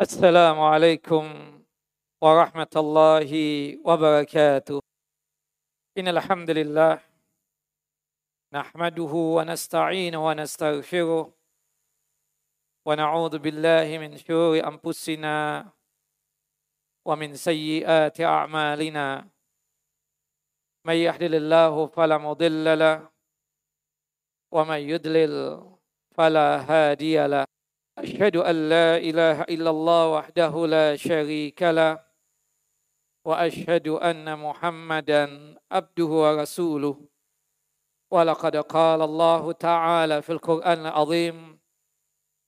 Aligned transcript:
السلام 0.00 0.60
عليكم 0.60 1.24
ورحمة 2.22 2.74
الله 2.76 3.30
وبركاته. 3.82 4.80
إن 5.98 6.08
الحمد 6.08 6.50
لله 6.50 7.02
نحمده 8.54 9.12
ونستعينه 9.36 10.26
ونستغفره 10.26 11.34
ونعوذ 12.86 13.38
بالله 13.38 13.98
من 13.98 14.14
شرور 14.16 14.62
أنفسنا 14.62 15.66
ومن 17.04 17.34
سيئات 17.34 18.20
أعمالنا. 18.20 19.28
من 20.86 20.94
يهدل 20.94 21.34
الله 21.34 21.86
فلا 21.86 22.18
مضل 22.18 22.78
له 22.78 23.10
ومن 24.54 24.78
يضلل 24.78 25.34
فلا 26.14 26.48
هادي 26.70 27.26
له. 27.26 27.47
أشهد 27.98 28.36
أن 28.36 28.68
لا 28.68 28.96
إله 28.96 29.42
إلا 29.42 29.70
الله 29.70 30.12
وحده 30.12 30.66
لا 30.66 30.96
شريك 30.96 31.62
له 31.62 31.98
وأشهد 33.26 33.88
أن 33.88 34.38
محمدا 34.38 35.24
عبده 35.72 36.04
ورسوله. 36.04 36.96
ولقد 38.12 38.56
قال 38.56 39.02
الله 39.02 39.52
تعالى 39.52 40.22
في 40.22 40.32
القرآن 40.32 40.78
العظيم 40.86 41.58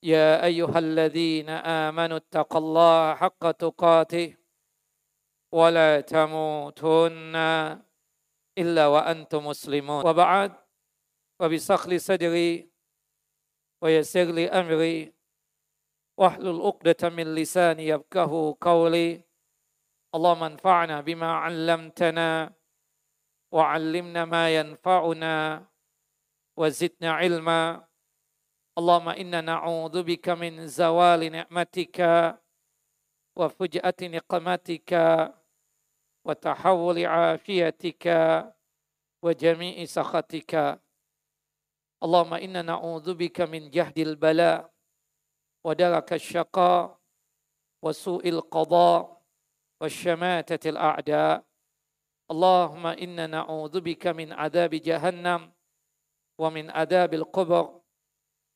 يا 0.03 0.45
أيها 0.45 0.79
الذين 0.79 1.49
آمنوا 1.51 2.17
اتقوا 2.17 2.61
الله 2.61 3.15
حق 3.15 3.51
تقاته 3.51 4.37
ولا 5.53 6.01
تموتن 6.01 7.37
إلا 8.59 8.87
وأنتم 8.87 9.47
مسلمون. 9.47 10.07
وبعد 10.07 10.53
وبسخل 11.41 12.01
صدري 12.01 12.71
ويسر 13.83 14.25
لي 14.25 14.49
أمري. 14.49 15.20
wahlul 16.21 16.61
'uqdatam 16.61 17.17
min 17.17 17.33
lisani 17.33 17.89
yafqahu 17.89 18.61
qawli. 18.61 19.25
Allahumma 20.13 20.53
anfa'na 20.53 21.01
bima 21.01 21.41
'allamtana 21.41 22.53
wa 23.49 23.73
'allimna 23.73 24.29
ma 24.29 24.53
yanfa'una 24.53 25.65
wa 26.61 26.67
zidna 26.69 27.25
'ilma. 27.25 27.81
Allahumma 28.77 29.17
inna 29.17 29.41
na'udzu 29.41 30.05
bika 30.05 30.37
min 30.37 30.69
zawali 30.69 31.33
ni'matika 31.33 32.37
wa 33.33 33.49
fuj'ati 33.49 34.13
niqamatika 34.13 35.33
wa 36.21 36.35
tahawuli 36.37 37.09
afiyatika 37.09 38.53
wa 39.25 39.31
jami'i 39.33 39.89
sakhatika. 39.89 40.77
Allahumma 42.05 42.45
inna 42.45 42.61
na'udzu 42.61 43.17
bika 43.17 43.49
min 43.49 43.73
jahdil 43.73 44.21
bala 44.21 44.69
ودرك 45.65 46.13
الشقاء 46.13 47.01
وسوء 47.85 48.29
القضاء 48.29 49.23
والشماتة 49.81 50.71
الأعداء. 50.71 51.45
اللهم 52.31 52.87
إنا 52.87 53.27
نعوذ 53.27 53.81
بك 53.81 54.07
من 54.07 54.33
عذاب 54.33 54.71
جهنم 54.71 55.53
ومن 56.39 56.71
عذاب 56.71 57.15
القبر 57.15 57.81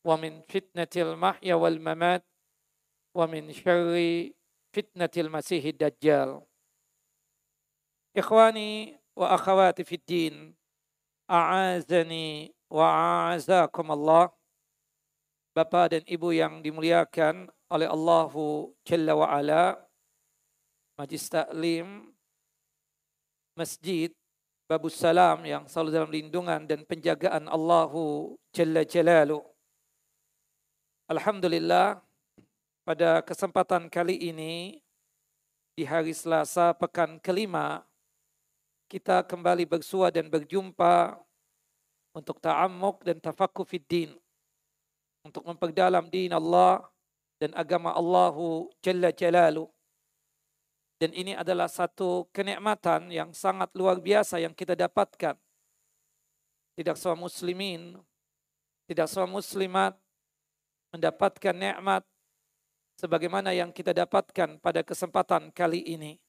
ومن 0.07 0.41
فتنة 0.41 0.93
المحيا 0.97 1.55
والممات 1.55 2.25
ومن 3.17 3.53
شر 3.53 3.95
فتنة 4.77 5.11
المسيح 5.17 5.65
الدجال. 5.65 6.47
إخواني 8.17 9.01
وأخواتي 9.17 9.85
في 9.85 9.95
الدين 9.95 10.57
أعاذني 11.31 12.55
وأعزاكم 12.71 13.93
الله. 13.93 14.44
Bapak 15.55 15.95
dan 15.95 16.03
Ibu 16.03 16.35
yang 16.35 16.67
dimuliakan 16.67 17.47
oleh 17.71 17.87
Allahu 17.87 18.75
Jalla 18.83 19.15
wa 19.15 19.31
Ala, 19.31 19.79
Majlis 20.99 21.31
Taklim, 21.31 22.11
Masjid 23.55 24.11
Babus 24.67 24.99
Salam 24.99 25.47
yang 25.47 25.63
selalu 25.71 25.91
dalam 25.95 26.11
lindungan 26.11 26.67
dan 26.67 26.83
penjagaan 26.83 27.47
Allahu 27.47 28.35
Jalla 28.51 28.83
Jalalu. 28.83 29.39
Alhamdulillah, 31.07 32.03
pada 32.83 33.23
kesempatan 33.23 33.87
kali 33.87 34.35
ini, 34.35 34.83
di 35.79 35.87
hari 35.87 36.19
Selasa 36.19 36.75
pekan 36.75 37.23
kelima, 37.23 37.87
kita 38.91 39.23
kembali 39.23 39.71
bersua 39.71 40.11
dan 40.11 40.27
berjumpa 40.27 41.15
untuk 42.11 42.43
ta'amuk 42.43 43.07
dan 43.07 43.23
tafakuf 43.23 43.71
din 43.87 44.19
untuk 45.25 45.43
memperdalam 45.49 46.05
din 46.13 46.31
Allah 46.31 46.85
dan 47.41 47.57
agama 47.57 47.97
Allahu 47.97 48.69
Jalla 48.85 49.11
Jalalu. 49.11 49.67
Dan 51.01 51.11
ini 51.11 51.35
adalah 51.35 51.67
satu 51.67 52.31
kenikmatan 52.31 53.11
yang 53.11 53.35
sangat 53.35 53.73
luar 53.75 53.99
biasa 53.99 54.39
yang 54.39 54.55
kita 54.55 54.79
dapatkan. 54.79 55.35
Tidak 56.79 56.95
semua 56.95 57.19
muslimin, 57.19 57.99
tidak 58.87 59.11
semua 59.11 59.27
muslimat 59.27 59.99
mendapatkan 60.95 61.55
nikmat 61.57 62.07
sebagaimana 62.95 63.51
yang 63.51 63.75
kita 63.75 63.91
dapatkan 63.91 64.63
pada 64.63 64.81
kesempatan 64.87 65.51
kali 65.51 65.83
ini. 65.83 66.21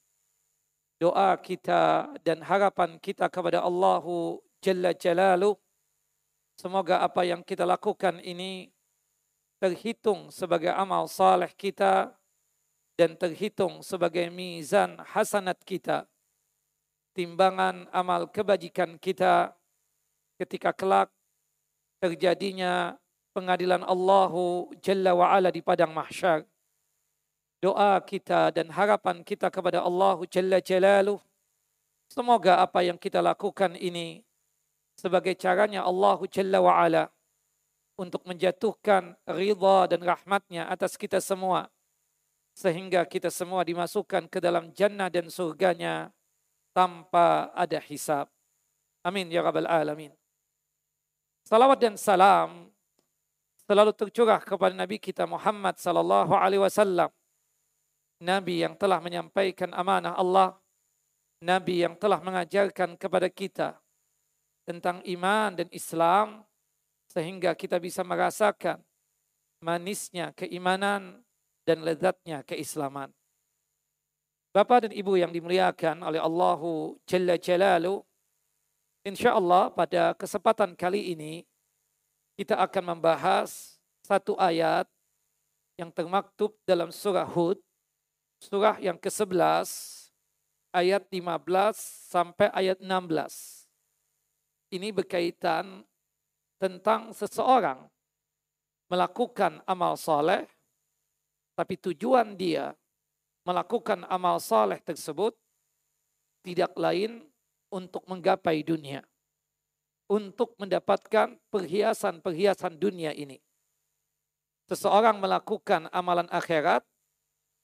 Doa 0.98 1.36
kita 1.38 2.10
dan 2.24 2.42
harapan 2.42 2.98
kita 2.98 3.28
kepada 3.28 3.62
Allahu 3.62 4.40
Jalla 4.64 4.96
Jalalu 4.96 5.54
Semoga 6.56 7.04
apa 7.04 7.20
yang 7.20 7.44
kita 7.44 7.68
lakukan 7.68 8.16
ini 8.24 8.72
terhitung 9.66 10.30
sebagai 10.30 10.70
amal 10.70 11.10
saleh 11.10 11.50
kita 11.50 12.14
dan 12.94 13.18
terhitung 13.18 13.82
sebagai 13.82 14.30
mizan 14.30 14.94
hasanat 15.02 15.58
kita. 15.66 16.06
Timbangan 17.18 17.90
amal 17.90 18.30
kebajikan 18.30 18.94
kita 18.94 19.50
ketika 20.38 20.70
kelak 20.70 21.10
terjadinya 21.98 22.94
pengadilan 23.34 23.82
Allahu 23.82 24.70
Jalla 24.78 25.18
wa 25.18 25.34
Ala 25.34 25.50
di 25.50 25.58
padang 25.58 25.90
mahsyar. 25.90 26.46
Doa 27.58 27.98
kita 28.06 28.54
dan 28.54 28.70
harapan 28.70 29.26
kita 29.26 29.50
kepada 29.50 29.82
Allahu 29.82 30.30
Jalla 30.30 30.62
Jalaluh. 30.62 31.18
Semoga 32.06 32.62
apa 32.62 32.86
yang 32.86 32.94
kita 32.94 33.18
lakukan 33.18 33.74
ini 33.74 34.22
sebagai 34.94 35.34
caranya 35.34 35.82
Allahu 35.82 36.30
Jalla 36.30 36.62
wa 36.62 36.78
Ala 36.78 37.10
untuk 37.96 38.22
menjatuhkan 38.28 39.16
ridha 39.24 39.88
dan 39.88 40.00
rahmatnya 40.04 40.68
atas 40.68 40.94
kita 41.00 41.18
semua. 41.18 41.72
Sehingga 42.56 43.04
kita 43.04 43.28
semua 43.28 43.64
dimasukkan 43.64 44.28
ke 44.32 44.40
dalam 44.40 44.72
jannah 44.72 45.12
dan 45.12 45.28
surganya 45.28 46.12
tanpa 46.72 47.52
ada 47.52 47.80
hisab. 47.80 48.28
Amin 49.04 49.28
ya 49.28 49.44
rabbal 49.44 49.68
alamin. 49.68 50.12
Salawat 51.44 51.78
dan 51.80 51.94
salam 52.00 52.72
selalu 53.66 53.92
tercurah 53.92 54.40
kepada 54.40 54.72
Nabi 54.72 54.96
kita 54.96 55.26
Muhammad 55.26 55.76
sallallahu 55.76 56.32
alaihi 56.32 56.62
wasallam. 56.62 57.10
Nabi 58.22 58.64
yang 58.64 58.72
telah 58.78 58.96
menyampaikan 59.02 59.76
amanah 59.76 60.16
Allah, 60.16 60.56
Nabi 61.44 61.84
yang 61.84 62.00
telah 62.00 62.16
mengajarkan 62.24 62.96
kepada 62.96 63.28
kita 63.28 63.76
tentang 64.64 65.04
iman 65.04 65.52
dan 65.52 65.68
Islam, 65.68 66.45
sehingga 67.16 67.56
kita 67.56 67.80
bisa 67.80 68.04
merasakan 68.04 68.76
manisnya 69.64 70.36
keimanan 70.36 71.24
dan 71.64 71.80
lezatnya 71.80 72.44
keislaman. 72.44 73.08
Bapak 74.52 74.84
dan 74.84 74.92
Ibu 74.92 75.16
yang 75.16 75.32
dimuliakan 75.32 76.04
oleh 76.04 76.20
Allahu 76.20 77.00
Jalla 77.08 77.40
Jalalu, 77.40 78.04
insya 79.00 79.32
Allah 79.32 79.72
pada 79.72 80.12
kesempatan 80.12 80.76
kali 80.76 81.16
ini 81.16 81.48
kita 82.36 82.60
akan 82.60 83.00
membahas 83.00 83.80
satu 84.04 84.36
ayat 84.36 84.84
yang 85.80 85.88
termaktub 85.88 86.52
dalam 86.68 86.92
surah 86.92 87.24
Hud, 87.24 87.56
surah 88.44 88.76
yang 88.76 89.00
ke-11, 89.00 89.68
ayat 90.68 91.08
15 91.08 91.80
sampai 92.12 92.52
ayat 92.52 92.76
16. 92.76 93.64
Ini 94.68 94.92
berkaitan 94.92 95.84
tentang 96.56 97.12
seseorang 97.12 97.84
melakukan 98.88 99.60
amal 99.66 99.98
soleh, 99.98 100.46
tapi 101.56 101.74
tujuan 101.80 102.36
dia 102.36 102.72
melakukan 103.46 104.04
amal 104.10 104.42
soleh 104.42 104.78
tersebut 104.82 105.34
tidak 106.46 106.72
lain 106.78 107.26
untuk 107.70 108.06
menggapai 108.06 108.62
dunia, 108.62 109.02
untuk 110.06 110.54
mendapatkan 110.58 111.34
perhiasan-perhiasan 111.50 112.78
dunia 112.78 113.10
ini. 113.10 113.42
Seseorang 114.66 115.22
melakukan 115.22 115.86
amalan 115.94 116.26
akhirat 116.30 116.82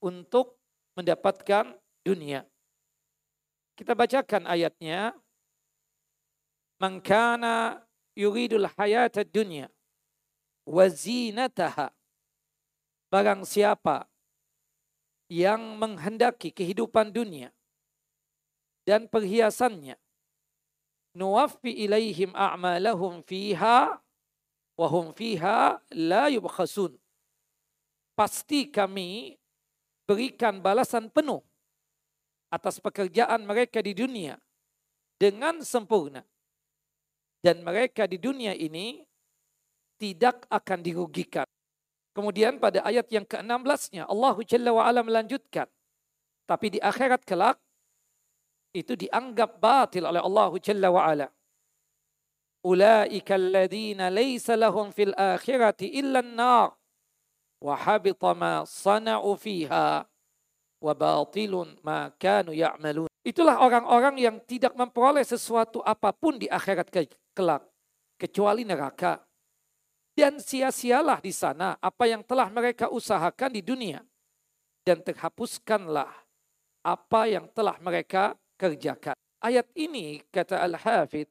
untuk 0.03 0.59
mendapatkan 0.95 1.75
dunia. 2.03 2.47
Kita 3.75 3.95
bacakan 3.95 4.47
ayatnya. 4.47 5.15
Mangkana 6.83 7.79
yuridul 8.17 8.69
hayata 8.77 9.25
dunya 9.25 9.69
wa 10.69 10.87
zinataha. 10.89 11.91
Barang 13.13 13.45
siapa 13.45 14.09
yang 15.29 15.77
menghendaki 15.77 16.49
kehidupan 16.49 17.13
dunia 17.13 17.53
dan 18.89 19.05
perhiasannya 19.05 20.01
nuwaffi 21.13 21.73
ilaihim 21.73 22.33
a'malahum 22.33 23.21
fiha 23.25 24.01
wa 24.77 24.87
hum 24.89 25.13
fiha 25.13 25.77
la 25.93 26.33
yubkhasun 26.33 26.97
pasti 28.17 28.69
kami 28.69 29.37
berikan 30.09 30.61
balasan 30.61 31.13
penuh 31.13 31.45
atas 32.53 32.81
pekerjaan 32.81 33.45
mereka 33.45 33.81
di 33.85 33.93
dunia 33.93 34.41
dengan 35.21 35.61
sempurna 35.65 36.25
dan 37.43 37.61
mereka 37.67 38.07
di 38.07 38.23
dunia 38.23 38.55
ini 38.55 39.03
tidak 39.99 40.47
akan 40.49 40.79
dirugikan 40.81 41.47
Kemudian 42.13 42.61
pada 42.61 42.85
ayat 42.85 43.09
yang 43.09 43.25
ke-16-nya 43.25 44.05
Allah 44.05 44.37
Jalla 44.45 44.71
wa 44.77 44.85
ala 44.85 45.01
melanjutkan. 45.01 45.65
Tapi 46.45 46.77
di 46.77 46.79
akhirat 46.79 47.25
kelak 47.25 47.57
itu 48.77 48.93
dianggap 48.93 49.57
batil 49.57 50.05
oleh 50.05 50.21
Allah 50.21 50.53
Jalla 50.61 50.93
wa 50.93 51.09
ala. 51.09 51.27
Ulaika 52.63 53.41
alladhina 53.41 54.13
laysa 54.13 54.61
lahum 54.61 54.93
fil 54.93 55.17
akhirati 55.17 55.89
illa 55.89 56.21
an-nar 56.21 56.77
wa 57.65 57.75
habita 57.75 58.37
ma 58.37 58.63
sana'u 58.69 59.33
fiha 59.35 60.05
wa 60.85 60.93
batilun 60.93 61.81
ma 61.81 62.13
kanu 62.21 62.53
ya'malun. 62.53 63.09
Itulah 63.25 63.57
orang-orang 63.57 64.21
yang 64.21 64.37
tidak 64.45 64.77
memperoleh 64.77 65.25
sesuatu 65.25 65.81
apa 65.81 66.13
pun 66.13 66.37
di 66.37 66.45
akhirat 66.45 66.93
kelak 67.35 67.67
kecuali 68.21 68.63
neraka 68.63 69.21
dan 70.13 70.37
sia-sialah 70.37 71.25
di 71.25 71.33
sana 71.33 71.81
apa 71.81 72.05
yang 72.05 72.21
telah 72.21 72.53
mereka 72.53 72.93
usahakan 72.93 73.57
di 73.57 73.65
dunia. 73.65 74.05
Dan 74.83 74.99
terhapuskanlah 74.99 76.11
apa 76.83 77.21
yang 77.31 77.47
telah 77.55 77.79
mereka 77.79 78.35
kerjakan. 78.59 79.15
Ayat 79.39 79.71
ini 79.79 80.21
kata 80.35 80.59
Al-Hafidh 80.59 81.31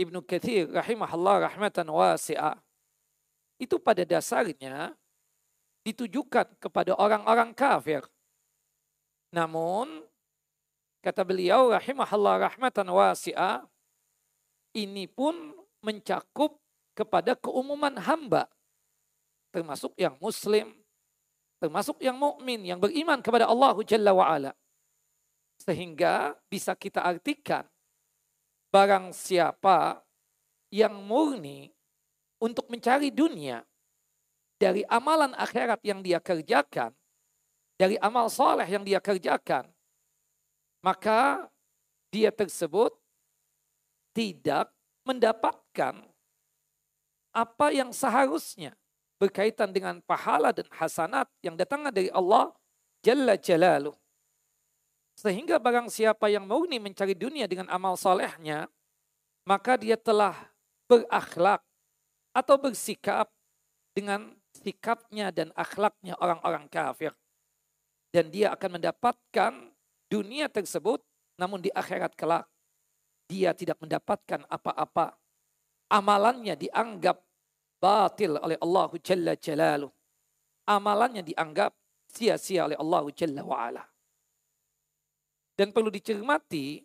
Ibnu 0.00 0.24
Kathir 0.24 0.68
rahimahullah 0.72 1.52
rahmatan 1.52 1.88
wasi'ah. 1.92 2.56
Itu 3.60 3.76
pada 3.80 4.04
dasarnya 4.04 4.96
ditujukan 5.84 6.56
kepada 6.60 6.96
orang-orang 6.96 7.52
kafir. 7.52 8.04
Namun 9.32 10.04
kata 11.04 11.20
beliau 11.20 11.72
rahimahullah 11.72 12.48
rahmatan 12.48 12.88
wasi'ah 12.90 13.64
ini 14.76 15.08
pun 15.08 15.56
mencakup 15.80 16.60
kepada 16.92 17.32
keumuman 17.32 17.96
hamba 17.96 18.44
termasuk 19.48 19.96
yang 19.96 20.12
muslim 20.20 20.68
termasuk 21.56 21.96
yang 22.04 22.20
mukmin 22.20 22.60
yang 22.60 22.76
beriman 22.76 23.24
kepada 23.24 23.48
Allah 23.48 23.72
Jalla 23.88 24.12
wa 24.12 24.28
ala 24.28 24.52
sehingga 25.56 26.36
bisa 26.52 26.76
kita 26.76 27.00
artikan 27.00 27.64
barang 28.68 29.16
siapa 29.16 30.04
yang 30.68 30.92
murni 30.92 31.72
untuk 32.36 32.68
mencari 32.68 33.08
dunia 33.08 33.64
dari 34.60 34.84
amalan 34.84 35.32
akhirat 35.32 35.80
yang 35.80 36.04
dia 36.04 36.20
kerjakan 36.20 36.92
dari 37.80 37.96
amal 38.04 38.28
soleh 38.28 38.68
yang 38.68 38.84
dia 38.84 39.00
kerjakan 39.00 39.64
maka 40.84 41.48
dia 42.12 42.28
tersebut 42.28 42.92
tidak 44.16 44.72
mendapatkan 45.04 46.00
apa 47.36 47.66
yang 47.68 47.92
seharusnya 47.92 48.72
berkaitan 49.20 49.68
dengan 49.68 50.00
pahala 50.00 50.56
dan 50.56 50.64
hasanat 50.72 51.28
yang 51.44 51.52
datang 51.52 51.84
dari 51.92 52.08
Allah 52.08 52.48
Jalla 53.04 53.36
Jalaluh. 53.36 53.92
Sehingga 55.20 55.60
barang 55.60 55.92
siapa 55.92 56.32
yang 56.32 56.48
murni 56.48 56.80
mencari 56.80 57.12
dunia 57.12 57.44
dengan 57.44 57.68
amal 57.68 57.96
solehnya, 58.00 58.68
maka 59.44 59.76
dia 59.76 60.00
telah 60.00 60.32
berakhlak 60.88 61.60
atau 62.32 62.56
bersikap 62.56 63.28
dengan 63.92 64.32
sikapnya 64.56 65.28
dan 65.32 65.52
akhlaknya 65.56 66.16
orang-orang 66.20 66.68
kafir. 66.72 67.12
Dan 68.12 68.32
dia 68.32 68.52
akan 68.56 68.80
mendapatkan 68.80 69.52
dunia 70.08 70.48
tersebut, 70.48 71.04
namun 71.36 71.60
di 71.60 71.68
akhirat 71.72 72.16
kelak 72.16 72.48
dia 73.26 73.52
tidak 73.52 73.78
mendapatkan 73.82 74.46
apa-apa. 74.46 75.14
Amalannya 75.90 76.58
dianggap 76.58 77.22
batil 77.78 78.38
oleh 78.38 78.58
Allah 78.58 78.90
Jalla 79.02 79.34
Jalaluh. 79.38 79.92
Amalannya 80.66 81.22
dianggap 81.22 81.74
sia-sia 82.10 82.66
oleh 82.66 82.78
Allah 82.78 83.04
Jalla 83.14 83.42
wa'ala. 83.46 83.84
Dan 85.54 85.70
perlu 85.70 85.90
dicermati 85.90 86.82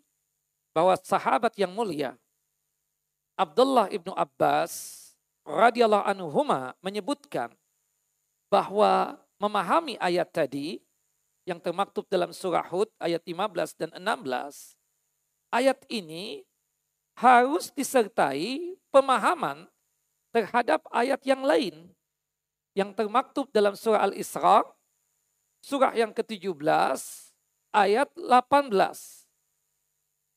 bahwa 0.71 0.95
sahabat 0.95 1.57
yang 1.59 1.73
mulia 1.75 2.15
Abdullah 3.35 3.89
ibnu 3.91 4.13
Abbas 4.15 5.01
radhiyallahu 5.43 6.05
anhuma 6.05 6.77
menyebutkan 6.79 7.51
bahwa 8.47 9.17
memahami 9.41 9.97
ayat 9.97 10.29
tadi 10.29 10.77
yang 11.47 11.57
termaktub 11.57 12.05
dalam 12.05 12.29
surah 12.29 12.63
Hud 12.69 12.87
ayat 13.01 13.23
15 13.25 13.81
dan 13.81 13.89
16 13.97 14.77
ayat 15.51 15.83
ini 15.91 16.47
harus 17.19 17.69
disertai 17.75 18.79
pemahaman 18.89 19.67
terhadap 20.31 20.87
ayat 20.89 21.19
yang 21.27 21.43
lain 21.43 21.91
yang 22.71 22.95
termaktub 22.95 23.51
dalam 23.51 23.75
surah 23.75 24.07
Al-Isra, 24.07 24.63
surah 25.59 25.91
yang 25.91 26.15
ke-17, 26.15 26.99
ayat 27.75 28.09
18. 28.15 28.71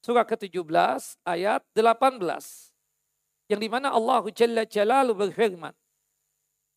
Surah 0.02 0.26
ke-17, 0.26 1.22
ayat 1.22 1.62
18. 1.78 2.18
Yang 3.48 3.60
di 3.60 3.68
mana 3.70 3.94
Allah 3.94 4.24
Jalla 4.34 4.66
Jalalu 4.66 5.12
berfirman, 5.14 5.74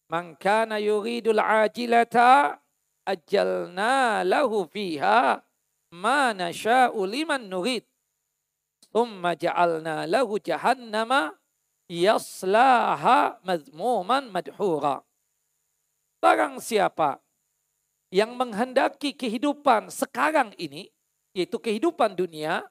Man 0.08 0.40
kana 0.40 0.80
yuridul 0.80 1.42
ajilata 1.42 2.64
ajalna 3.04 4.24
lahu 4.24 4.64
fiha 4.72 5.44
ma 5.92 6.32
nasha'u 6.32 7.04
liman 7.04 7.52
nurid. 7.52 7.84
Thumma 8.92 9.36
ja'alna 9.36 10.08
lahu 10.08 10.40
jahannama 10.40 11.36
yaslaha 11.92 13.40
mazmuman 13.44 14.32
madhura. 14.32 15.04
Barang 16.20 16.60
siapa 16.60 17.22
yang 18.10 18.36
menghendaki 18.36 19.14
kehidupan 19.14 19.92
sekarang 19.92 20.56
ini, 20.56 20.90
yaitu 21.36 21.60
kehidupan 21.60 22.16
dunia, 22.16 22.64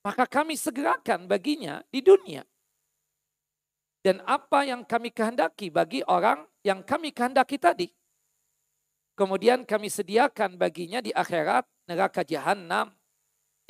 maka 0.00 0.24
kami 0.24 0.56
segerakan 0.56 1.28
baginya 1.28 1.84
di 1.92 2.00
dunia. 2.00 2.46
Dan 4.00 4.24
apa 4.24 4.64
yang 4.64 4.80
kami 4.88 5.12
kehendaki 5.12 5.68
bagi 5.68 6.00
orang 6.08 6.40
yang 6.64 6.80
kami 6.80 7.12
kehendaki 7.12 7.60
tadi. 7.60 7.92
Kemudian 9.12 9.68
kami 9.68 9.92
sediakan 9.92 10.56
baginya 10.56 11.04
di 11.04 11.12
akhirat 11.12 11.68
neraka 11.84 12.24
jahanam. 12.24 12.88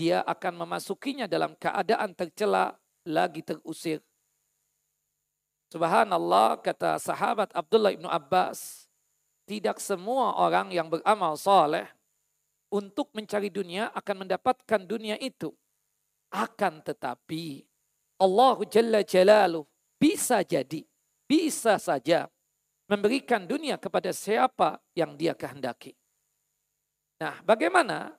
Dia 0.01 0.25
akan 0.25 0.65
memasukinya 0.65 1.29
dalam 1.29 1.53
keadaan 1.61 2.17
tercela 2.17 2.73
lagi 3.05 3.45
terusir 3.45 4.01
Subhanallah 5.71 6.59
kata 6.59 6.99
sahabat 6.99 7.55
Abdullah 7.55 7.95
ibnu 7.95 8.11
Abbas, 8.11 8.91
tidak 9.47 9.79
semua 9.79 10.35
orang 10.35 10.75
yang 10.75 10.91
beramal 10.91 11.39
soleh 11.39 11.87
untuk 12.75 13.15
mencari 13.15 13.55
dunia 13.55 13.95
akan 13.95 14.27
mendapatkan 14.27 14.83
dunia 14.83 15.15
itu. 15.23 15.55
Akan 16.35 16.83
tetapi 16.83 17.63
Allah 18.19 18.59
Jalla 18.67 19.07
Jalaluh 19.07 19.63
bisa 19.95 20.43
jadi, 20.43 20.83
bisa 21.31 21.79
saja 21.79 22.27
memberikan 22.91 23.47
dunia 23.47 23.79
kepada 23.79 24.11
siapa 24.11 24.83
yang 24.99 25.15
dia 25.15 25.39
kehendaki. 25.39 25.95
Nah 27.23 27.39
bagaimana 27.47 28.19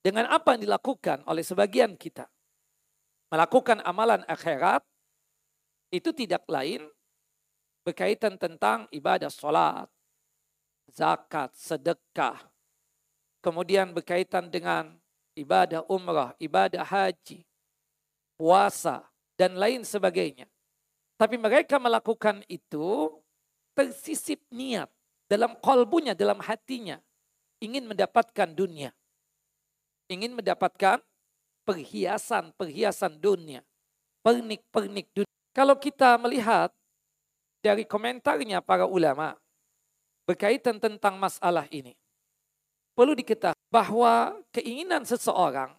dengan 0.00 0.28
apa 0.32 0.56
yang 0.56 0.64
dilakukan 0.68 1.24
oleh 1.28 1.44
sebagian 1.44 1.96
kita? 1.96 2.28
Melakukan 3.30 3.84
amalan 3.86 4.26
akhirat 4.26 4.82
itu 5.94 6.10
tidak 6.10 6.42
lain 6.50 6.86
berkaitan 7.86 8.36
tentang 8.36 8.90
ibadah 8.90 9.30
sholat, 9.30 9.88
zakat, 10.90 11.54
sedekah. 11.54 12.38
Kemudian 13.40 13.96
berkaitan 13.96 14.52
dengan 14.52 14.98
ibadah 15.32 15.86
umrah, 15.88 16.36
ibadah 16.36 16.84
haji, 16.84 17.46
puasa, 18.36 19.06
dan 19.38 19.56
lain 19.56 19.80
sebagainya. 19.86 20.44
Tapi 21.16 21.40
mereka 21.40 21.80
melakukan 21.80 22.44
itu 22.48 23.08
tersisip 23.72 24.40
niat 24.52 24.88
dalam 25.24 25.56
kolbunya, 25.60 26.12
dalam 26.12 26.40
hatinya. 26.44 27.00
Ingin 27.60 27.88
mendapatkan 27.88 28.48
dunia. 28.56 28.92
Ingin 30.10 30.34
mendapatkan 30.34 30.98
perhiasan-perhiasan 31.62 33.22
dunia. 33.22 33.62
Pernik-pernik 34.26 35.06
dunia. 35.14 35.36
Kalau 35.54 35.78
kita 35.78 36.18
melihat 36.18 36.74
dari 37.62 37.86
komentarnya 37.86 38.58
para 38.58 38.90
ulama 38.90 39.38
berkaitan 40.26 40.82
tentang 40.82 41.14
masalah 41.16 41.70
ini. 41.70 41.94
perlu 42.90 43.16
diketahui 43.16 43.56
bahwa 43.72 44.36
keinginan 44.52 45.06
seseorang 45.08 45.72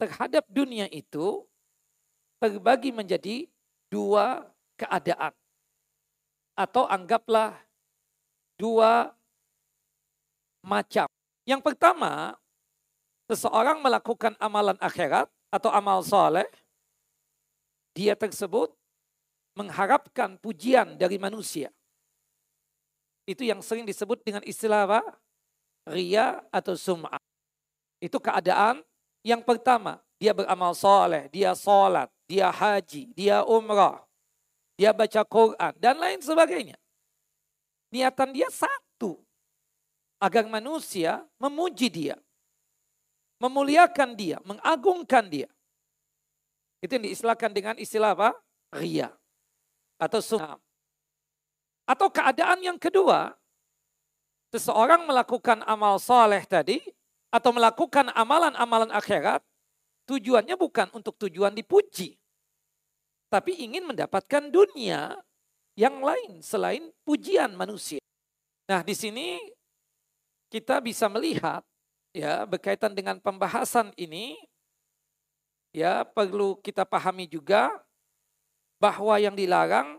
terhadap 0.00 0.46
dunia 0.48 0.88
itu 0.88 1.44
terbagi 2.40 2.94
menjadi 2.94 3.44
dua 3.92 4.48
keadaan. 4.80 5.34
Atau 6.56 6.88
anggaplah 6.88 7.52
dua 8.56 9.12
macam. 10.64 11.04
Yang 11.44 11.60
pertama, 11.62 12.34
seseorang 13.28 13.84
melakukan 13.84 14.34
amalan 14.40 14.76
akhirat 14.80 15.28
atau 15.52 15.68
amal 15.68 16.00
soleh, 16.00 16.48
dia 17.92 18.16
tersebut 18.16 18.72
mengharapkan 19.52 20.40
pujian 20.40 20.96
dari 20.96 21.20
manusia. 21.20 21.68
Itu 23.28 23.44
yang 23.44 23.60
sering 23.60 23.84
disebut 23.84 24.24
dengan 24.24 24.40
istilah 24.48 24.88
apa? 24.88 25.02
Ria 25.92 26.40
atau 26.48 26.72
sum'ah. 26.72 27.20
Itu 28.00 28.16
keadaan 28.16 28.80
yang 29.20 29.44
pertama. 29.44 30.00
Dia 30.18 30.34
beramal 30.34 30.74
soleh, 30.74 31.30
dia 31.30 31.54
sholat, 31.54 32.10
dia 32.26 32.50
haji, 32.50 33.14
dia 33.14 33.46
umrah, 33.46 34.02
dia 34.74 34.90
baca 34.90 35.22
Quran, 35.22 35.72
dan 35.78 35.94
lain 35.94 36.18
sebagainya. 36.18 36.74
Niatan 37.94 38.34
dia 38.34 38.50
satu. 38.50 39.22
Agar 40.18 40.50
manusia 40.50 41.22
memuji 41.38 41.86
dia. 41.86 42.18
Memuliakan 43.38 44.18
dia, 44.18 44.42
mengagungkan 44.42 45.30
dia. 45.30 45.48
Itu 46.82 46.98
yang 46.98 47.06
diistilahkan 47.06 47.50
dengan 47.54 47.74
istilah 47.78 48.14
apa? 48.14 48.34
Ria. 48.74 49.14
Atau 49.98 50.18
sum'ah. 50.22 50.58
Atau 51.88 52.10
keadaan 52.10 52.60
yang 52.60 52.76
kedua, 52.76 53.34
seseorang 54.50 55.06
melakukan 55.06 55.62
amal 55.64 55.96
soleh 56.02 56.42
tadi, 56.44 56.82
atau 57.28 57.52
melakukan 57.52 58.10
amalan-amalan 58.12 58.90
akhirat, 58.90 59.44
tujuannya 60.08 60.56
bukan 60.56 60.88
untuk 60.96 61.16
tujuan 61.20 61.52
dipuji. 61.52 62.16
Tapi 63.28 63.60
ingin 63.60 63.84
mendapatkan 63.84 64.48
dunia 64.48 65.12
yang 65.76 66.00
lain 66.00 66.40
selain 66.40 66.88
pujian 67.04 67.52
manusia. 67.52 68.00
Nah 68.66 68.80
di 68.80 68.96
sini 68.96 69.36
kita 70.48 70.80
bisa 70.80 71.12
melihat 71.12 71.60
ya 72.12 72.44
berkaitan 72.48 72.92
dengan 72.96 73.20
pembahasan 73.20 73.92
ini 73.96 74.36
ya 75.72 76.02
perlu 76.04 76.56
kita 76.60 76.84
pahami 76.88 77.28
juga 77.28 77.70
bahwa 78.78 79.18
yang 79.18 79.34
dilarang 79.34 79.98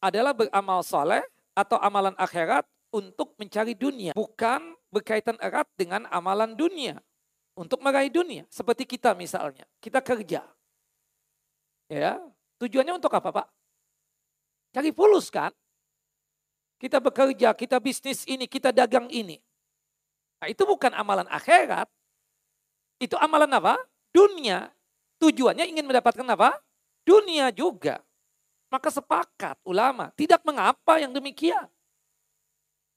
adalah 0.00 0.32
beramal 0.32 0.80
soleh 0.86 1.22
atau 1.56 1.80
amalan 1.80 2.14
akhirat 2.20 2.64
untuk 2.94 3.34
mencari 3.36 3.74
dunia, 3.74 4.14
bukan 4.14 4.76
berkaitan 4.88 5.36
erat 5.42 5.66
dengan 5.74 6.06
amalan 6.08 6.54
dunia 6.54 7.02
untuk 7.58 7.82
meraih 7.82 8.12
dunia. 8.12 8.46
Seperti 8.48 8.86
kita 8.86 9.12
misalnya, 9.12 9.66
kita 9.82 9.98
kerja. 10.00 10.46
Ya, 11.90 12.18
tujuannya 12.62 12.96
untuk 12.98 13.12
apa, 13.14 13.30
Pak? 13.42 13.46
Cari 14.74 14.90
fulus 14.92 15.32
kan? 15.32 15.50
Kita 16.76 17.00
bekerja, 17.00 17.56
kita 17.56 17.80
bisnis 17.80 18.28
ini, 18.28 18.44
kita 18.44 18.68
dagang 18.68 19.08
ini. 19.08 19.40
Nah, 20.40 20.46
itu 20.52 20.62
bukan 20.68 20.92
amalan 20.92 21.28
akhirat. 21.32 21.88
Itu 23.00 23.16
amalan 23.16 23.48
apa? 23.56 23.80
Dunia. 24.12 24.72
Tujuannya 25.20 25.64
ingin 25.68 25.88
mendapatkan 25.88 26.24
apa? 26.28 26.60
Dunia 27.04 27.48
juga. 27.52 28.04
Maka 28.68 28.90
sepakat 28.90 29.62
ulama, 29.62 30.10
tidak 30.18 30.42
mengapa 30.42 30.98
yang 30.98 31.14
demikian. 31.14 31.70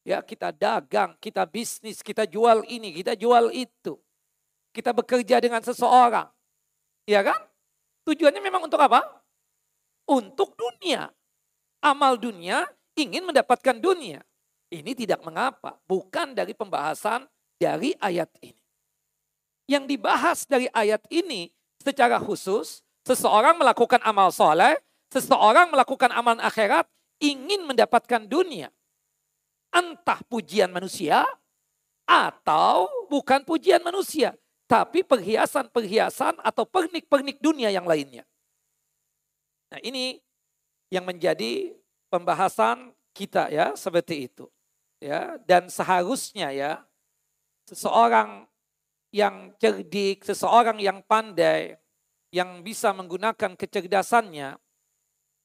Ya, 0.03 0.24
kita 0.25 0.50
dagang, 0.50 1.13
kita 1.22 1.46
bisnis, 1.46 2.01
kita 2.01 2.25
jual 2.25 2.65
ini, 2.65 2.96
kita 3.03 3.13
jual 3.13 3.53
itu. 3.53 4.00
Kita 4.74 4.96
bekerja 4.96 5.38
dengan 5.38 5.62
seseorang. 5.62 6.27
Ya 7.05 7.22
kan? 7.22 7.38
Tujuannya 8.10 8.41
memang 8.41 8.65
untuk 8.65 8.81
apa? 8.81 9.05
Untuk 10.10 10.58
dunia. 10.58 11.13
Amal 11.79 12.17
dunia 12.17 12.65
ingin 12.98 13.24
mendapatkan 13.24 13.77
dunia. 13.77 14.25
Ini 14.70 14.94
tidak 14.94 15.26
mengapa, 15.26 15.82
bukan 15.90 16.38
dari 16.38 16.54
pembahasan 16.54 17.26
dari 17.58 17.98
ayat 17.98 18.30
ini. 18.46 18.62
Yang 19.66 19.84
dibahas 19.98 20.40
dari 20.46 20.70
ayat 20.74 21.02
ini 21.10 21.50
secara 21.82 22.22
khusus, 22.22 22.86
seseorang 23.06 23.58
melakukan 23.58 24.02
amal 24.06 24.30
soleh, 24.30 24.78
seseorang 25.10 25.74
melakukan 25.74 26.14
amalan 26.14 26.42
akhirat, 26.42 26.86
ingin 27.18 27.66
mendapatkan 27.66 28.26
dunia 28.30 28.70
entah 29.70 30.22
pujian 30.26 30.70
manusia 30.74 31.26
atau 32.10 32.90
bukan 33.06 33.46
pujian 33.46 33.82
manusia, 33.86 34.34
tapi 34.66 35.06
perhiasan-perhiasan 35.06 36.42
atau 36.42 36.66
pernik-pernik 36.66 37.38
dunia 37.38 37.70
yang 37.70 37.86
lainnya. 37.86 38.26
Nah, 39.70 39.78
ini 39.86 40.18
yang 40.90 41.06
menjadi 41.06 41.78
pembahasan 42.10 42.90
kita 43.14 43.54
ya, 43.54 43.78
seperti 43.78 44.26
itu. 44.26 44.50
Ya, 45.00 45.39
dan 45.48 45.72
seharusnya 45.72 46.51
ya 46.51 46.84
seseorang 47.63 48.50
yang 49.15 49.56
cerdik, 49.56 50.27
seseorang 50.27 50.75
yang 50.77 51.00
pandai, 51.08 51.79
yang 52.29 52.62
bisa 52.62 52.91
menggunakan 52.91 53.56
kecerdasannya 53.56 54.60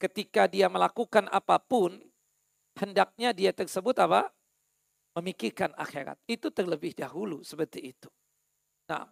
ketika 0.03 0.51
dia 0.51 0.67
melakukan 0.67 1.31
apa 1.31 1.57
pun 1.63 1.97
hendaknya 2.77 3.31
dia 3.31 3.55
tersebut 3.55 3.95
apa? 4.03 4.29
Memikirkan 5.15 5.71
akhirat. 5.79 6.19
Itu 6.27 6.51
terlebih 6.51 6.99
dahulu 6.99 7.47
seperti 7.47 7.95
itu. 7.95 8.11
Nah, 8.91 9.07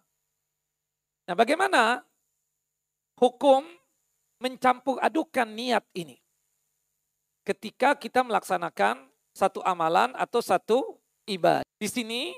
nah 1.23 1.35
bagaimana 1.39 2.03
hukum 3.15 3.63
mencampur 4.43 4.99
adukan 4.99 5.47
niat 5.47 5.87
ini? 5.95 6.19
Ketika 7.47 7.95
kita 7.95 8.21
melaksanakan 8.27 9.12
satu 9.33 9.59
amalan 9.65 10.13
atau 10.15 10.39
satu 10.39 11.01
ibadah. 11.25 11.65
Di 11.81 11.89
sini 11.89 12.31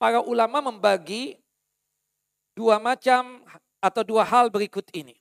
para 0.00 0.24
ulama 0.24 0.64
membagi 0.64 1.38
dua 2.56 2.80
macam 2.82 3.44
atau 3.78 4.02
dua 4.02 4.26
hal 4.26 4.50
berikut 4.50 4.88
ini. 4.90 5.14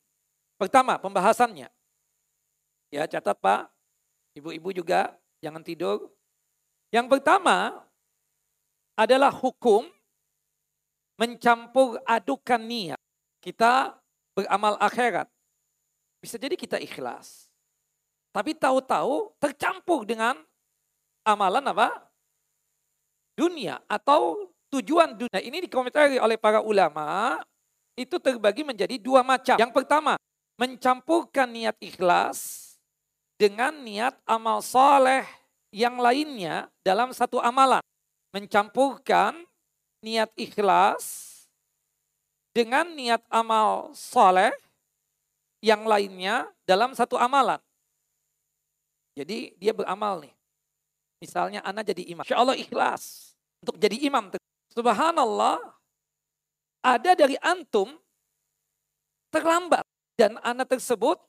Pertama, 0.58 0.98
pembahasannya. 0.98 1.70
Ya, 2.89 3.06
catat 3.06 3.38
Pak. 3.38 3.70
Ibu-ibu 4.34 4.74
juga 4.74 5.13
jangan 5.44 5.62
tidur. 5.62 6.10
Yang 6.89 7.20
pertama 7.20 7.86
adalah 8.98 9.29
hukum 9.29 9.86
mencampur 11.20 12.01
adukan 12.10 12.62
niat. 12.62 13.01
Kita 13.44 13.94
beramal 14.34 14.77
akhirat. 14.82 15.29
Bisa 16.17 16.41
jadi 16.41 16.58
kita 16.58 16.82
ikhlas. 16.82 17.50
Tapi 18.34 18.58
tahu-tahu 18.58 19.34
tercampur 19.38 20.06
dengan 20.06 20.38
amalan 21.27 21.67
apa? 21.67 21.91
Dunia 23.36 23.84
atau 23.91 24.48
tujuan 24.72 25.12
dunia. 25.19 25.43
Ini 25.43 25.67
dikomentari 25.67 26.15
oleh 26.17 26.39
para 26.39 26.63
ulama 26.63 27.38
itu 28.00 28.15
terbagi 28.17 28.63
menjadi 28.63 28.96
dua 28.96 29.22
macam. 29.27 29.60
Yang 29.60 29.74
pertama, 29.75 30.15
mencampurkan 30.55 31.51
niat 31.51 31.75
ikhlas 31.84 32.72
dengan 33.36 33.75
niat 33.84 34.15
amal 34.24 34.63
soleh 34.63 35.27
yang 35.75 36.00
lainnya 36.00 36.72
dalam 36.81 37.12
satu 37.12 37.43
amalan. 37.43 37.84
Mencampurkan 38.31 39.43
niat 40.01 40.29
ikhlas 40.38 41.36
dengan 42.53 42.89
niat 42.93 43.22
amal 43.29 43.91
soleh 43.93 44.53
yang 45.62 45.86
lainnya 45.89 46.46
dalam 46.69 46.93
satu 46.93 47.17
amalan. 47.17 47.57
Jadi 49.17 49.57
dia 49.57 49.74
beramal 49.74 50.22
nih. 50.22 50.37
Misalnya 51.18 51.66
anak 51.66 51.90
jadi 51.90 52.04
imam. 52.14 52.22
Insya 52.22 52.38
Allah 52.38 52.58
ikhlas 52.58 53.34
untuk 53.62 53.78
jadi 53.82 53.98
imam. 54.06 54.30
Subhanallah 54.74 55.58
ada 56.86 57.12
dari 57.18 57.36
antum 57.42 57.98
terlambat. 59.34 59.84
Dan 60.18 60.34
anak 60.42 60.74
tersebut 60.74 61.22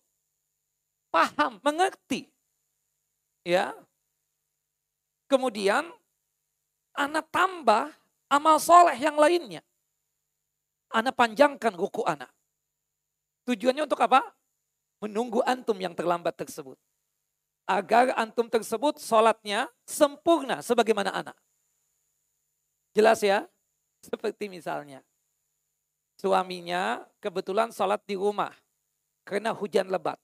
paham, 1.12 1.60
mengerti. 1.60 2.24
Ya. 3.44 3.76
Kemudian 5.28 5.92
anak 6.96 7.28
tambah 7.28 7.92
amal 8.32 8.56
soleh 8.56 8.96
yang 8.96 9.20
lainnya. 9.20 9.60
Anak 10.88 11.12
panjangkan 11.20 11.76
ruku 11.76 12.00
anak. 12.08 12.32
Tujuannya 13.44 13.84
untuk 13.84 14.00
apa? 14.00 14.24
Menunggu 15.04 15.44
antum 15.44 15.76
yang 15.76 15.92
terlambat 15.92 16.32
tersebut. 16.32 16.80
Agar 17.68 18.16
antum 18.16 18.48
tersebut 18.48 18.96
sholatnya 18.96 19.68
sempurna 19.84 20.64
sebagaimana 20.64 21.12
anak. 21.12 21.36
Jelas 22.96 23.20
ya? 23.20 23.44
Seperti 24.00 24.48
misalnya. 24.48 25.04
Suaminya 26.16 27.04
kebetulan 27.20 27.68
sholat 27.68 28.00
di 28.08 28.16
rumah. 28.16 28.56
Karena 29.28 29.52
hujan 29.52 29.92
lebat 29.92 30.16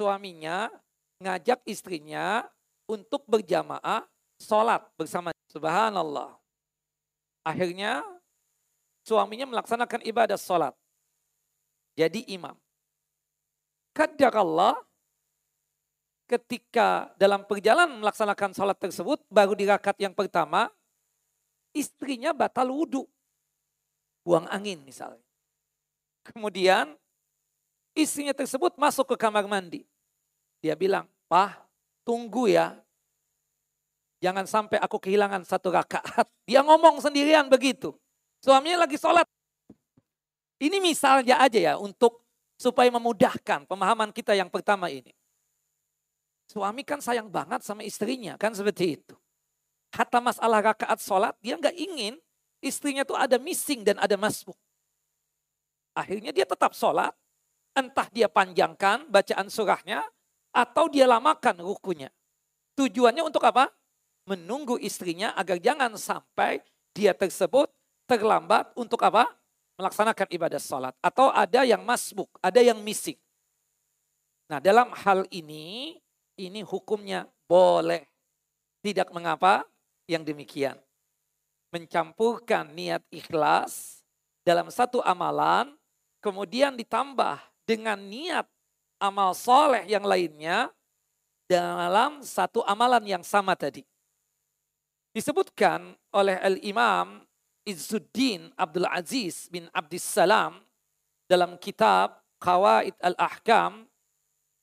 suaminya 0.00 0.72
ngajak 1.20 1.60
istrinya 1.68 2.48
untuk 2.88 3.20
berjamaah 3.28 4.08
sholat 4.40 4.80
bersama. 4.96 5.36
Subhanallah. 5.52 6.40
Akhirnya 7.44 8.00
suaminya 9.04 9.44
melaksanakan 9.44 10.00
ibadah 10.08 10.40
sholat. 10.40 10.72
Jadi 12.00 12.24
imam. 12.32 12.56
Kadar 13.92 14.40
Allah 14.40 14.80
ketika 16.30 17.10
dalam 17.18 17.42
perjalanan 17.42 17.98
melaksanakan 17.98 18.54
sholat 18.54 18.78
tersebut, 18.78 19.18
baru 19.26 19.58
di 19.58 19.66
rakaat 19.66 19.98
yang 19.98 20.14
pertama, 20.14 20.70
istrinya 21.74 22.30
batal 22.30 22.70
wudhu. 22.70 23.10
Buang 24.22 24.46
angin 24.46 24.78
misalnya. 24.86 25.26
Kemudian 26.22 26.94
istrinya 27.98 28.30
tersebut 28.30 28.78
masuk 28.78 29.10
ke 29.10 29.16
kamar 29.18 29.42
mandi. 29.50 29.82
Dia 30.62 30.78
bilang, 30.78 31.10
Pah, 31.26 31.66
tunggu 32.06 32.46
ya. 32.46 32.78
Jangan 34.20 34.44
sampai 34.46 34.78
aku 34.78 35.00
kehilangan 35.00 35.42
satu 35.42 35.72
rakaat. 35.72 36.28
Dia 36.48 36.60
ngomong 36.62 37.00
sendirian 37.02 37.48
begitu. 37.50 37.96
Suaminya 38.38 38.84
lagi 38.86 39.00
sholat. 39.00 39.26
Ini 40.60 40.76
misalnya 40.78 41.40
aja 41.40 41.56
ya 41.56 41.74
untuk 41.80 42.20
supaya 42.60 42.92
memudahkan 42.92 43.64
pemahaman 43.64 44.12
kita 44.12 44.36
yang 44.36 44.52
pertama 44.52 44.92
ini. 44.92 45.16
Suami 46.50 46.82
kan 46.82 46.98
sayang 46.98 47.30
banget 47.30 47.62
sama 47.62 47.86
istrinya, 47.86 48.34
kan 48.34 48.50
seperti 48.50 48.98
itu. 48.98 49.14
Hatta 49.94 50.18
masalah 50.18 50.74
rakaat 50.74 50.98
sholat, 50.98 51.38
dia 51.38 51.54
nggak 51.54 51.78
ingin 51.78 52.18
istrinya 52.58 53.06
tuh 53.06 53.14
ada 53.14 53.38
missing 53.38 53.86
dan 53.86 54.02
ada 54.02 54.18
masbuk. 54.18 54.58
Akhirnya 55.94 56.34
dia 56.34 56.42
tetap 56.42 56.74
sholat, 56.74 57.14
entah 57.70 58.10
dia 58.10 58.26
panjangkan 58.26 59.06
bacaan 59.06 59.46
surahnya, 59.46 60.02
atau 60.50 60.90
dia 60.90 61.06
lamakan 61.06 61.62
rukunya. 61.62 62.10
Tujuannya 62.74 63.22
untuk 63.22 63.46
apa? 63.46 63.70
Menunggu 64.26 64.74
istrinya 64.82 65.30
agar 65.38 65.62
jangan 65.62 65.94
sampai 65.94 66.66
dia 66.90 67.14
tersebut 67.14 67.70
terlambat 68.10 68.74
untuk 68.74 68.98
apa? 69.06 69.30
Melaksanakan 69.78 70.26
ibadah 70.34 70.58
sholat. 70.58 70.98
Atau 70.98 71.30
ada 71.30 71.62
yang 71.62 71.86
masbuk, 71.86 72.26
ada 72.42 72.58
yang 72.58 72.82
missing. 72.82 73.18
Nah 74.50 74.58
dalam 74.58 74.90
hal 75.06 75.30
ini 75.30 75.94
ini 76.48 76.64
hukumnya 76.64 77.28
boleh. 77.44 78.06
Tidak 78.80 79.12
mengapa 79.12 79.68
yang 80.08 80.24
demikian. 80.24 80.78
Mencampurkan 81.68 82.72
niat 82.72 83.04
ikhlas 83.12 84.00
dalam 84.40 84.72
satu 84.72 85.04
amalan, 85.04 85.76
kemudian 86.24 86.72
ditambah 86.74 87.36
dengan 87.68 88.00
niat 88.00 88.48
amal 88.96 89.36
soleh 89.36 89.84
yang 89.84 90.02
lainnya 90.02 90.72
dalam 91.44 92.24
satu 92.24 92.64
amalan 92.64 93.04
yang 93.04 93.24
sama 93.26 93.52
tadi. 93.52 93.84
Disebutkan 95.10 95.92
oleh 96.14 96.38
Al-Imam 96.38 97.26
Izzuddin 97.66 98.54
Abdul 98.54 98.86
Aziz 98.86 99.50
bin 99.50 99.66
Abdissalam 99.74 100.62
dalam 101.26 101.58
kitab 101.58 102.22
Qawaid 102.40 102.94
Al-Ahkam 103.02 103.90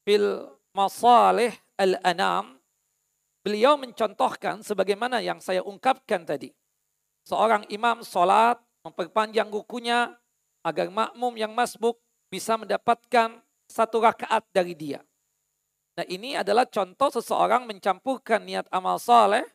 fil 0.07 0.47
Masalih 0.77 1.57
Al-Anam, 1.73 2.61
beliau 3.41 3.81
mencontohkan 3.81 4.61
sebagaimana 4.61 5.17
yang 5.25 5.41
saya 5.41 5.65
ungkapkan 5.65 6.21
tadi. 6.21 6.53
Seorang 7.25 7.65
imam 7.73 8.05
sholat 8.05 8.61
memperpanjang 8.85 9.49
rukunya 9.49 10.13
agar 10.61 10.93
makmum 10.93 11.33
yang 11.33 11.49
masbuk 11.57 11.97
bisa 12.29 12.61
mendapatkan 12.61 13.41
satu 13.65 14.05
rakaat 14.05 14.45
dari 14.53 14.77
dia. 14.77 15.01
Nah 15.97 16.05
ini 16.05 16.37
adalah 16.37 16.69
contoh 16.69 17.09
seseorang 17.09 17.65
mencampurkan 17.65 18.45
niat 18.45 18.69
amal 18.69 19.01
soleh 19.01 19.49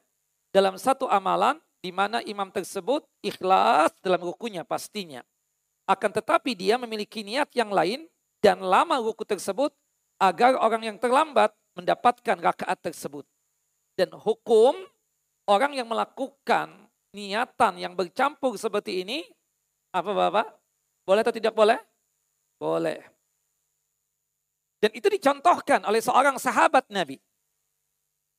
dalam 0.51 0.75
satu 0.75 1.07
amalan 1.07 1.55
di 1.79 1.95
mana 1.95 2.19
imam 2.27 2.51
tersebut 2.51 3.07
ikhlas 3.23 3.95
dalam 4.03 4.27
rukunya 4.27 4.67
pastinya. 4.67 5.23
Akan 5.87 6.11
tetapi 6.11 6.59
dia 6.59 6.75
memiliki 6.83 7.23
niat 7.23 7.55
yang 7.55 7.71
lain 7.71 8.11
dan 8.43 8.59
lama 8.59 8.99
ruku 8.99 9.23
tersebut 9.23 9.71
agar 10.23 10.55
orang 10.63 10.95
yang 10.95 10.97
terlambat 11.03 11.51
mendapatkan 11.75 12.39
rakaat 12.39 12.79
tersebut. 12.79 13.27
Dan 13.99 14.15
hukum 14.15 14.79
orang 15.51 15.75
yang 15.75 15.91
melakukan 15.91 16.71
niatan 17.11 17.83
yang 17.83 17.99
bercampur 17.99 18.55
seperti 18.55 19.03
ini, 19.03 19.27
apa 19.91 20.15
Bapak? 20.15 20.47
Boleh 21.03 21.21
atau 21.27 21.35
tidak 21.35 21.53
boleh? 21.53 21.77
Boleh. 22.63 23.03
Dan 24.79 24.95
itu 24.95 25.11
dicontohkan 25.11 25.83
oleh 25.83 25.99
seorang 25.99 26.39
sahabat 26.39 26.87
Nabi. 26.87 27.19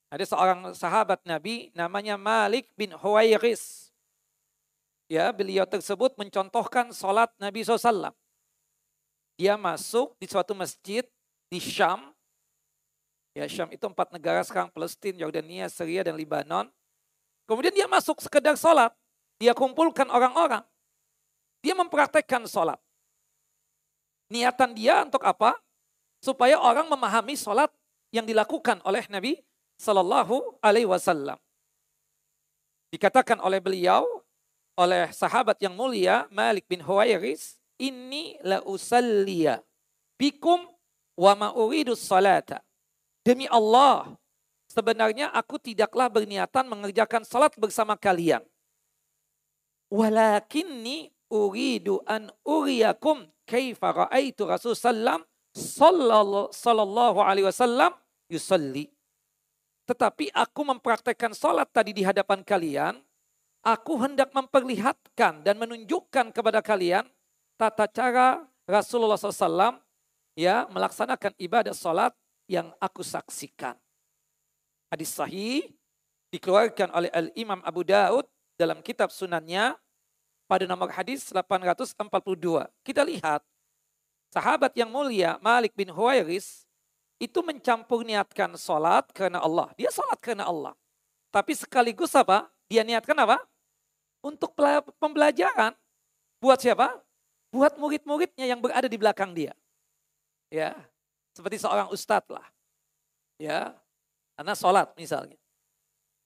Ada 0.08 0.24
seorang 0.30 0.72
sahabat 0.72 1.20
Nabi 1.28 1.72
namanya 1.76 2.16
Malik 2.16 2.72
bin 2.80 2.96
Huwairis. 2.96 3.92
Ya, 5.12 5.30
beliau 5.36 5.68
tersebut 5.68 6.16
mencontohkan 6.16 6.96
sholat 6.96 7.30
Nabi 7.38 7.62
SAW. 7.62 8.16
Dia 9.36 9.60
masuk 9.60 10.16
di 10.22 10.30
suatu 10.30 10.56
masjid 10.56 11.04
di 11.54 11.62
Syam 11.62 12.14
Ya 13.34 13.50
Syam 13.50 13.70
itu 13.74 13.82
empat 13.82 14.14
negara 14.14 14.46
sekarang 14.46 14.70
Palestina, 14.70 15.26
Yordania, 15.26 15.66
Syria 15.66 16.06
dan 16.06 16.14
Lebanon. 16.14 16.70
Kemudian 17.50 17.74
dia 17.74 17.90
masuk 17.90 18.22
sekedar 18.22 18.54
sholat. 18.54 18.94
Dia 19.42 19.58
kumpulkan 19.58 20.06
orang-orang. 20.06 20.62
Dia 21.66 21.74
mempraktekkan 21.74 22.46
sholat. 22.46 22.78
Niatan 24.30 24.78
dia 24.78 25.02
untuk 25.02 25.26
apa? 25.26 25.58
Supaya 26.22 26.62
orang 26.62 26.86
memahami 26.86 27.34
sholat 27.34 27.74
yang 28.14 28.24
dilakukan 28.24 28.78
oleh 28.86 29.02
Nabi 29.10 29.42
Sallallahu 29.82 30.62
Alaihi 30.62 30.86
Wasallam. 30.86 31.42
Dikatakan 32.94 33.42
oleh 33.42 33.58
beliau, 33.58 34.06
oleh 34.78 35.10
sahabat 35.10 35.58
yang 35.58 35.74
mulia 35.74 36.30
Malik 36.30 36.70
bin 36.70 36.86
Huwairis, 36.86 37.58
ini 37.82 38.38
la 38.46 38.62
usalliya 38.62 39.66
bikum 40.22 40.73
wa 41.18 41.34
ma 41.38 41.50
uridu 41.54 41.94
salata 41.94 42.62
Demi 43.24 43.48
Allah, 43.48 44.20
sebenarnya 44.68 45.32
aku 45.32 45.56
tidaklah 45.56 46.12
berniatan 46.12 46.68
mengerjakan 46.68 47.24
salat 47.24 47.56
bersama 47.56 47.96
kalian. 47.96 48.44
Walakinni 49.88 51.08
uridu 51.32 52.04
an 52.04 52.28
uriyakum 52.44 53.24
kaifa 53.48 53.96
ra'aitu 53.96 54.44
Rasulullah 54.44 55.24
sallallahu 55.56 57.24
alaihi 57.24 57.48
wasallam 57.48 57.96
yusalli. 58.28 58.92
Tetapi 59.88 60.36
aku 60.36 60.68
mempraktekkan 60.68 61.32
salat 61.32 61.72
tadi 61.72 61.96
di 61.96 62.04
hadapan 62.04 62.44
kalian, 62.44 63.00
aku 63.64 64.04
hendak 64.04 64.36
memperlihatkan 64.36 65.48
dan 65.48 65.56
menunjukkan 65.64 66.36
kepada 66.36 66.60
kalian 66.60 67.08
tata 67.56 67.88
cara 67.88 68.44
Rasulullah 68.68 69.16
SAW 69.16 69.83
ya 70.34 70.66
melaksanakan 70.70 71.34
ibadah 71.38 71.74
salat 71.74 72.14
yang 72.50 72.74
aku 72.82 73.02
saksikan. 73.02 73.78
Hadis 74.90 75.10
sahih 75.14 75.74
dikeluarkan 76.30 76.94
oleh 76.94 77.10
Al-Imam 77.14 77.62
Abu 77.66 77.82
Daud 77.86 78.30
dalam 78.58 78.82
kitab 78.86 79.10
sunannya 79.10 79.74
pada 80.46 80.70
nomor 80.70 80.94
hadis 80.94 81.26
842. 81.34 82.70
Kita 82.86 83.02
lihat 83.02 83.42
sahabat 84.30 84.74
yang 84.78 84.90
mulia 84.90 85.42
Malik 85.42 85.74
bin 85.74 85.90
Huwairis 85.90 86.66
itu 87.18 87.40
mencampur 87.42 88.04
niatkan 88.06 88.54
sholat 88.60 89.10
karena 89.14 89.42
Allah. 89.42 89.72
Dia 89.80 89.90
sholat 89.90 90.20
karena 90.20 90.46
Allah. 90.46 90.74
Tapi 91.34 91.58
sekaligus 91.58 92.14
apa? 92.14 92.46
Dia 92.70 92.86
niatkan 92.86 93.18
apa? 93.18 93.42
Untuk 94.22 94.54
pembelajaran. 95.02 95.74
Buat 96.38 96.60
siapa? 96.62 97.02
Buat 97.50 97.78
murid-muridnya 97.78 98.46
yang 98.46 98.60
berada 98.62 98.86
di 98.86 98.98
belakang 99.00 99.32
dia. 99.34 99.56
Ya, 100.54 100.78
seperti 101.34 101.58
seorang 101.58 101.90
ustadz 101.90 102.30
lah. 102.30 102.46
Ya, 103.42 103.74
anak 104.38 104.54
sholat 104.54 104.94
misalnya. 104.94 105.34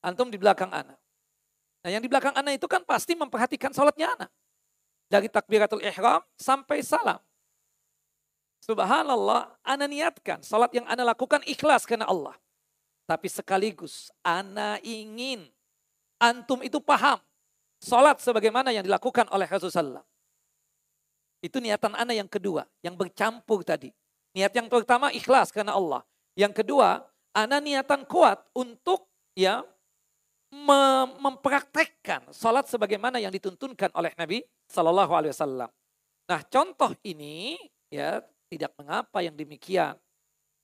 Antum 0.04 0.28
di 0.28 0.36
belakang 0.36 0.68
anak. 0.68 1.00
Nah 1.80 1.90
yang 1.96 2.04
di 2.04 2.12
belakang 2.12 2.36
anak 2.36 2.60
itu 2.60 2.68
kan 2.68 2.84
pasti 2.84 3.16
memperhatikan 3.16 3.72
sholatnya 3.72 4.12
anak. 4.20 4.32
Dari 5.08 5.32
takbiratul 5.32 5.80
ihram 5.80 6.20
sampai 6.36 6.84
salam. 6.84 7.24
Subhanallah, 8.60 9.56
anak 9.64 9.88
niatkan 9.88 10.44
sholat 10.44 10.76
yang 10.76 10.84
anak 10.92 11.16
lakukan 11.16 11.40
ikhlas 11.48 11.88
karena 11.88 12.04
Allah. 12.12 12.36
Tapi 13.08 13.32
sekaligus 13.32 14.12
anak 14.20 14.84
ingin 14.84 15.48
antum 16.20 16.60
itu 16.60 16.84
paham 16.84 17.24
sholat 17.80 18.20
sebagaimana 18.20 18.76
yang 18.76 18.84
dilakukan 18.84 19.32
oleh 19.32 19.48
Rasulullah. 19.48 20.04
Itu 21.40 21.64
niatan 21.64 21.96
anak 21.96 22.16
yang 22.20 22.28
kedua, 22.28 22.68
yang 22.84 23.00
bercampur 23.00 23.64
tadi. 23.64 23.88
Niat 24.38 24.54
yang 24.54 24.70
pertama 24.70 25.10
ikhlas 25.10 25.50
karena 25.50 25.74
Allah. 25.74 26.06
Yang 26.38 26.62
kedua, 26.62 27.02
ana 27.34 27.58
niatan 27.58 28.06
kuat 28.06 28.38
untuk 28.54 29.10
ya 29.34 29.66
mempraktekkan 31.18 32.30
salat 32.30 32.70
sebagaimana 32.70 33.18
yang 33.18 33.34
dituntunkan 33.34 33.90
oleh 33.98 34.14
Nabi 34.14 34.46
Shallallahu 34.70 35.10
Alaihi 35.10 35.34
Wasallam. 35.34 35.70
Nah, 36.30 36.40
contoh 36.54 36.94
ini 37.02 37.58
ya 37.90 38.22
tidak 38.46 38.78
mengapa 38.78 39.26
yang 39.26 39.34
demikian. 39.34 39.98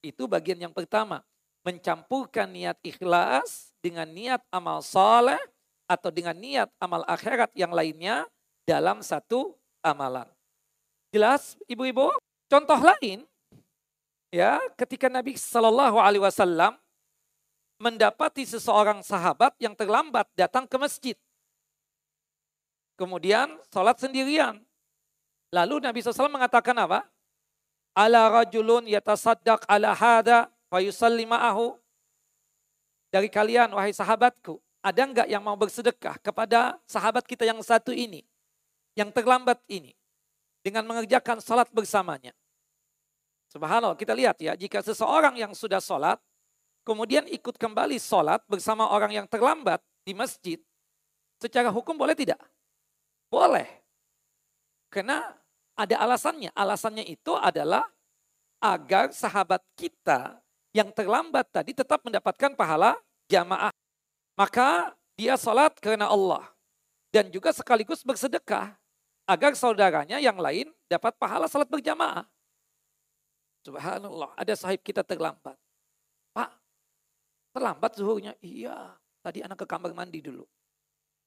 Itu 0.06 0.30
bagian 0.30 0.62
yang 0.62 0.74
pertama, 0.76 1.26
mencampurkan 1.66 2.54
niat 2.54 2.78
ikhlas 2.86 3.74
dengan 3.82 4.06
niat 4.06 4.46
amal 4.54 4.86
saleh 4.86 5.42
atau 5.90 6.14
dengan 6.14 6.38
niat 6.38 6.70
amal 6.78 7.02
akhirat 7.10 7.50
yang 7.58 7.74
lainnya 7.74 8.30
dalam 8.70 9.02
satu 9.02 9.58
amalan. 9.82 10.30
Jelas 11.10 11.58
ibu-ibu? 11.66 12.14
Contoh 12.46 12.78
lain 12.78 13.26
ya 14.34 14.58
ketika 14.74 15.06
Nabi 15.14 15.38
Shallallahu 15.38 16.02
alaihi 16.02 16.26
wasallam 16.26 16.74
mendapati 17.78 18.50
seseorang 18.50 19.06
sahabat 19.06 19.54
yang 19.62 19.78
terlambat 19.78 20.26
datang 20.34 20.66
ke 20.66 20.74
masjid. 20.82 21.18
Kemudian 22.98 23.54
sholat 23.70 24.02
sendirian. 24.02 24.62
Lalu 25.54 25.86
Nabi 25.86 26.02
SAW 26.02 26.34
mengatakan 26.34 26.74
apa? 26.82 27.06
Ala 27.94 28.30
rajulun 28.30 28.90
yatasaddaq 28.90 29.70
ala 29.70 29.94
hada 29.94 30.50
wa 30.70 30.80
yusalli 30.82 31.30
ma'ahu. 31.30 31.78
Dari 33.14 33.30
kalian, 33.30 33.70
wahai 33.78 33.94
sahabatku, 33.94 34.58
ada 34.82 35.02
enggak 35.06 35.28
yang 35.30 35.46
mau 35.46 35.54
bersedekah 35.54 36.18
kepada 36.18 36.82
sahabat 36.90 37.22
kita 37.30 37.46
yang 37.46 37.62
satu 37.62 37.94
ini? 37.94 38.26
Yang 38.98 39.14
terlambat 39.14 39.62
ini. 39.70 39.94
Dengan 40.66 40.90
mengerjakan 40.90 41.38
sholat 41.38 41.70
bersamanya. 41.70 42.34
Subhanallah, 43.54 43.94
kita 43.94 44.18
lihat 44.18 44.42
ya, 44.42 44.58
jika 44.58 44.82
seseorang 44.82 45.38
yang 45.38 45.54
sudah 45.54 45.78
sholat, 45.78 46.18
kemudian 46.82 47.30
ikut 47.30 47.54
kembali 47.62 48.02
sholat 48.02 48.42
bersama 48.50 48.90
orang 48.90 49.14
yang 49.14 49.28
terlambat 49.30 49.78
di 50.02 50.18
masjid, 50.18 50.58
secara 51.38 51.70
hukum 51.70 51.94
boleh 51.94 52.18
tidak? 52.18 52.42
Boleh. 53.30 53.70
Karena 54.90 55.38
ada 55.78 56.02
alasannya. 56.02 56.50
Alasannya 56.58 57.06
itu 57.06 57.38
adalah 57.38 57.86
agar 58.58 59.14
sahabat 59.14 59.62
kita 59.78 60.42
yang 60.74 60.90
terlambat 60.90 61.46
tadi 61.54 61.78
tetap 61.78 62.02
mendapatkan 62.02 62.58
pahala 62.58 62.98
jamaah. 63.30 63.70
Maka 64.34 64.98
dia 65.14 65.38
sholat 65.38 65.78
karena 65.78 66.10
Allah. 66.10 66.50
Dan 67.14 67.30
juga 67.30 67.54
sekaligus 67.54 68.02
bersedekah. 68.02 68.74
Agar 69.30 69.54
saudaranya 69.54 70.18
yang 70.18 70.42
lain 70.42 70.74
dapat 70.90 71.14
pahala 71.22 71.46
sholat 71.46 71.70
berjamaah. 71.70 72.26
Subhanallah, 73.64 74.36
ada 74.36 74.54
sahib 74.60 74.84
kita 74.84 75.08
terlambat. 75.08 75.56
Pak, 76.36 76.52
terlambat 77.56 77.92
zuhurnya? 77.96 78.36
Iya, 78.44 78.96
tadi 79.24 79.40
anak 79.40 79.64
ke 79.64 79.66
kamar 79.68 79.96
mandi 79.96 80.20
dulu. 80.20 80.44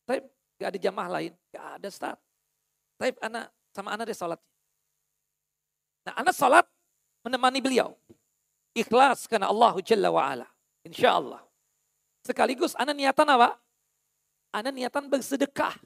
Tapi 0.04 0.20
gak 0.60 0.76
ada 0.76 0.78
jamaah 0.78 1.10
lain? 1.20 1.32
Gak 1.48 1.66
ada, 1.80 1.88
Ustaz. 1.88 2.16
Tapi 3.00 3.12
anak 3.24 3.52
sama 3.76 3.92
anak 3.92 4.08
dia 4.08 4.16
sholat. 4.16 4.40
Nah 6.08 6.14
anak 6.16 6.32
sholat 6.32 6.64
menemani 7.20 7.60
beliau. 7.60 7.92
Ikhlas 8.72 9.28
karena 9.28 9.52
Allah 9.52 9.76
Jalla 9.84 10.08
wa'ala. 10.08 10.48
Insya 10.80 11.20
Allah. 11.20 11.44
Sekaligus 12.24 12.72
anak 12.76 12.96
niatan 12.96 13.28
apa? 13.28 13.60
Anak 14.54 14.72
niatan 14.72 15.12
bersedekah. 15.12 15.76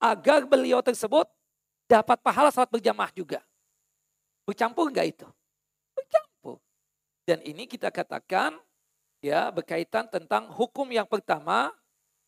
Agar 0.00 0.44
beliau 0.48 0.80
tersebut 0.80 1.28
dapat 1.88 2.20
pahala 2.20 2.52
salat 2.52 2.68
berjamaah 2.68 3.12
juga. 3.12 3.40
Bercampur 4.44 4.88
enggak 4.88 5.12
itu? 5.12 5.28
Dan 7.26 7.42
ini 7.42 7.66
kita 7.66 7.90
katakan 7.90 8.54
ya 9.18 9.50
berkaitan 9.50 10.06
tentang 10.06 10.46
hukum 10.54 10.86
yang 10.94 11.10
pertama 11.10 11.74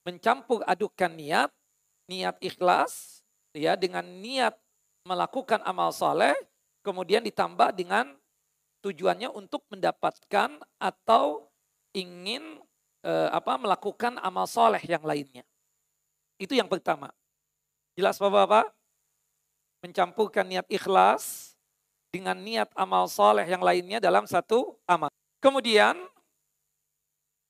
mencampur 0.03 0.67
adukan 0.67 1.15
niat, 1.15 1.55
niat 2.11 2.35
ikhlas 2.43 3.23
ya 3.55 3.79
dengan 3.79 4.03
niat 4.03 4.59
melakukan 5.07 5.63
amal 5.63 5.95
soleh, 5.95 6.35
kemudian 6.83 7.23
ditambah 7.23 7.71
dengan 7.79 8.11
tujuannya 8.83 9.31
untuk 9.31 9.63
mendapatkan 9.71 10.59
atau 10.83 11.47
ingin 11.95 12.59
e, 13.07 13.13
apa 13.31 13.55
melakukan 13.55 14.19
amal 14.19 14.51
soleh 14.51 14.83
yang 14.83 15.07
lainnya. 15.07 15.47
Itu 16.43 16.59
yang 16.59 16.67
pertama. 16.67 17.15
Jelas 17.95 18.19
Bapak-Bapak? 18.19 18.75
Mencampurkan 19.79 20.47
niat 20.47 20.67
ikhlas 20.67 21.48
dengan 22.09 22.37
niat 22.41 22.73
amal 22.73 23.05
soleh 23.07 23.45
yang 23.45 23.61
lainnya 23.61 24.01
dalam 24.01 24.25
satu 24.25 24.77
amal. 24.89 25.13
Kemudian 25.39 25.95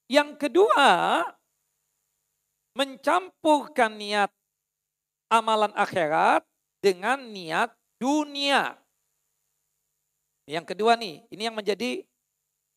yang 0.09 0.35
kedua, 0.41 1.21
mencampurkan 2.73 3.93
niat 3.93 4.31
amalan 5.29 5.73
akhirat 5.77 6.43
dengan 6.81 7.21
niat 7.21 7.75
dunia. 8.01 8.79
Yang 10.49 10.73
kedua 10.73 10.97
nih, 10.97 11.29
ini 11.29 11.43
yang 11.45 11.53
menjadi 11.53 12.09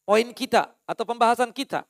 poin 0.04 0.28
kita 0.36 0.76
atau 0.84 1.04
pembahasan 1.08 1.56
kita. 1.56 1.88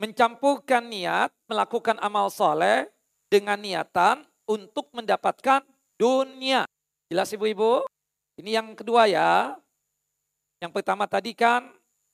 Mencampurkan 0.00 0.88
niat 0.88 1.28
melakukan 1.44 2.00
amal 2.00 2.32
soleh 2.32 2.88
dengan 3.28 3.60
niatan 3.60 4.24
untuk 4.48 4.88
mendapatkan 4.96 5.60
dunia. 6.00 6.64
Jelas 7.12 7.28
ibu-ibu? 7.36 7.84
Ini 8.40 8.56
yang 8.56 8.72
kedua 8.72 9.04
ya. 9.04 9.52
Yang 10.64 10.72
pertama 10.80 11.04
tadi 11.04 11.36
kan 11.36 11.68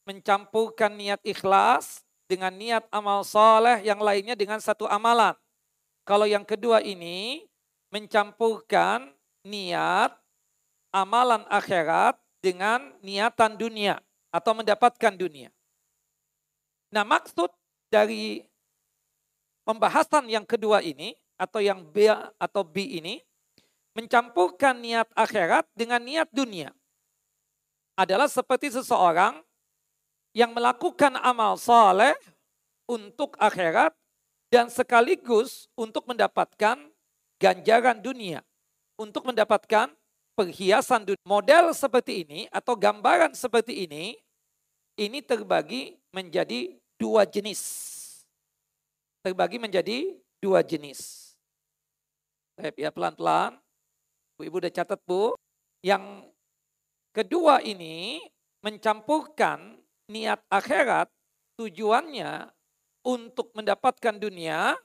mencampurkan 0.06 0.94
niat 0.94 1.22
ikhlas 1.22 2.02
dengan 2.26 2.50
niat 2.50 2.82
amal 2.90 3.22
soleh 3.22 3.82
yang 3.86 4.02
lainnya 4.02 4.34
dengan 4.34 4.58
satu 4.58 4.90
amalan. 4.90 5.34
Kalau 6.06 6.26
yang 6.26 6.42
kedua 6.42 6.82
ini 6.82 7.46
mencampurkan 7.90 9.10
niat 9.46 10.14
amalan 10.94 11.46
akhirat 11.50 12.18
dengan 12.42 12.94
niatan 13.02 13.58
dunia 13.58 13.98
atau 14.30 14.54
mendapatkan 14.54 15.14
dunia. 15.14 15.50
Nah, 16.94 17.02
maksud 17.02 17.50
dari 17.90 18.46
pembahasan 19.66 20.30
yang 20.30 20.46
kedua 20.46 20.82
ini 20.82 21.18
atau 21.34 21.58
yang 21.58 21.82
B 21.82 22.06
atau 22.38 22.62
B 22.62 23.02
ini 23.02 23.25
mencampurkan 23.96 24.76
niat 24.76 25.08
akhirat 25.16 25.64
dengan 25.72 26.04
niat 26.04 26.28
dunia 26.28 26.68
adalah 27.96 28.28
seperti 28.28 28.68
seseorang 28.68 29.40
yang 30.36 30.52
melakukan 30.52 31.16
amal 31.24 31.56
soleh 31.56 32.12
untuk 32.84 33.32
akhirat 33.40 33.96
dan 34.52 34.68
sekaligus 34.68 35.72
untuk 35.72 36.04
mendapatkan 36.04 36.76
ganjaran 37.40 37.96
dunia, 37.96 38.44
untuk 39.00 39.24
mendapatkan 39.24 39.88
perhiasan 40.36 41.08
dunia. 41.08 41.24
Model 41.24 41.72
seperti 41.72 42.28
ini 42.28 42.40
atau 42.52 42.76
gambaran 42.76 43.32
seperti 43.32 43.88
ini, 43.88 44.20
ini 45.00 45.24
terbagi 45.24 45.96
menjadi 46.12 46.76
dua 47.00 47.24
jenis. 47.24 47.64
Terbagi 49.24 49.56
menjadi 49.56 50.20
dua 50.38 50.60
jenis. 50.60 51.32
Ya 52.76 52.92
pelan-pelan. 52.92 53.56
Bu-ibu 54.36 54.60
udah 54.60 54.72
catat 54.72 55.00
bu. 55.08 55.32
Yang 55.80 56.28
kedua 57.16 57.64
ini 57.64 58.20
mencampurkan 58.60 59.80
niat 60.12 60.44
akhirat 60.52 61.08
tujuannya 61.56 62.52
untuk 63.06 63.50
mendapatkan 63.56 64.20
dunia 64.20 64.76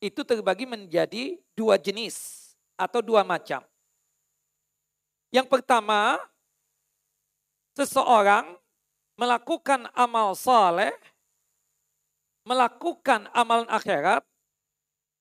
itu 0.00 0.24
terbagi 0.24 0.64
menjadi 0.64 1.38
dua 1.54 1.76
jenis 1.76 2.50
atau 2.74 3.04
dua 3.04 3.20
macam. 3.20 3.60
Yang 5.30 5.46
pertama, 5.46 6.18
seseorang 7.78 8.58
melakukan 9.14 9.86
amal 9.92 10.34
saleh, 10.34 10.90
melakukan 12.48 13.28
amalan 13.36 13.68
akhirat, 13.68 14.24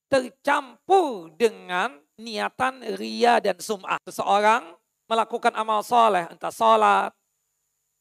tercampur 0.10 1.30
dengan 1.36 2.00
niatan 2.20 2.84
ria 3.00 3.40
dan 3.40 3.56
sum'ah. 3.56 3.98
Seseorang 4.04 4.76
melakukan 5.08 5.56
amal 5.56 5.80
saleh, 5.82 6.28
entah 6.28 6.52
salat, 6.52 7.16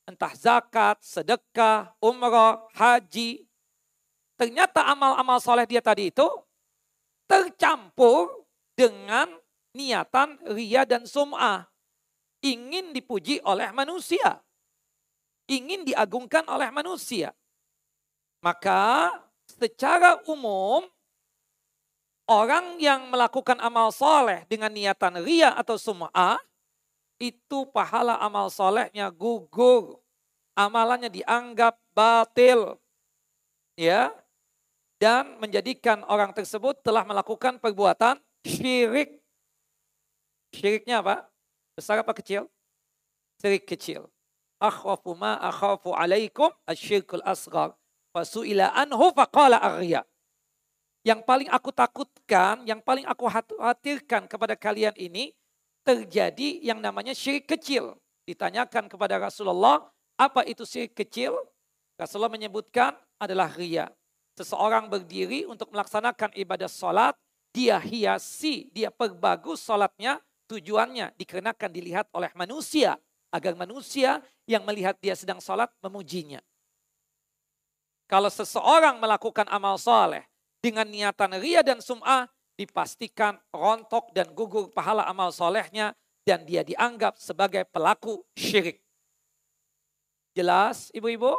entah 0.04 0.34
zakat, 0.34 0.98
sedekah, 1.00 1.94
umrah, 2.02 2.66
haji, 2.74 3.48
Ternyata 4.38 4.86
amal-amal 4.86 5.42
soleh 5.42 5.66
dia 5.66 5.82
tadi 5.82 6.14
itu 6.14 6.26
tercampur 7.26 8.46
dengan 8.78 9.26
niatan 9.74 10.38
ria 10.54 10.86
dan 10.86 11.02
sum'ah. 11.02 11.66
Ingin 12.38 12.94
dipuji 12.94 13.42
oleh 13.42 13.74
manusia. 13.74 14.38
Ingin 15.50 15.82
diagungkan 15.82 16.46
oleh 16.46 16.70
manusia. 16.70 17.34
Maka 18.38 19.10
secara 19.58 20.22
umum 20.30 20.86
orang 22.28 22.76
yang 22.76 23.08
melakukan 23.08 23.56
amal 23.58 23.88
soleh 23.88 24.44
dengan 24.46 24.68
niatan 24.70 25.24
ria 25.24 25.56
atau 25.56 25.80
sum'ah 25.80 26.36
itu 27.18 27.66
pahala 27.74 28.20
amal 28.22 28.52
solehnya 28.52 29.10
gugur. 29.10 29.98
Amalannya 30.54 31.10
dianggap 31.10 31.80
batil. 31.96 32.78
Ya, 33.78 34.10
dan 34.98 35.38
menjadikan 35.38 36.02
orang 36.10 36.34
tersebut 36.34 36.82
telah 36.82 37.06
melakukan 37.06 37.62
perbuatan 37.62 38.18
syirik. 38.42 39.22
Syiriknya 40.50 40.98
apa? 40.98 41.30
Besar 41.78 42.02
apa 42.02 42.10
kecil? 42.10 42.50
Syirik 43.38 43.70
kecil. 43.70 44.10
Akhwafu 44.58 45.14
ma 45.14 45.38
akhafu 45.38 45.94
alaikum 45.94 46.50
asyirkul 46.66 47.22
asghar. 47.22 47.78
Fasu'ila 48.10 48.74
anhu 48.74 49.14
faqala 49.14 49.62
arya. 49.62 50.02
Yang 51.08 51.24
paling 51.24 51.48
aku 51.48 51.72
takutkan, 51.72 52.68
yang 52.68 52.84
paling 52.84 53.08
aku 53.08 53.24
khawatirkan 53.32 54.28
kepada 54.28 54.52
kalian 54.52 54.92
ini 55.00 55.32
terjadi 55.80 56.60
yang 56.60 56.84
namanya 56.84 57.16
syirik 57.16 57.48
kecil. 57.48 57.96
Ditanyakan 58.28 58.92
kepada 58.92 59.16
Rasulullah, 59.16 59.88
apa 60.20 60.44
itu 60.44 60.68
syirik 60.68 60.92
kecil? 60.92 61.32
Rasulullah 61.96 62.28
menyebutkan 62.28 62.92
adalah 63.16 63.48
ria. 63.56 63.88
Seseorang 64.36 64.92
berdiri 64.92 65.48
untuk 65.48 65.72
melaksanakan 65.72 66.36
ibadah 66.36 66.68
sholat, 66.68 67.16
dia 67.56 67.80
hiasi, 67.80 68.68
dia 68.76 68.92
perbagus 68.92 69.64
sholatnya, 69.64 70.20
tujuannya 70.44 71.16
dikarenakan 71.16 71.72
dilihat 71.72 72.12
oleh 72.12 72.28
manusia. 72.36 73.00
Agar 73.32 73.56
manusia 73.56 74.20
yang 74.44 74.64
melihat 74.68 74.96
dia 75.00 75.16
sedang 75.16 75.40
sholat 75.40 75.72
memujinya. 75.80 76.40
Kalau 78.08 78.28
seseorang 78.28 79.00
melakukan 79.00 79.48
amal 79.48 79.76
soleh 79.76 80.27
dengan 80.58 80.86
niatan 80.86 81.38
ria 81.38 81.62
dan 81.62 81.78
sum'ah, 81.78 82.26
dipastikan 82.58 83.38
rontok 83.54 84.10
dan 84.10 84.34
gugur 84.34 84.66
pahala 84.74 85.06
amal 85.06 85.30
solehnya 85.30 85.94
dan 86.26 86.42
dia 86.42 86.66
dianggap 86.66 87.16
sebagai 87.16 87.62
pelaku 87.70 88.20
syirik. 88.34 88.82
Jelas 90.34 90.90
ibu-ibu? 90.94 91.34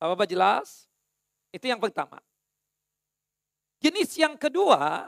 Bapak-bapak 0.00 0.28
jelas? 0.28 0.88
Itu 1.52 1.68
yang 1.68 1.80
pertama. 1.80 2.20
Jenis 3.78 4.10
yang 4.18 4.34
kedua, 4.34 5.06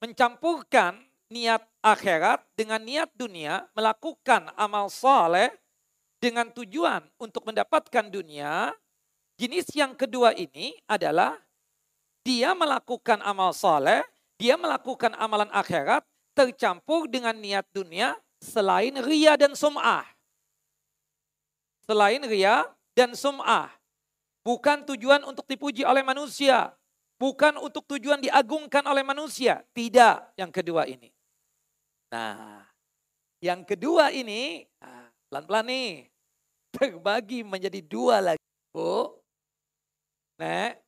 mencampurkan 0.00 1.04
niat 1.28 1.60
akhirat 1.84 2.44
dengan 2.56 2.80
niat 2.80 3.12
dunia, 3.12 3.68
melakukan 3.76 4.48
amal 4.56 4.88
soleh 4.88 5.52
dengan 6.20 6.48
tujuan 6.52 7.04
untuk 7.20 7.44
mendapatkan 7.44 8.08
dunia. 8.08 8.72
Jenis 9.34 9.66
yang 9.74 9.98
kedua 9.98 10.30
ini 10.30 10.78
adalah 10.86 11.34
dia 12.22 12.54
melakukan 12.54 13.18
amal 13.20 13.50
soleh, 13.50 14.06
dia 14.38 14.54
melakukan 14.54 15.10
amalan 15.18 15.50
akhirat 15.50 16.06
tercampur 16.38 17.10
dengan 17.10 17.34
niat 17.34 17.66
dunia 17.74 18.14
selain 18.38 18.94
ria 19.02 19.34
dan 19.34 19.58
sum'ah. 19.58 20.06
Selain 21.84 22.22
ria 22.24 22.64
dan 22.94 23.12
sum'ah. 23.18 23.68
Bukan 24.44 24.84
tujuan 24.94 25.24
untuk 25.24 25.48
dipuji 25.48 25.82
oleh 25.82 26.04
manusia. 26.04 26.70
Bukan 27.16 27.56
untuk 27.56 27.88
tujuan 27.90 28.20
diagungkan 28.20 28.84
oleh 28.84 29.00
manusia. 29.00 29.64
Tidak 29.72 30.36
yang 30.36 30.52
kedua 30.52 30.84
ini. 30.84 31.08
Nah, 32.12 32.62
yang 33.40 33.66
kedua 33.66 34.12
ini, 34.12 34.62
nah, 34.78 35.08
pelan-pelan 35.26 35.66
nih. 35.66 35.90
Terbagi 36.74 37.40
menjadi 37.46 37.80
dua 37.80 38.20
lagi. 38.20 38.42
Bu, 38.74 39.23
Nek, 40.34 40.82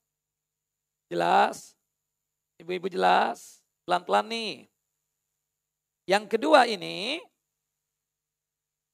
jelas? 1.07 1.79
Ibu-ibu 2.59 2.91
jelas? 2.91 3.63
Pelan-pelan 3.87 4.27
nih. 4.27 4.67
Yang 6.07 6.25
kedua 6.35 6.67
ini, 6.67 7.23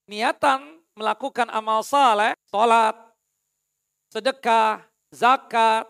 niatan 0.09 0.81
melakukan 0.93 1.49
amal 1.49 1.81
saleh, 1.81 2.37
sholat, 2.53 2.93
sedekah, 4.13 4.85
zakat, 5.09 5.89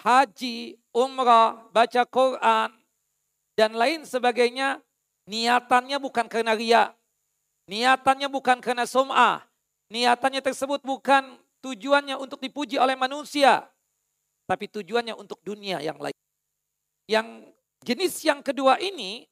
haji, 0.00 0.80
umrah, 0.96 1.68
baca 1.72 2.08
Quran, 2.08 2.72
dan 3.52 3.76
lain 3.76 4.08
sebagainya, 4.08 4.80
niatannya 5.28 6.00
bukan 6.00 6.24
karena 6.28 6.56
ria, 6.56 6.84
niatannya 7.68 8.32
bukan 8.32 8.64
karena 8.64 8.88
sum'ah, 8.88 9.44
niatannya 9.92 10.40
tersebut 10.40 10.80
bukan 10.80 11.36
tujuannya 11.62 12.18
untuk 12.18 12.42
dipuji 12.42 12.76
oleh 12.76 12.98
manusia, 12.98 13.64
tapi 14.44 14.66
tujuannya 14.68 15.14
untuk 15.14 15.38
dunia 15.40 15.78
yang 15.78 15.96
lain. 15.96 16.16
Yang 17.06 17.54
jenis 17.86 18.14
yang 18.26 18.42
kedua 18.42 18.82
ini 18.82 19.24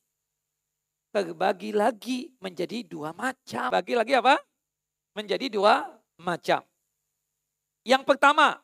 terbagi 1.11 1.75
lagi 1.75 2.31
menjadi 2.39 2.87
dua 2.87 3.11
macam. 3.11 3.69
Bagi 3.75 3.99
lagi 3.99 4.15
apa? 4.15 4.39
menjadi 5.11 5.51
dua 5.51 5.91
macam. 6.23 6.63
Yang 7.83 8.03
pertama, 8.07 8.63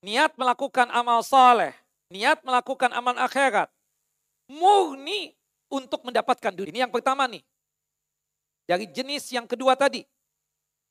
niat 0.00 0.32
melakukan 0.38 0.88
amal 0.88 1.20
soleh, 1.20 1.74
niat 2.08 2.40
melakukan 2.46 2.94
amal 2.96 3.12
akhirat, 3.20 3.68
murni 4.48 5.34
untuk 5.68 6.06
mendapatkan 6.06 6.54
dunia. 6.54 6.72
Ini 6.72 6.80
yang 6.88 6.94
pertama 6.94 7.26
nih. 7.26 7.42
Dari 8.66 8.86
jenis 8.90 9.30
yang 9.30 9.46
kedua 9.46 9.76
tadi. 9.78 10.02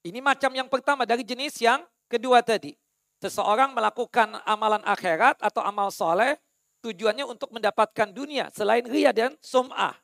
Ini 0.06 0.22
macam 0.22 0.54
yang 0.54 0.70
pertama 0.70 1.02
dari 1.02 1.26
jenis 1.26 1.58
yang 1.58 1.82
kedua 2.06 2.46
tadi. 2.46 2.78
Seseorang 3.26 3.74
melakukan 3.74 4.38
amalan 4.46 4.86
akhirat 4.86 5.42
atau 5.42 5.66
amal 5.66 5.90
soleh 5.90 6.38
tujuannya 6.86 7.26
untuk 7.26 7.50
mendapatkan 7.50 8.14
dunia 8.14 8.54
selain 8.54 8.86
ria 8.86 9.10
dan 9.10 9.34
sum'ah. 9.42 9.98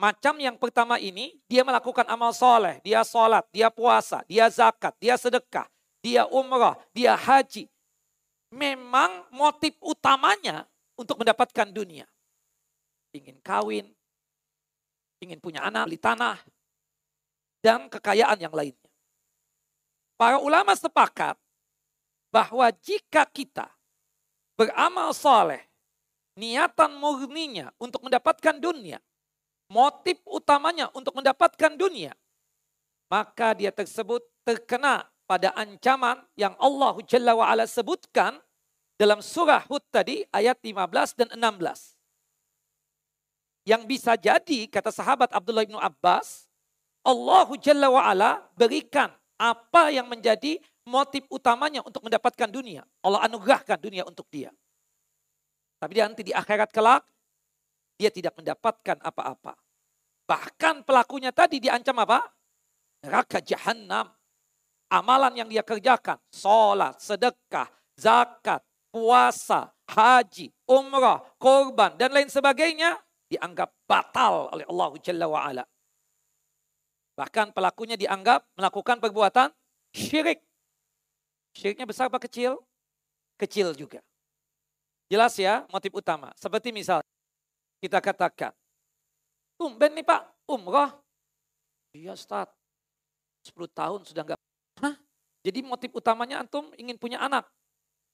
Macam 0.00 0.40
yang 0.40 0.56
pertama 0.56 0.96
ini, 0.96 1.36
dia 1.44 1.60
melakukan 1.60 2.08
amal 2.08 2.32
soleh, 2.32 2.80
dia 2.80 3.04
sholat, 3.04 3.44
dia 3.52 3.68
puasa, 3.68 4.24
dia 4.24 4.48
zakat, 4.48 4.96
dia 4.96 5.20
sedekah, 5.20 5.68
dia 6.00 6.24
umrah, 6.24 6.80
dia 6.96 7.12
haji. 7.12 7.68
Memang 8.48 9.28
motif 9.28 9.76
utamanya 9.84 10.64
untuk 10.96 11.20
mendapatkan 11.20 11.68
dunia. 11.68 12.08
Ingin 13.12 13.36
kawin, 13.44 13.92
ingin 15.20 15.36
punya 15.36 15.68
anak, 15.68 15.92
beli 15.92 16.00
tanah, 16.00 16.40
dan 17.60 17.88
kekayaan 17.88 18.40
yang 18.40 18.52
lainnya. 18.52 18.90
Para 20.20 20.36
ulama 20.36 20.76
sepakat 20.76 21.36
bahwa 22.28 22.68
jika 22.84 23.24
kita 23.24 23.68
beramal 24.56 25.16
soleh, 25.16 25.64
niatan 26.36 26.92
murninya 27.00 27.72
untuk 27.80 28.04
mendapatkan 28.04 28.60
dunia, 28.60 29.00
motif 29.72 30.20
utamanya 30.28 30.92
untuk 30.92 31.16
mendapatkan 31.16 31.72
dunia, 31.72 32.12
maka 33.08 33.56
dia 33.56 33.72
tersebut 33.72 34.20
terkena 34.44 35.08
pada 35.24 35.54
ancaman 35.54 36.20
yang 36.34 36.58
Allah 36.58 36.98
Jalla 37.06 37.38
wa'ala 37.38 37.64
sebutkan 37.64 38.36
dalam 38.98 39.22
surah 39.22 39.64
Hud 39.70 39.86
tadi 39.88 40.26
ayat 40.34 40.58
15 40.58 41.16
dan 41.16 41.28
16. 41.32 41.96
Yang 43.64 43.82
bisa 43.86 44.12
jadi 44.18 44.66
kata 44.66 44.90
sahabat 44.90 45.30
Abdullah 45.30 45.64
bin 45.64 45.78
Abbas, 45.78 46.49
Allah 47.06 47.48
Jalla 47.60 47.88
wa'ala 47.88 48.30
berikan 48.54 49.08
apa 49.40 49.88
yang 49.88 50.04
menjadi 50.04 50.60
motif 50.84 51.24
utamanya 51.32 51.80
untuk 51.80 52.04
mendapatkan 52.04 52.48
dunia. 52.52 52.84
Allah 53.00 53.24
anugerahkan 53.24 53.80
dunia 53.80 54.04
untuk 54.04 54.28
dia. 54.28 54.52
Tapi 55.80 55.96
nanti 55.96 56.20
di 56.28 56.32
akhirat 56.36 56.68
kelak 56.68 57.02
dia 57.96 58.12
tidak 58.12 58.36
mendapatkan 58.36 59.00
apa-apa. 59.00 59.56
Bahkan 60.28 60.84
pelakunya 60.84 61.32
tadi 61.32 61.60
diancam 61.60 61.96
apa? 62.04 62.20
Neraka 63.00 63.40
jahanam. 63.40 64.12
Amalan 64.90 65.38
yang 65.38 65.48
dia 65.48 65.62
kerjakan, 65.62 66.18
sholat, 66.34 66.98
sedekah, 66.98 67.70
zakat, 67.94 68.60
puasa, 68.90 69.70
haji, 69.86 70.50
umrah, 70.66 71.22
korban, 71.38 71.94
dan 71.94 72.10
lain 72.10 72.26
sebagainya, 72.26 72.98
dianggap 73.30 73.70
batal 73.86 74.50
oleh 74.50 74.66
Allah 74.66 74.90
Jalla 74.98 75.26
wa'ala. 75.30 75.64
Bahkan 77.20 77.52
pelakunya 77.52 78.00
dianggap 78.00 78.48
melakukan 78.56 78.96
perbuatan 78.96 79.52
syirik. 79.92 80.40
Syiriknya 81.52 81.84
besar 81.84 82.08
apa 82.08 82.16
kecil? 82.16 82.56
Kecil 83.36 83.76
juga. 83.76 84.00
Jelas 85.12 85.36
ya 85.36 85.68
motif 85.68 85.92
utama. 85.92 86.32
Seperti 86.40 86.72
misal 86.72 87.04
kita 87.84 88.00
katakan, 88.00 88.56
tumben 89.60 89.92
nih 89.92 90.06
Pak, 90.06 90.48
umroh. 90.48 90.96
Iya 91.92 92.16
Ustaz, 92.16 92.48
10 93.44 93.68
tahun 93.68 94.00
sudah 94.08 94.24
enggak. 94.24 94.40
Hah? 94.80 94.96
Jadi 95.44 95.60
motif 95.60 95.92
utamanya 95.92 96.40
antum 96.40 96.72
ingin 96.80 96.96
punya 96.96 97.20
anak. 97.20 97.44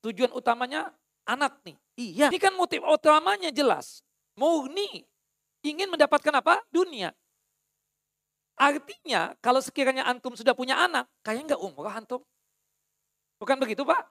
Tujuan 0.03 0.35
utamanya 0.35 0.91
anak 1.23 1.63
nih. 1.63 1.77
Iya. 1.95 2.27
Ini 2.35 2.39
kan 2.43 2.59
motif 2.59 2.83
utamanya 2.83 3.55
jelas. 3.55 4.03
Murni. 4.35 5.07
Ingin 5.63 5.95
mendapatkan 5.95 6.35
apa? 6.43 6.63
Dunia. 6.75 7.15
Artinya 8.57 9.37
kalau 9.45 9.61
sekiranya 9.61 10.09
antum 10.09 10.33
sudah 10.33 10.57
punya 10.57 10.81
anak, 10.81 11.05
kayaknya 11.21 11.53
enggak 11.53 11.63
umroh 11.63 11.93
antum. 11.93 12.21
Bukan 13.37 13.61
begitu 13.61 13.85
Pak? 13.85 14.09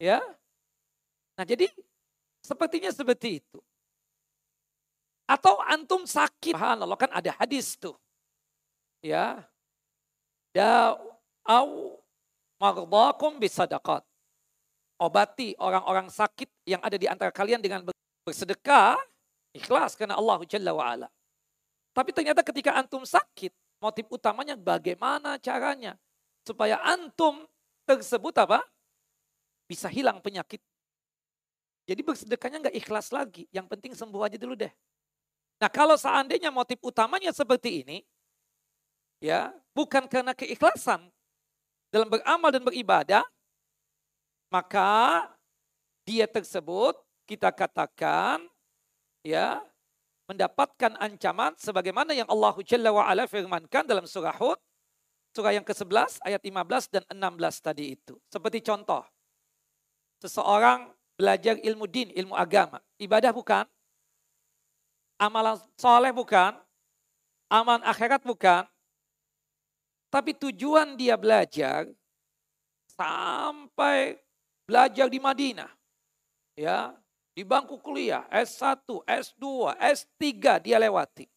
Ya. 0.00 0.24
Nah 1.36 1.44
jadi 1.44 1.68
sepertinya 2.40 2.88
seperti 2.88 3.44
itu. 3.44 3.60
Atau 5.28 5.60
antum 5.68 6.08
sakit. 6.08 6.56
Allah 6.56 6.96
kan 6.96 7.12
ada 7.12 7.36
hadis 7.36 7.76
tuh. 7.76 7.94
Ya. 9.04 9.44
Da'au 10.56 12.00
maghdakum 12.56 13.36
bisadaqat. 13.36 14.02
Obati 15.00 15.52
orang-orang 15.60 16.08
sakit 16.08 16.48
yang 16.64 16.80
ada 16.80 16.96
di 16.96 17.04
antara 17.04 17.28
kalian 17.28 17.60
dengan 17.60 17.84
bersedekah. 18.24 18.96
Ikhlas 19.52 19.92
karena 19.92 20.16
Allah 20.16 20.40
Jalla 20.48 20.72
wa'ala. 20.72 21.08
Tapi 21.90 22.10
ternyata 22.14 22.40
ketika 22.46 22.78
antum 22.78 23.02
sakit, 23.02 23.50
motif 23.82 24.06
utamanya 24.10 24.54
bagaimana 24.54 25.40
caranya 25.42 25.98
supaya 26.46 26.78
antum 26.82 27.46
tersebut 27.86 28.34
apa? 28.38 28.62
bisa 29.70 29.86
hilang 29.86 30.18
penyakit. 30.18 30.58
Jadi 31.86 32.02
bersedekahnya 32.02 32.58
nggak 32.66 32.76
ikhlas 32.82 33.14
lagi. 33.14 33.46
Yang 33.54 33.66
penting 33.70 33.92
sembuh 33.94 34.26
aja 34.26 34.34
dulu 34.34 34.58
deh. 34.58 34.74
Nah 35.62 35.70
kalau 35.70 35.94
seandainya 35.94 36.50
motif 36.50 36.82
utamanya 36.82 37.30
seperti 37.30 37.86
ini, 37.86 38.02
ya 39.22 39.54
bukan 39.70 40.10
karena 40.10 40.34
keikhlasan 40.34 41.06
dalam 41.94 42.10
beramal 42.10 42.50
dan 42.50 42.66
beribadah, 42.66 43.22
maka 44.50 45.30
dia 46.02 46.26
tersebut 46.26 46.98
kita 47.30 47.54
katakan 47.54 48.42
ya 49.22 49.62
mendapatkan 50.30 50.94
ancaman 51.02 51.58
sebagaimana 51.58 52.14
yang 52.14 52.30
Allah 52.30 52.54
Jalla 52.62 52.94
wa 52.94 53.02
ala 53.02 53.26
firmankan 53.26 53.82
dalam 53.82 54.06
surah 54.06 54.38
Hud 54.38 54.62
surah 55.34 55.54
yang 55.54 55.66
ke-11 55.66 56.22
ayat 56.26 56.42
15 56.42 56.94
dan 56.94 57.02
16 57.06 57.66
tadi 57.66 57.94
itu. 57.94 58.18
Seperti 58.26 58.62
contoh, 58.62 59.02
seseorang 60.22 60.90
belajar 61.14 61.58
ilmu 61.58 61.86
din, 61.86 62.10
ilmu 62.14 62.34
agama. 62.34 62.82
Ibadah 62.98 63.30
bukan, 63.30 63.64
amalan 65.22 65.58
soleh 65.78 66.10
bukan, 66.10 66.58
amalan 67.46 67.82
akhirat 67.86 68.22
bukan, 68.26 68.66
tapi 70.10 70.34
tujuan 70.34 70.98
dia 70.98 71.14
belajar 71.14 71.86
sampai 72.98 74.18
belajar 74.66 75.06
di 75.06 75.18
Madinah. 75.22 75.70
Ya, 76.58 76.92
di 77.34 77.46
bangku 77.46 77.78
kuliah, 77.78 78.26
S1, 78.28 78.84
S2, 79.06 79.44
S3 79.78 80.22
dia 80.60 80.76
lewati. 80.76 81.30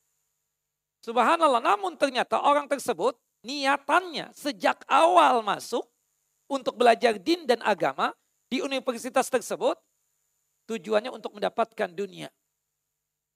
Subhanallah, 1.04 1.60
namun 1.60 2.00
ternyata 2.00 2.40
orang 2.40 2.66
tersebut 2.66 3.20
niatannya 3.44 4.32
sejak 4.32 4.82
awal 4.88 5.44
masuk 5.44 5.84
untuk 6.48 6.80
belajar 6.80 7.20
din 7.20 7.44
dan 7.44 7.60
agama 7.62 8.16
di 8.48 8.64
universitas 8.64 9.28
tersebut 9.28 9.76
tujuannya 10.66 11.12
untuk 11.12 11.36
mendapatkan 11.36 11.92
dunia, 11.92 12.32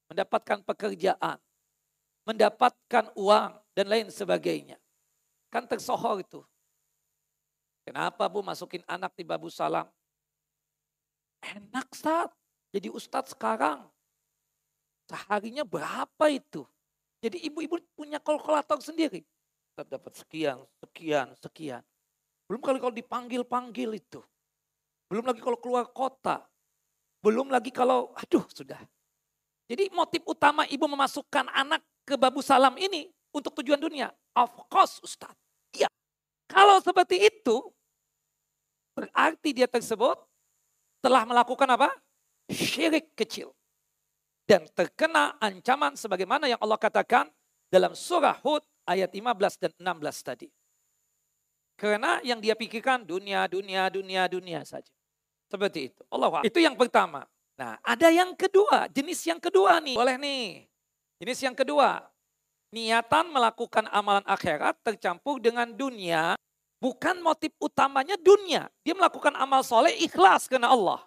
mendapatkan 0.08 0.64
pekerjaan, 0.64 1.36
mendapatkan 2.24 3.12
uang 3.14 3.52
dan 3.76 3.86
lain 3.86 4.08
sebagainya. 4.08 4.80
Kan 5.52 5.68
tersohor 5.68 6.20
itu. 6.24 6.40
Kenapa 7.84 8.28
Bu 8.28 8.44
masukin 8.44 8.84
anak 8.84 9.16
di 9.16 9.24
Babu 9.24 9.48
Salam? 9.48 9.88
Enak 11.40 11.88
saat 11.96 12.28
jadi 12.78 12.94
ustadz 12.94 13.34
sekarang. 13.34 13.82
Seharinya 15.10 15.66
berapa 15.66 16.30
itu? 16.30 16.62
Jadi 17.18 17.50
ibu-ibu 17.50 17.82
punya 17.98 18.22
kalkulator 18.22 18.78
sendiri. 18.78 19.26
Kita 19.74 19.82
dapat 19.82 20.14
sekian, 20.14 20.62
sekian, 20.78 21.34
sekian. 21.42 21.82
Belum 22.46 22.62
kali 22.62 22.78
kalau 22.78 22.94
dipanggil-panggil 22.94 23.98
itu. 23.98 24.22
Belum 25.10 25.26
lagi 25.26 25.42
kalau 25.42 25.58
keluar 25.58 25.90
kota. 25.90 26.46
Belum 27.18 27.50
lagi 27.50 27.74
kalau, 27.74 28.14
aduh 28.14 28.46
sudah. 28.46 28.78
Jadi 29.66 29.90
motif 29.90 30.22
utama 30.22 30.62
ibu 30.70 30.86
memasukkan 30.86 31.50
anak 31.50 31.82
ke 32.06 32.14
Babu 32.14 32.38
Salam 32.38 32.78
ini 32.78 33.10
untuk 33.34 33.58
tujuan 33.58 33.82
dunia. 33.82 34.14
Of 34.38 34.54
course 34.70 35.02
Ustaz. 35.02 35.34
Iya. 35.74 35.90
Kalau 36.46 36.78
seperti 36.78 37.26
itu, 37.26 37.74
berarti 38.94 39.50
dia 39.50 39.66
tersebut 39.66 40.14
telah 41.02 41.26
melakukan 41.26 41.66
apa? 41.74 41.90
Syirik 42.48 43.12
kecil. 43.12 43.52
Dan 44.48 44.64
terkena 44.72 45.36
ancaman 45.36 45.92
sebagaimana 45.92 46.48
yang 46.48 46.56
Allah 46.64 46.80
katakan 46.80 47.28
dalam 47.68 47.92
surah 47.92 48.40
Hud 48.40 48.64
ayat 48.88 49.12
15 49.12 49.60
dan 49.60 49.72
16 49.76 50.24
tadi. 50.24 50.48
Karena 51.76 52.18
yang 52.24 52.40
dia 52.40 52.56
pikirkan 52.56 53.04
dunia, 53.04 53.44
dunia, 53.46 53.92
dunia, 53.92 54.24
dunia 54.26 54.64
saja. 54.64 54.88
Seperti 55.52 55.92
itu. 55.92 56.00
Allah 56.08 56.40
Itu 56.42 56.58
yang 56.58 56.74
pertama. 56.74 57.28
Nah 57.60 57.76
ada 57.84 58.08
yang 58.08 58.32
kedua, 58.32 58.88
jenis 58.88 59.20
yang 59.28 59.38
kedua 59.38 59.78
nih. 59.84 59.96
Boleh 59.96 60.16
nih. 60.16 60.64
Jenis 61.20 61.38
yang 61.44 61.56
kedua. 61.56 62.08
Niatan 62.72 63.32
melakukan 63.32 63.88
amalan 63.92 64.24
akhirat 64.28 64.76
tercampur 64.84 65.40
dengan 65.40 65.68
dunia 65.72 66.36
Bukan 66.78 67.18
motif 67.18 67.50
utamanya 67.58 68.14
dunia. 68.14 68.70
Dia 68.86 68.94
melakukan 68.94 69.34
amal 69.34 69.66
soleh 69.66 69.98
ikhlas 69.98 70.46
karena 70.46 70.70
Allah. 70.70 71.02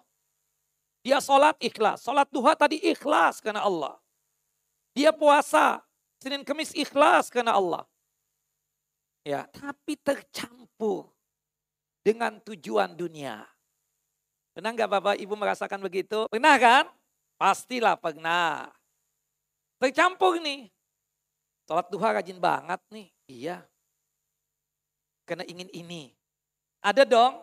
Dia 1.02 1.18
sholat 1.18 1.58
ikhlas. 1.58 2.06
Sholat 2.06 2.30
duha 2.30 2.54
tadi 2.54 2.78
ikhlas 2.78 3.42
karena 3.42 3.66
Allah. 3.66 3.98
Dia 4.94 5.10
puasa. 5.10 5.82
Senin 6.22 6.46
kemis 6.46 6.70
ikhlas 6.72 7.26
karena 7.26 7.58
Allah. 7.58 7.82
Ya, 9.26 9.46
tapi 9.50 9.98
tercampur 9.98 11.10
dengan 12.02 12.38
tujuan 12.42 12.94
dunia. 12.94 13.42
Pernah 14.54 14.70
nggak 14.74 14.90
Bapak 14.90 15.16
Ibu 15.18 15.34
merasakan 15.34 15.82
begitu? 15.82 16.26
Pernah 16.30 16.54
kan? 16.58 16.84
Pastilah 17.38 17.98
pernah. 17.98 18.70
Tercampur 19.82 20.38
nih. 20.38 20.70
Sholat 21.66 21.86
duha 21.90 22.08
rajin 22.14 22.38
banget 22.38 22.78
nih. 22.90 23.08
Iya, 23.26 23.64
karena 25.24 25.48
ingin 25.48 25.70
ini. 25.72 26.12
Ada 26.82 27.06
dong, 27.06 27.40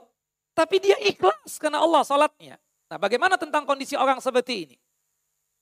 tapi 0.52 0.84
dia 0.84 1.00
ikhlas 1.00 1.58
karena 1.58 1.80
Allah 1.80 2.04
sholatnya. 2.04 2.60
Nah 2.89 2.97
bagaimana 2.97 3.38
tentang 3.38 3.63
kondisi 3.69 3.93
orang 3.93 4.17
seperti 4.17 4.65
ini? 4.65 4.78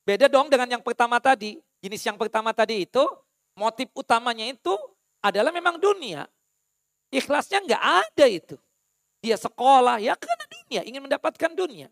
Beda 0.07 0.31
dong 0.31 0.47
dengan 0.47 0.79
yang 0.79 0.83
pertama 0.83 1.19
tadi. 1.19 1.59
Jenis 1.83 2.01
yang 2.07 2.15
pertama 2.15 2.55
tadi 2.55 2.87
itu, 2.87 3.03
motif 3.53 3.91
utamanya 3.91 4.47
itu 4.47 4.73
adalah 5.19 5.51
memang 5.51 5.75
dunia. 5.75 6.25
Ikhlasnya 7.11 7.67
nggak 7.67 7.83
ada 7.83 8.25
itu. 8.25 8.55
Dia 9.19 9.35
sekolah 9.35 9.99
ya 9.99 10.15
karena 10.15 10.45
dunia, 10.47 10.81
ingin 10.87 11.03
mendapatkan 11.03 11.51
dunia. 11.51 11.91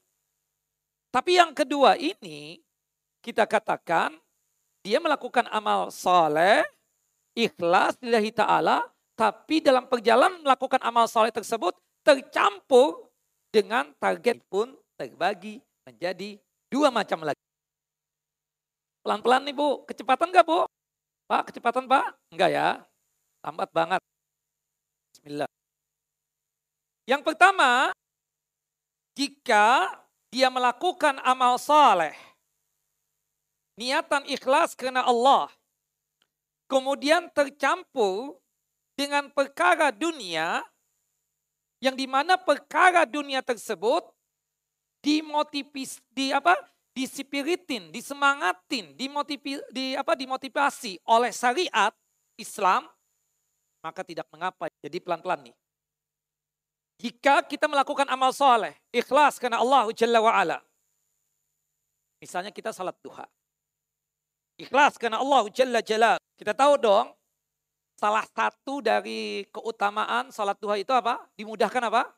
Tapi 1.12 1.36
yang 1.36 1.52
kedua 1.52 2.00
ini, 2.00 2.64
kita 3.20 3.44
katakan 3.44 4.16
dia 4.80 5.04
melakukan 5.04 5.48
amal 5.52 5.92
soleh, 5.92 6.64
ikhlas 7.36 8.00
lillahi 8.00 8.32
ta'ala, 8.32 8.88
tapi 9.16 9.60
dalam 9.60 9.88
perjalanan 9.88 10.40
melakukan 10.44 10.80
amal 10.84 11.08
soleh 11.08 11.32
tersebut 11.32 11.76
tercampur 12.06 13.10
dengan 13.50 13.92
target 13.98 14.44
pun 14.46 14.76
terbagi 14.96 15.60
menjadi 15.86 16.40
dua 16.72 16.90
macam 16.90 17.22
lagi. 17.24 17.40
Pelan-pelan 19.06 19.46
nih 19.46 19.54
Bu, 19.54 19.86
kecepatan 19.86 20.34
enggak 20.34 20.48
Bu? 20.48 20.66
Pak, 21.30 21.52
kecepatan 21.52 21.86
Pak? 21.86 22.18
Enggak 22.34 22.50
ya, 22.50 22.68
lambat 23.46 23.70
banget. 23.70 24.02
Bismillah. 25.14 25.50
Yang 27.06 27.22
pertama, 27.22 27.94
jika 29.14 29.94
dia 30.34 30.50
melakukan 30.50 31.22
amal 31.22 31.62
soleh, 31.62 32.18
niatan 33.78 34.26
ikhlas 34.26 34.74
karena 34.74 35.06
Allah, 35.06 35.54
kemudian 36.66 37.30
tercampur 37.30 38.42
dengan 38.98 39.30
perkara 39.30 39.94
dunia 39.94 40.66
yang 41.84 41.94
di 41.94 42.10
mana 42.10 42.40
perkara 42.42 43.06
dunia 43.06 43.46
tersebut 43.46 44.15
dimotivasi 45.06 46.02
di 46.10 46.34
apa 46.34 46.58
disipiritin, 46.98 47.94
disemangatin, 47.94 48.98
dimotivi, 48.98 49.62
di 49.70 49.94
apa 49.94 50.18
dimotivasi 50.18 50.98
oleh 51.06 51.30
syariat 51.30 51.94
Islam, 52.34 52.90
maka 53.86 54.02
tidak 54.02 54.26
mengapa. 54.34 54.66
Jadi 54.82 54.98
pelan-pelan 54.98 55.46
nih. 55.46 55.56
Jika 56.96 57.46
kita 57.46 57.70
melakukan 57.70 58.10
amal 58.10 58.34
soleh, 58.34 58.74
ikhlas 58.90 59.38
karena 59.38 59.62
Allah 59.62 59.92
Jalla 59.94 60.18
wa'ala. 60.24 60.58
Misalnya 62.18 62.50
kita 62.50 62.74
salat 62.74 62.96
duha. 63.04 63.28
Ikhlas 64.58 64.98
karena 64.98 65.22
Allah 65.22 65.46
Jalla 65.52 65.84
Jalla. 65.86 66.16
Kita 66.40 66.56
tahu 66.56 66.80
dong, 66.80 67.12
Salah 67.96 68.28
satu 68.28 68.84
dari 68.84 69.48
keutamaan 69.56 70.28
salat 70.28 70.60
duha 70.60 70.76
itu 70.76 70.92
apa? 70.92 71.24
Dimudahkan 71.40 71.80
apa? 71.88 72.12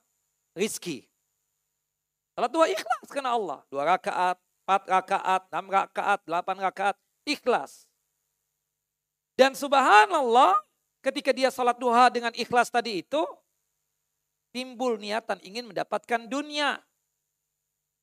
Rizki. 0.58 1.06
Salat 2.38 2.54
duha 2.54 2.70
ikhlas 2.70 3.10
karena 3.10 3.34
Allah. 3.34 3.66
Dua 3.66 3.82
rakaat, 3.82 4.38
empat 4.38 4.84
rakaat, 4.86 5.42
enam 5.50 5.66
rakaat, 5.74 6.20
delapan 6.22 6.58
rakaat. 6.70 6.96
Ikhlas. 7.26 7.90
Dan 9.34 9.58
subhanallah 9.58 10.54
ketika 11.02 11.34
dia 11.34 11.50
salat 11.50 11.82
duha 11.82 12.14
dengan 12.14 12.30
ikhlas 12.38 12.70
tadi 12.70 13.02
itu, 13.02 13.26
timbul 14.54 15.02
niatan 15.02 15.42
ingin 15.42 15.66
mendapatkan 15.66 16.30
dunia. 16.30 16.78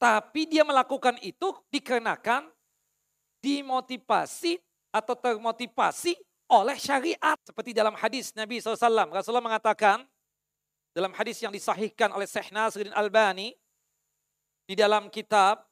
Tapi 0.03 0.51
dia 0.51 0.67
melakukan 0.67 1.15
itu 1.23 1.55
dikarenakan 1.71 2.51
dimotivasi 3.39 4.59
atau 4.91 5.15
termotivasi 5.15 6.19
oleh 6.51 6.75
syariat. 6.75 7.39
Seperti 7.47 7.71
dalam 7.71 7.95
hadis 7.95 8.35
Nabi 8.35 8.59
SAW. 8.59 9.15
Rasulullah 9.15 9.47
mengatakan 9.47 10.03
dalam 10.91 11.15
hadis 11.15 11.39
yang 11.39 11.55
disahihkan 11.55 12.11
oleh 12.11 12.27
Syekh 12.27 12.51
Nasruddin 12.51 12.91
Albani 12.99 13.55
di 14.65 14.75
dalam 14.75 15.13
kitab 15.13 15.65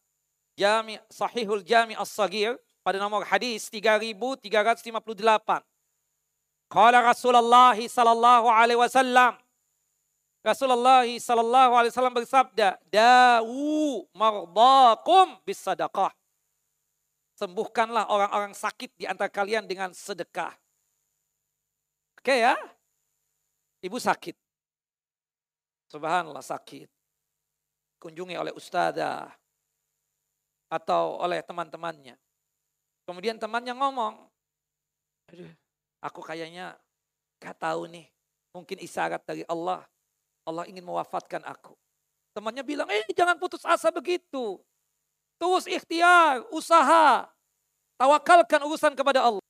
Jami 0.57 1.01
Sahihul 1.09 1.65
Jami 1.65 1.97
As-Sagir 1.97 2.57
pada 2.85 3.01
nomor 3.01 3.25
hadis 3.25 3.69
3358. 3.73 5.65
Qala 6.73 6.99
Rasulullah 7.05 7.77
sallallahu 7.77 8.49
alaihi 8.49 8.81
wasallam 8.81 9.37
Rasulullah 10.43 11.07
sallallahu 11.07 11.73
alaihi 11.79 11.93
wasallam 11.95 12.17
bersabda, 12.19 12.75
"Dawu 12.91 14.03
mardakum 14.11 15.39
bisadaqah." 15.47 16.11
Sembuhkanlah 17.39 18.11
orang-orang 18.11 18.51
sakit 18.51 18.91
di 18.99 19.07
antara 19.07 19.31
kalian 19.31 19.71
dengan 19.71 19.95
sedekah. 19.95 20.51
Oke 22.19 22.39
ya? 22.39 22.55
Ibu 23.83 23.99
sakit. 23.99 24.35
Subhanallah 25.91 26.43
sakit. 26.43 27.02
Kunjungi 28.03 28.35
oleh 28.35 28.51
ustazah 28.51 29.31
atau 30.67 31.23
oleh 31.23 31.39
teman-temannya. 31.47 32.19
Kemudian 33.07 33.39
temannya 33.39 33.79
ngomong, 33.79 34.19
Aduh, 35.31 35.53
aku 36.03 36.19
kayaknya 36.19 36.75
gak 37.39 37.63
tahu 37.63 37.87
nih. 37.87 38.11
Mungkin 38.51 38.83
isyarat 38.83 39.23
dari 39.23 39.47
Allah 39.47 39.87
Allah 40.43 40.67
ingin 40.67 40.83
mewafatkan 40.83 41.43
aku. 41.47 41.79
Temannya 42.35 42.65
bilang, 42.65 42.89
eh 42.91 43.05
jangan 43.15 43.39
putus 43.39 43.63
asa 43.63 43.93
begitu. 43.95 44.59
Terus 45.39 45.69
ikhtiar, 45.69 46.43
usaha. 46.51 47.29
Tawakalkan 48.01 48.67
urusan 48.67 48.95
kepada 48.99 49.23
Allah. 49.23 49.45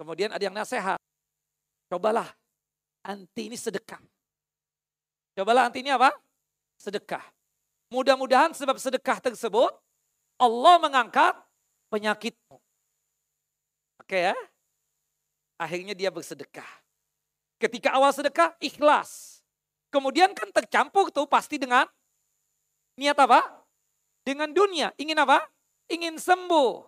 Kemudian 0.00 0.34
ada 0.34 0.42
yang 0.42 0.56
nasihat. 0.56 0.98
Cobalah, 1.86 2.26
anti 3.04 3.46
ini 3.46 3.54
sedekah. 3.54 4.00
Cobalah 5.38 5.70
anti 5.70 5.84
ini 5.84 5.92
apa? 5.92 6.10
Sedekah. 6.80 7.22
Mudah-mudahan 7.94 8.50
sebab 8.50 8.74
sedekah 8.74 9.22
tersebut, 9.22 9.70
Allah 10.34 10.74
mengangkat 10.82 11.38
penyakitmu. 11.94 12.58
Oke 14.02 14.18
ya? 14.18 14.36
Akhirnya 15.54 15.94
dia 15.94 16.10
bersedekah. 16.10 16.66
Ketika 17.62 17.94
awal 17.94 18.10
sedekah, 18.10 18.58
ikhlas. 18.58 19.38
Kemudian 19.94 20.34
kan 20.34 20.50
tercampur 20.50 21.14
tuh 21.14 21.30
pasti 21.30 21.54
dengan 21.54 21.86
niat 22.98 23.14
apa? 23.14 23.46
Dengan 24.26 24.50
dunia. 24.50 24.90
Ingin 24.98 25.22
apa? 25.22 25.46
Ingin 25.86 26.18
sembuh. 26.18 26.82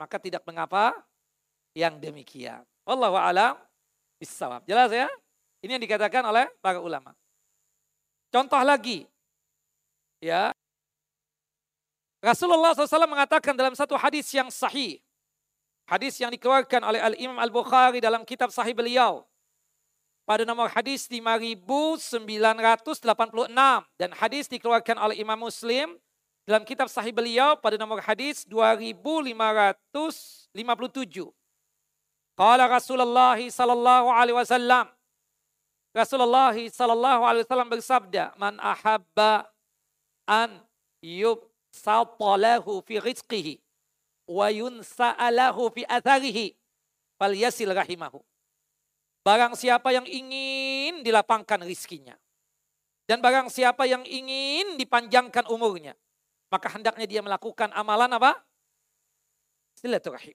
Maka 0.00 0.16
tidak 0.16 0.40
mengapa 0.48 0.96
yang 1.76 2.00
demikian. 2.00 2.64
Wallahu 2.88 3.20
alam 3.20 3.60
bisawab. 4.16 4.64
Jelas 4.64 4.88
ya? 4.88 5.12
Ini 5.60 5.76
yang 5.76 5.84
dikatakan 5.84 6.24
oleh 6.24 6.48
para 6.64 6.80
ulama. 6.80 7.12
Contoh 8.32 8.64
lagi. 8.64 9.04
Ya. 10.20 10.52
Rasulullah 12.20 12.76
SAW 12.76 13.08
mengatakan 13.08 13.56
dalam 13.56 13.72
satu 13.72 13.96
hadis 13.96 14.28
yang 14.36 14.52
sahih. 14.52 15.00
Hadis 15.88 16.20
yang 16.20 16.30
dikeluarkan 16.30 16.84
oleh 16.84 17.00
Al-Imam 17.00 17.40
Al-Bukhari 17.40 17.98
dalam 17.98 18.22
kitab 18.28 18.52
sahih 18.52 18.76
beliau 18.76 19.24
pada 20.28 20.44
nomor 20.46 20.70
hadis 20.70 21.10
5986 21.10 22.06
dan 23.98 24.10
hadis 24.14 24.46
dikeluarkan 24.46 25.02
oleh 25.02 25.18
Imam 25.18 25.34
Muslim 25.34 25.98
dalam 26.46 26.62
kitab 26.62 26.86
sahih 26.86 27.10
beliau 27.10 27.58
pada 27.58 27.74
nomor 27.74 27.98
hadis 27.98 28.46
2557. 28.46 29.74
Qala 32.38 32.70
Rasulullah 32.70 33.34
sallallahu 33.34 34.14
alaihi 34.14 34.38
wasallam 34.38 34.86
Rasulullah 35.90 36.54
sallallahu 36.54 37.26
alaihi 37.26 37.42
wasallam 37.42 37.66
bersabda, 37.66 38.38
"Man 38.38 38.62
ahabba 38.62 39.49
an 40.30 40.62
yubsatalahu 41.02 42.86
fi 42.86 43.02
rizqihi 43.02 43.58
wa 44.30 44.46
yunsa'alahu 44.46 45.74
fi 45.74 45.82
atharihi 45.90 46.54
falyasil 47.18 47.74
rahimahu." 47.74 48.22
Barang 49.26 49.58
siapa 49.58 49.90
yang 49.92 50.06
ingin 50.08 51.02
dilapangkan 51.02 51.60
rizkinya. 51.66 52.14
Dan 53.04 53.18
barang 53.18 53.50
siapa 53.50 53.84
yang 53.90 54.06
ingin 54.06 54.78
dipanjangkan 54.78 55.50
umurnya. 55.50 55.98
Maka 56.46 56.70
hendaknya 56.70 57.06
dia 57.10 57.20
melakukan 57.20 57.74
amalan 57.74 58.10
apa? 58.14 58.38
Silaturahim. 59.76 60.34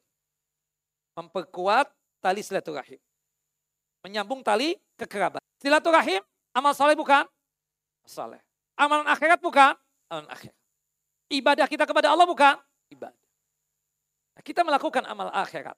Memperkuat 1.16 1.88
tali 2.20 2.44
silaturahim. 2.44 3.00
Menyambung 4.04 4.44
tali 4.44 4.76
kekerabat. 5.00 5.40
Silaturahim, 5.60 6.20
amal 6.52 6.76
soleh 6.76 6.94
bukan? 7.00 7.26
Soleh. 8.06 8.44
Amalan 8.76 9.08
akhirat 9.08 9.40
bukan? 9.40 9.74
Akhirat. 10.10 10.58
Ibadah 11.30 11.66
kita 11.66 11.84
kepada 11.90 12.14
Allah 12.14 12.26
bukan? 12.30 12.56
Ibadah. 12.94 13.26
Kita 14.46 14.62
melakukan 14.62 15.02
amal 15.10 15.34
akhirat. 15.34 15.74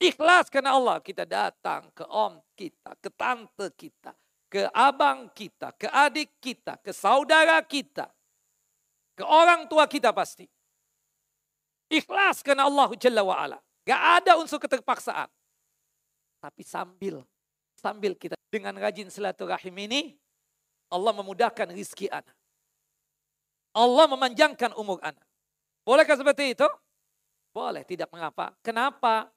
Ikhlas 0.00 0.48
karena 0.48 0.74
Allah 0.74 0.96
kita 1.04 1.28
datang 1.28 1.92
ke 1.92 2.02
om 2.08 2.40
kita, 2.56 2.96
ke 2.98 3.12
tante 3.12 3.68
kita, 3.76 4.16
ke 4.48 4.64
abang 4.72 5.28
kita, 5.30 5.76
ke 5.76 5.86
adik 5.92 6.40
kita, 6.40 6.80
ke 6.80 6.90
saudara 6.90 7.60
kita, 7.60 8.08
ke 9.12 9.20
orang 9.22 9.68
tua 9.68 9.84
kita 9.84 10.08
pasti. 10.10 10.48
Ikhlas 11.92 12.40
karena 12.40 12.64
Allah 12.64 12.88
Jalla 12.96 13.20
wa'ala. 13.20 13.58
Gak 13.84 14.24
ada 14.24 14.40
unsur 14.40 14.56
keterpaksaan. 14.56 15.28
Tapi 16.40 16.62
sambil 16.64 17.20
sambil 17.76 18.16
kita 18.16 18.40
dengan 18.48 18.72
rajin 18.80 19.12
silaturahim 19.12 19.76
ini, 19.84 20.16
Allah 20.88 21.12
memudahkan 21.12 21.68
rizki 21.76 22.08
anak. 22.08 22.39
Allah 23.70 24.06
memanjangkan 24.10 24.74
umur 24.74 24.98
anak. 25.02 25.22
Bolehkah 25.86 26.18
seperti 26.18 26.58
itu? 26.58 26.66
Boleh, 27.50 27.82
tidak 27.82 28.10
mengapa. 28.14 28.54
Kenapa? 28.62 29.30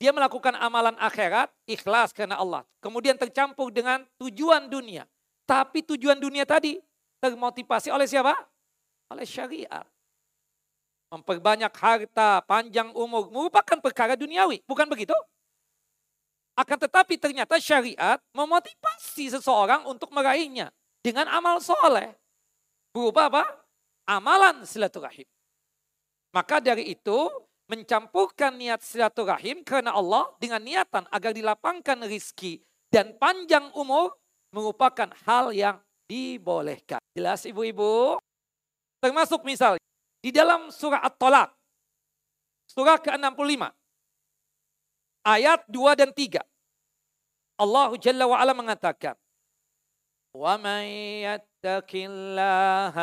Dia 0.00 0.16
melakukan 0.16 0.56
amalan 0.56 0.96
akhirat, 0.96 1.52
ikhlas 1.68 2.16
karena 2.16 2.40
Allah. 2.40 2.64
Kemudian 2.80 3.20
tercampur 3.20 3.68
dengan 3.68 4.00
tujuan 4.16 4.64
dunia. 4.64 5.04
Tapi 5.44 5.84
tujuan 5.84 6.16
dunia 6.16 6.48
tadi 6.48 6.80
termotivasi 7.20 7.92
oleh 7.92 8.08
siapa? 8.08 8.32
Oleh 9.12 9.28
syariat. 9.28 9.84
Memperbanyak 11.12 11.74
harta, 11.76 12.40
panjang 12.48 12.88
umur, 12.96 13.28
merupakan 13.28 13.76
perkara 13.76 14.16
duniawi. 14.16 14.64
Bukan 14.64 14.88
begitu? 14.88 15.12
Akan 16.56 16.80
tetapi 16.80 17.20
ternyata 17.20 17.60
syariat 17.60 18.16
memotivasi 18.32 19.36
seseorang 19.36 19.84
untuk 19.84 20.08
meraihnya. 20.16 20.72
Dengan 21.04 21.28
amal 21.28 21.60
soleh. 21.60 22.16
Berupa 22.96 23.28
apa? 23.28 23.59
Amalan 24.09 24.61
silaturahim. 24.63 25.25
Maka 26.35 26.61
dari 26.61 26.93
itu 26.93 27.31
mencampurkan 27.65 28.53
niat 28.53 28.85
silaturahim 28.85 29.65
karena 29.65 29.97
Allah 29.97 30.29
dengan 30.37 30.61
niatan 30.61 31.09
agar 31.09 31.33
dilapangkan 31.33 32.05
rizki 32.05 32.61
dan 32.93 33.17
panjang 33.17 33.73
umur 33.73 34.13
merupakan 34.53 35.09
hal 35.25 35.49
yang 35.49 35.81
dibolehkan. 36.05 37.01
Jelas 37.17 37.43
ibu-ibu? 37.49 38.21
Termasuk 39.01 39.41
misal 39.41 39.81
di 40.21 40.29
dalam 40.29 40.69
surah 40.69 41.01
At-Talaq, 41.05 41.49
surah 42.69 42.97
ke-65, 43.01 43.69
ayat 45.25 45.61
2 45.69 45.99
dan 45.99 46.09
3. 46.13 46.41
Allah 47.61 47.89
Jalla 47.97 48.25
wa'ala 48.29 48.53
mengatakan, 48.53 49.13
وَمَنْ 50.35 50.83
يَتَّقِ 51.25 51.91
اللَّهَ 51.93 52.95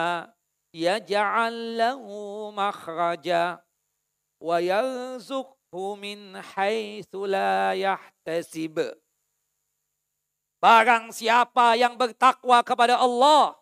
يَجْعَلْ 0.77 1.77
لَهُ 1.77 2.03
مَخْرَجًا 2.51 3.63
wa 4.43 4.59
yarzuqhu 4.59 5.95
min 5.95 6.35
haitsu 6.35 7.31
la 7.31 7.79
yahtasib. 7.79 8.83
Barang 10.59 11.15
siapa 11.15 11.79
yang 11.79 11.95
bertakwa 11.95 12.59
kepada 12.67 12.99
Allah, 12.99 13.55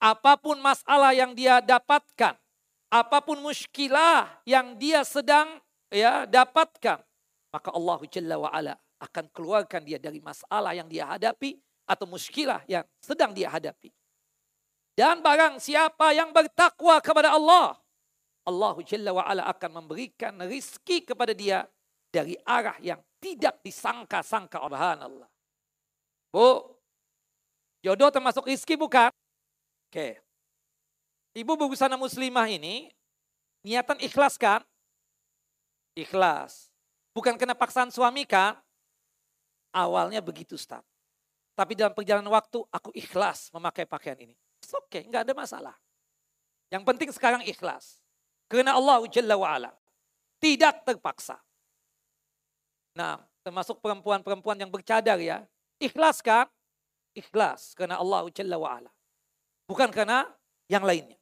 apapun 0.00 0.60
masalah 0.60 1.12
yang 1.12 1.36
dia 1.36 1.60
dapatkan, 1.60 2.36
apapun 2.88 3.40
muskilah 3.44 4.28
yang 4.48 4.76
dia 4.76 5.04
sedang 5.04 5.60
ya 5.92 6.24
dapatkan, 6.24 7.00
maka 7.52 7.68
Allah 7.72 8.00
Jalla 8.08 8.36
wa 8.40 8.50
ala 8.52 8.76
akan 9.00 9.32
keluarkan 9.32 9.80
dia 9.84 9.96
dari 9.96 10.20
masalah 10.20 10.76
yang 10.76 10.88
dia 10.88 11.08
hadapi 11.08 11.56
atau 11.88 12.04
muskilah 12.04 12.60
yang 12.68 12.84
sedang 13.00 13.32
dia 13.32 13.48
hadapi. 13.48 13.88
Dan 14.95 15.19
barang 15.19 15.59
siapa 15.59 16.15
yang 16.15 16.31
bertakwa 16.31 17.03
kepada 17.03 17.35
Allah, 17.35 17.75
Allah 18.47 18.75
Jalla 18.87 19.11
wa'ala 19.11 19.43
akan 19.51 19.83
memberikan 19.83 20.39
rizki 20.47 21.03
kepada 21.03 21.35
dia 21.35 21.67
dari 22.07 22.39
arah 22.47 22.79
yang 22.79 23.03
tidak 23.19 23.59
disangka-sangka 23.59 24.63
Allah. 24.63 25.27
Bu, 26.31 26.63
jodoh 27.83 28.07
termasuk 28.07 28.47
rizki 28.47 28.79
bukan? 28.79 29.11
Oke. 29.91 30.23
Ibu 31.35 31.59
busana 31.59 31.99
muslimah 31.99 32.47
ini 32.47 32.87
niatan 33.67 33.99
ikhlas 33.99 34.39
kan? 34.39 34.63
Ikhlas. 35.91 36.71
Bukan 37.11 37.35
kena 37.35 37.51
paksaan 37.51 37.91
suami 37.91 38.23
kan? 38.23 38.55
Awalnya 39.75 40.23
begitu 40.23 40.55
Ustaz. 40.55 40.83
Tapi 41.55 41.75
dalam 41.75 41.91
perjalanan 41.91 42.31
waktu 42.31 42.63
aku 42.71 42.95
ikhlas 42.95 43.51
memakai 43.51 43.83
pakaian 43.83 44.19
ini. 44.23 44.35
Oke, 44.73 45.01
okay, 45.01 45.01
nggak 45.05 45.29
ada 45.29 45.33
masalah. 45.37 45.75
Yang 46.73 46.83
penting 46.87 47.09
sekarang 47.13 47.41
ikhlas. 47.45 48.01
Karena 48.49 48.77
Allah 48.77 49.05
Jalla 49.09 49.35
wa'ala. 49.37 49.71
Tidak 50.41 50.85
terpaksa. 50.85 51.37
Nah, 52.97 53.21
termasuk 53.45 53.81
perempuan-perempuan 53.81 54.57
yang 54.57 54.71
bercadar 54.71 55.17
ya. 55.21 55.45
Ikhlas 55.77 56.23
kan? 56.23 56.49
ikhlas 57.15 57.71
karena 57.73 57.97
Allah 57.97 58.27
Jalla 58.29 58.59
wa'ala. 58.59 58.91
Bukan 59.65 59.89
karena 59.89 60.27
yang 60.67 60.83
lainnya. 60.83 61.17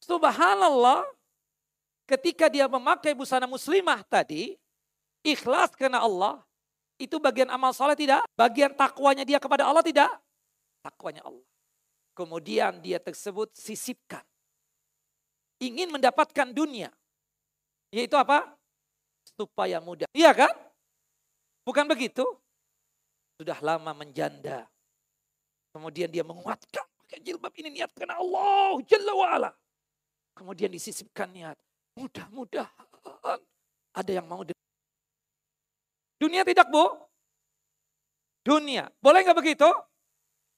Subhanallah, 0.00 1.02
ketika 2.06 2.46
dia 2.46 2.70
memakai 2.70 3.12
busana 3.12 3.44
muslimah 3.50 4.06
tadi, 4.06 4.54
ikhlas 5.26 5.74
karena 5.74 6.00
Allah, 6.00 6.40
itu 6.96 7.18
bagian 7.18 7.50
amal 7.50 7.74
soleh 7.74 7.98
tidak? 7.98 8.22
Bagian 8.38 8.72
takwanya 8.72 9.26
dia 9.26 9.42
kepada 9.42 9.66
Allah 9.66 9.82
tidak? 9.82 10.08
Takwanya 10.80 11.26
Allah. 11.26 11.44
Kemudian 12.16 12.80
dia 12.80 12.96
tersebut 12.96 13.52
sisipkan. 13.52 14.24
Ingin 15.60 15.92
mendapatkan 15.92 16.48
dunia. 16.48 16.88
Yaitu 17.92 18.16
apa? 18.16 18.56
Supaya 19.36 19.84
mudah. 19.84 20.08
Iya 20.16 20.32
kan? 20.32 20.52
Bukan 21.68 21.84
begitu? 21.84 22.24
Sudah 23.36 23.60
lama 23.60 23.92
menjanda. 23.92 24.64
Kemudian 25.76 26.08
dia 26.08 26.24
menguatkan. 26.24 26.88
Pakai 27.04 27.20
jilbab 27.20 27.52
ini 27.60 27.78
niat 27.78 27.92
karena 27.92 28.16
Allah 28.16 28.80
Jalla 28.88 29.12
wa'ala. 29.12 29.50
Kemudian 30.32 30.72
disisipkan 30.72 31.28
niat. 31.30 31.56
Mudah-mudahan 32.00 33.40
ada 33.92 34.10
yang 34.12 34.24
mau. 34.28 34.40
Dunia 36.16 36.44
tidak 36.48 36.68
bu? 36.72 36.84
Dunia. 38.44 38.88
Boleh 39.00 39.20
nggak 39.24 39.36
begitu? 39.36 39.68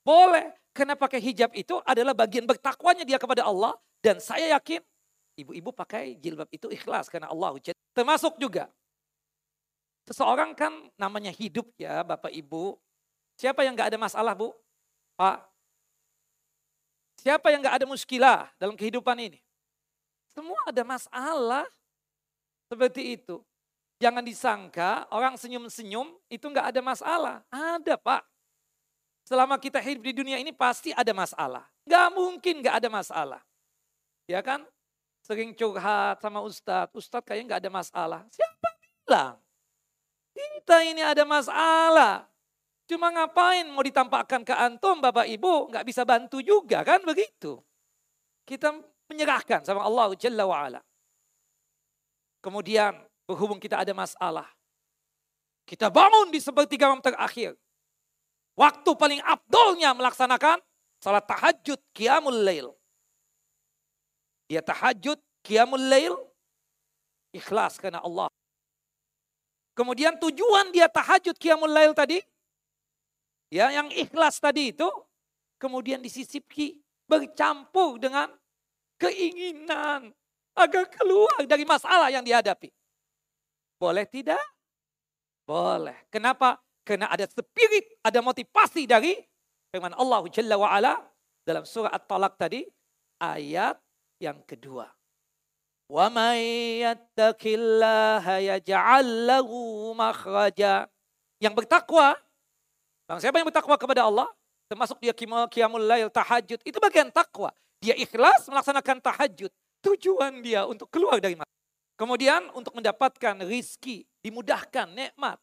Boleh. 0.06 0.54
Karena 0.78 0.94
pakai 0.94 1.18
hijab 1.18 1.50
itu 1.58 1.82
adalah 1.82 2.14
bagian 2.14 2.46
bertakwanya 2.46 3.02
dia 3.02 3.18
kepada 3.18 3.42
Allah. 3.42 3.74
Dan 3.98 4.22
saya 4.22 4.54
yakin 4.54 4.78
ibu-ibu 5.34 5.74
pakai 5.74 6.14
jilbab 6.22 6.46
itu 6.54 6.70
ikhlas 6.70 7.10
karena 7.10 7.26
Allah. 7.34 7.58
Termasuk 7.90 8.38
juga. 8.38 8.70
Seseorang 10.06 10.54
kan 10.54 10.70
namanya 10.94 11.34
hidup 11.34 11.66
ya 11.74 12.06
Bapak 12.06 12.30
Ibu. 12.30 12.78
Siapa 13.34 13.66
yang 13.66 13.74
nggak 13.74 13.90
ada 13.90 13.98
masalah 13.98 14.38
Bu? 14.38 14.54
Pak. 15.18 15.50
Siapa 17.26 17.50
yang 17.50 17.58
nggak 17.66 17.82
ada 17.82 17.86
muskilah 17.90 18.46
dalam 18.62 18.78
kehidupan 18.78 19.18
ini? 19.18 19.42
Semua 20.30 20.62
ada 20.70 20.86
masalah. 20.86 21.66
Seperti 22.70 23.18
itu. 23.18 23.42
Jangan 23.98 24.22
disangka 24.22 25.10
orang 25.10 25.34
senyum-senyum 25.34 26.14
itu 26.30 26.46
nggak 26.46 26.70
ada 26.70 26.80
masalah. 26.86 27.36
Ada 27.50 27.98
Pak. 27.98 28.22
Selama 29.28 29.60
kita 29.60 29.76
hidup 29.76 30.08
di 30.08 30.16
dunia 30.16 30.40
ini 30.40 30.56
pasti 30.56 30.88
ada 30.96 31.12
masalah. 31.12 31.68
Nggak 31.84 32.06
mungkin 32.16 32.54
nggak 32.64 32.80
ada 32.80 32.88
masalah. 32.88 33.42
Ya 34.24 34.40
kan? 34.40 34.64
Sering 35.20 35.52
curhat 35.52 36.24
sama 36.24 36.40
Ustadz. 36.40 36.96
Ustadz 36.96 37.28
kayaknya 37.28 37.44
nggak 37.52 37.60
ada 37.68 37.72
masalah. 37.76 38.20
Siapa 38.32 38.68
bilang? 38.80 39.36
Kita 40.32 40.80
ini 40.80 41.04
ada 41.04 41.28
masalah. 41.28 42.24
Cuma 42.88 43.12
ngapain 43.12 43.68
mau 43.68 43.84
ditampakkan 43.84 44.48
ke 44.48 44.54
antum 44.56 44.96
Bapak 44.96 45.28
Ibu. 45.28 45.76
Nggak 45.76 45.84
bisa 45.84 46.08
bantu 46.08 46.40
juga 46.40 46.80
kan 46.80 47.04
begitu. 47.04 47.60
Kita 48.48 48.80
menyerahkan 49.12 49.60
sama 49.60 49.84
Allah 49.84 50.08
Jalla 50.16 50.48
wa'ala. 50.48 50.80
Kemudian 52.40 52.96
berhubung 53.28 53.60
kita 53.60 53.84
ada 53.84 53.92
masalah. 53.92 54.48
Kita 55.68 55.92
bangun 55.92 56.32
di 56.32 56.40
sepertiga 56.40 56.88
malam 56.88 57.04
terakhir. 57.04 57.60
Waktu 58.58 58.90
paling 58.98 59.22
abdolnya 59.22 59.94
melaksanakan 59.94 60.58
salat 60.98 61.22
tahajud 61.30 61.78
qiyamul 61.94 62.42
lail. 62.42 62.74
Dia 64.50 64.58
tahajud 64.66 65.14
qiyamul 65.46 65.86
lail 65.86 66.18
ikhlas 67.30 67.78
karena 67.78 68.02
Allah. 68.02 68.26
Kemudian 69.78 70.18
tujuan 70.18 70.74
dia 70.74 70.90
tahajud 70.90 71.38
qiyamul 71.38 71.70
lail 71.70 71.94
tadi 71.94 72.18
ya 73.54 73.70
yang 73.70 73.94
ikhlas 73.94 74.42
tadi 74.42 74.74
itu 74.74 74.90
kemudian 75.62 76.02
disisipi 76.02 76.82
bercampur 77.06 78.02
dengan 78.02 78.26
keinginan 78.98 80.10
agar 80.58 80.90
keluar 80.90 81.46
dari 81.46 81.62
masalah 81.62 82.10
yang 82.10 82.26
dihadapi. 82.26 82.74
Boleh 83.78 84.02
tidak? 84.10 84.42
Boleh. 85.46 85.94
Kenapa? 86.10 86.58
Karena 86.88 87.12
ada 87.12 87.28
spirit, 87.28 88.00
ada 88.00 88.24
motivasi 88.24 88.88
dari 88.88 89.20
firman 89.68 89.92
Allah 89.92 90.24
Jalla 90.32 90.56
wa'ala 90.56 90.96
dalam 91.44 91.68
surah 91.68 91.92
At-Talaq 91.92 92.40
tadi, 92.40 92.64
ayat 93.20 93.76
yang 94.16 94.40
kedua. 94.48 94.88
Wa 95.92 96.08
may 96.08 96.80
yattaqillaha 96.80 98.40
yaj'al 98.40 99.28
lahu 99.28 99.92
makhraja. 99.92 100.88
Yang 101.44 101.54
bertakwa, 101.60 102.16
Bang, 103.04 103.20
siapa 103.20 103.36
yang 103.36 103.48
bertakwa 103.48 103.76
kepada 103.76 104.04
Allah? 104.04 104.28
Termasuk 104.68 105.00
dia 105.00 105.16
qiyamul 105.16 105.84
lail, 105.84 106.12
tahajud. 106.12 106.60
Itu 106.60 106.76
bagian 106.76 107.08
takwa. 107.08 107.52
Dia 107.80 107.96
ikhlas 107.96 108.48
melaksanakan 108.48 109.00
tahajud. 109.00 109.48
Tujuan 109.80 110.44
dia 110.44 110.68
untuk 110.68 110.92
keluar 110.92 111.20
dari 111.20 111.36
masalah. 111.36 111.56
Kemudian 111.96 112.52
untuk 112.52 112.76
mendapatkan 112.76 113.44
rizki, 113.48 114.04
dimudahkan, 114.20 114.92
nikmat. 114.92 115.40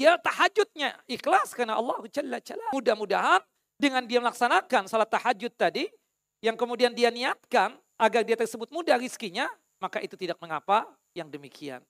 Dia 0.00 0.16
tahajudnya 0.16 0.96
ikhlas 1.04 1.52
karena 1.52 1.76
Allah 1.76 2.00
Jalla 2.08 2.40
Jalla. 2.40 2.72
Mudah-mudahan 2.72 3.44
dengan 3.76 4.00
dia 4.08 4.16
melaksanakan 4.16 4.88
salat 4.88 5.12
tahajud 5.12 5.52
tadi, 5.52 5.92
yang 6.40 6.56
kemudian 6.56 6.96
dia 6.96 7.12
niatkan 7.12 7.76
agar 8.00 8.24
dia 8.24 8.32
tersebut 8.32 8.72
mudah 8.72 8.96
rizkinya, 8.96 9.44
maka 9.76 10.00
itu 10.00 10.16
tidak 10.16 10.40
mengapa 10.40 10.88
yang 11.12 11.28
demikian. 11.28 11.84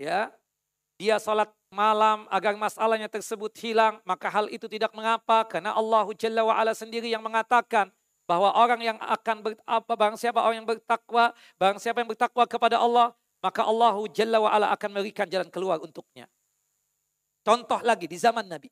Ya, 0.00 0.32
dia 0.96 1.20
salat 1.20 1.52
malam 1.68 2.24
agar 2.32 2.56
masalahnya 2.56 3.12
tersebut 3.12 3.52
hilang, 3.60 4.00
maka 4.08 4.32
hal 4.32 4.48
itu 4.48 4.64
tidak 4.64 4.96
mengapa 4.96 5.44
karena 5.44 5.76
Allah 5.76 6.08
Jalla 6.16 6.48
wa 6.48 6.56
sendiri 6.72 7.12
yang 7.12 7.20
mengatakan 7.20 7.92
bahwa 8.24 8.56
orang 8.56 8.80
yang 8.80 8.96
akan 9.04 9.44
ber, 9.44 9.52
apa 9.68 9.92
bang 10.00 10.16
siapa 10.16 10.40
orang 10.40 10.64
yang 10.64 10.68
bertakwa, 10.68 11.36
bang 11.60 11.76
siapa 11.76 12.00
yang 12.00 12.08
bertakwa 12.08 12.48
kepada 12.48 12.80
Allah, 12.80 13.12
maka 13.44 13.68
Allah 13.68 14.00
Jalla 14.16 14.40
wa 14.40 14.48
ala 14.48 14.72
akan 14.72 14.96
memberikan 14.96 15.28
jalan 15.28 15.52
keluar 15.52 15.76
untuknya. 15.76 16.24
Contoh 17.46 17.80
lagi 17.82 18.06
di 18.06 18.18
zaman 18.18 18.46
Nabi. 18.46 18.70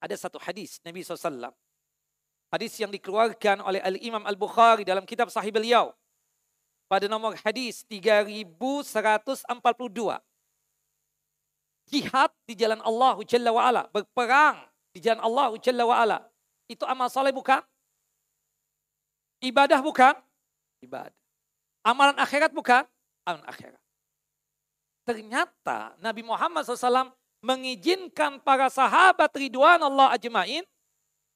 Ada 0.00 0.28
satu 0.28 0.36
hadis 0.40 0.78
Nabi 0.84 1.02
SAW. 1.02 1.52
Hadis 2.52 2.78
yang 2.78 2.94
dikeluarkan 2.94 3.58
oleh 3.64 3.82
Al-Imam 3.82 4.22
Al-Bukhari 4.22 4.86
dalam 4.86 5.02
kitab 5.02 5.28
sahih 5.32 5.50
beliau. 5.50 5.90
Pada 6.86 7.10
nomor 7.10 7.34
hadis 7.42 7.82
3142. 7.90 9.50
Jihad 11.86 12.30
di 12.46 12.54
jalan 12.54 12.78
Allah 12.82 13.16
Jalla 13.26 13.50
wa'ala. 13.50 13.82
Berperang 13.90 14.62
di 14.94 15.02
jalan 15.02 15.22
Allah 15.22 15.50
Jalla 15.58 15.84
wa'ala. 15.86 16.18
Itu 16.70 16.86
amal 16.86 17.10
soleh 17.10 17.34
bukan? 17.34 17.62
Ibadah 19.42 19.82
bukan? 19.82 20.14
Ibadah. 20.82 21.14
Amalan 21.86 22.18
akhirat 22.18 22.50
bukan? 22.50 22.82
Amalan 23.26 23.46
akhirat. 23.46 23.82
Ternyata 25.06 25.94
Nabi 26.02 26.26
Muhammad 26.26 26.66
SAW 26.66 27.14
mengizinkan 27.44 28.40
para 28.40 28.66
sahabat 28.72 29.30
Ridwan 29.36 29.80
Allah 29.80 30.16
ajmain 30.16 30.64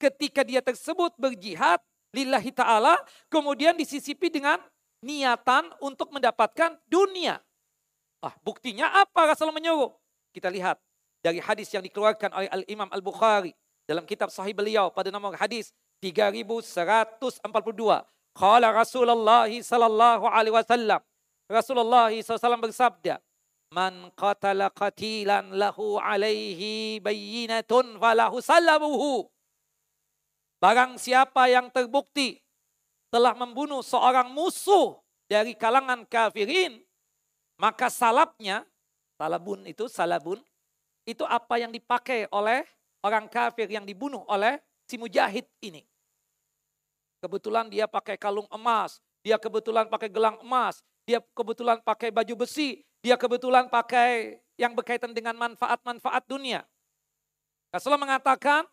ketika 0.01 0.41
dia 0.43 0.65
tersebut 0.65 1.13
berjihad 1.21 1.79
lillahi 2.11 2.51
ta'ala 2.51 2.97
kemudian 3.31 3.77
disisipi 3.77 4.33
dengan 4.33 4.59
niatan 5.05 5.71
untuk 5.81 6.13
mendapatkan 6.13 6.77
dunia. 6.89 7.41
Ah, 8.21 8.37
buktinya 8.45 8.89
apa 9.01 9.33
Rasul 9.33 9.49
menyuruh? 9.53 9.97
Kita 10.33 10.53
lihat 10.53 10.77
dari 11.25 11.41
hadis 11.41 11.73
yang 11.73 11.85
dikeluarkan 11.85 12.33
oleh 12.33 12.49
Al-Imam 12.53 12.89
Al-Bukhari 12.93 13.57
dalam 13.89 14.05
kitab 14.05 14.29
sahih 14.29 14.53
beliau 14.53 14.93
pada 14.93 15.09
nomor 15.09 15.37
hadis 15.37 15.73
3142. 16.05 17.41
Qala 18.37 18.69
Rasulullah 18.73 19.49
sallallahu 19.49 20.25
alaihi 20.29 20.55
wasallam. 20.55 21.01
Rasulullah 21.51 22.15
SAW 22.15 22.63
bersabda, 22.63 23.19
Man 23.71 24.11
qatala 24.19 24.67
qatilan 24.75 25.55
lahu 25.55 26.03
alaihi 26.03 26.99
bayyinatun 26.99 28.03
falahu 28.03 28.43
salabuhu. 28.43 29.31
Barang 30.59 30.99
siapa 30.99 31.47
yang 31.47 31.71
terbukti 31.71 32.43
telah 33.15 33.31
membunuh 33.39 33.79
seorang 33.81 34.27
musuh 34.35 34.99
dari 35.31 35.55
kalangan 35.55 36.03
kafirin, 36.03 36.83
maka 37.55 37.87
salabnya, 37.87 38.67
salabun 39.15 39.63
itu 39.71 39.87
salabun, 39.87 40.43
itu 41.07 41.23
apa 41.23 41.63
yang 41.63 41.71
dipakai 41.71 42.27
oleh 42.35 42.67
orang 43.07 43.31
kafir 43.31 43.71
yang 43.71 43.87
dibunuh 43.87 44.27
oleh 44.27 44.59
si 44.91 44.99
mujahid 44.99 45.47
ini. 45.63 45.87
Kebetulan 47.23 47.71
dia 47.71 47.87
pakai 47.87 48.19
kalung 48.19 48.51
emas, 48.51 48.99
dia 49.23 49.39
kebetulan 49.39 49.87
pakai 49.87 50.11
gelang 50.11 50.43
emas, 50.43 50.83
dia 51.09 51.21
kebetulan 51.35 51.81
pakai 51.81 52.13
baju 52.13 52.45
besi, 52.47 52.85
dia 53.01 53.17
kebetulan 53.17 53.69
pakai 53.69 54.41
yang 54.61 54.77
berkaitan 54.77 55.13
dengan 55.17 55.37
manfaat-manfaat 55.37 56.25
dunia. 56.29 56.65
Rasulullah 57.73 58.03
mengatakan 58.03 58.67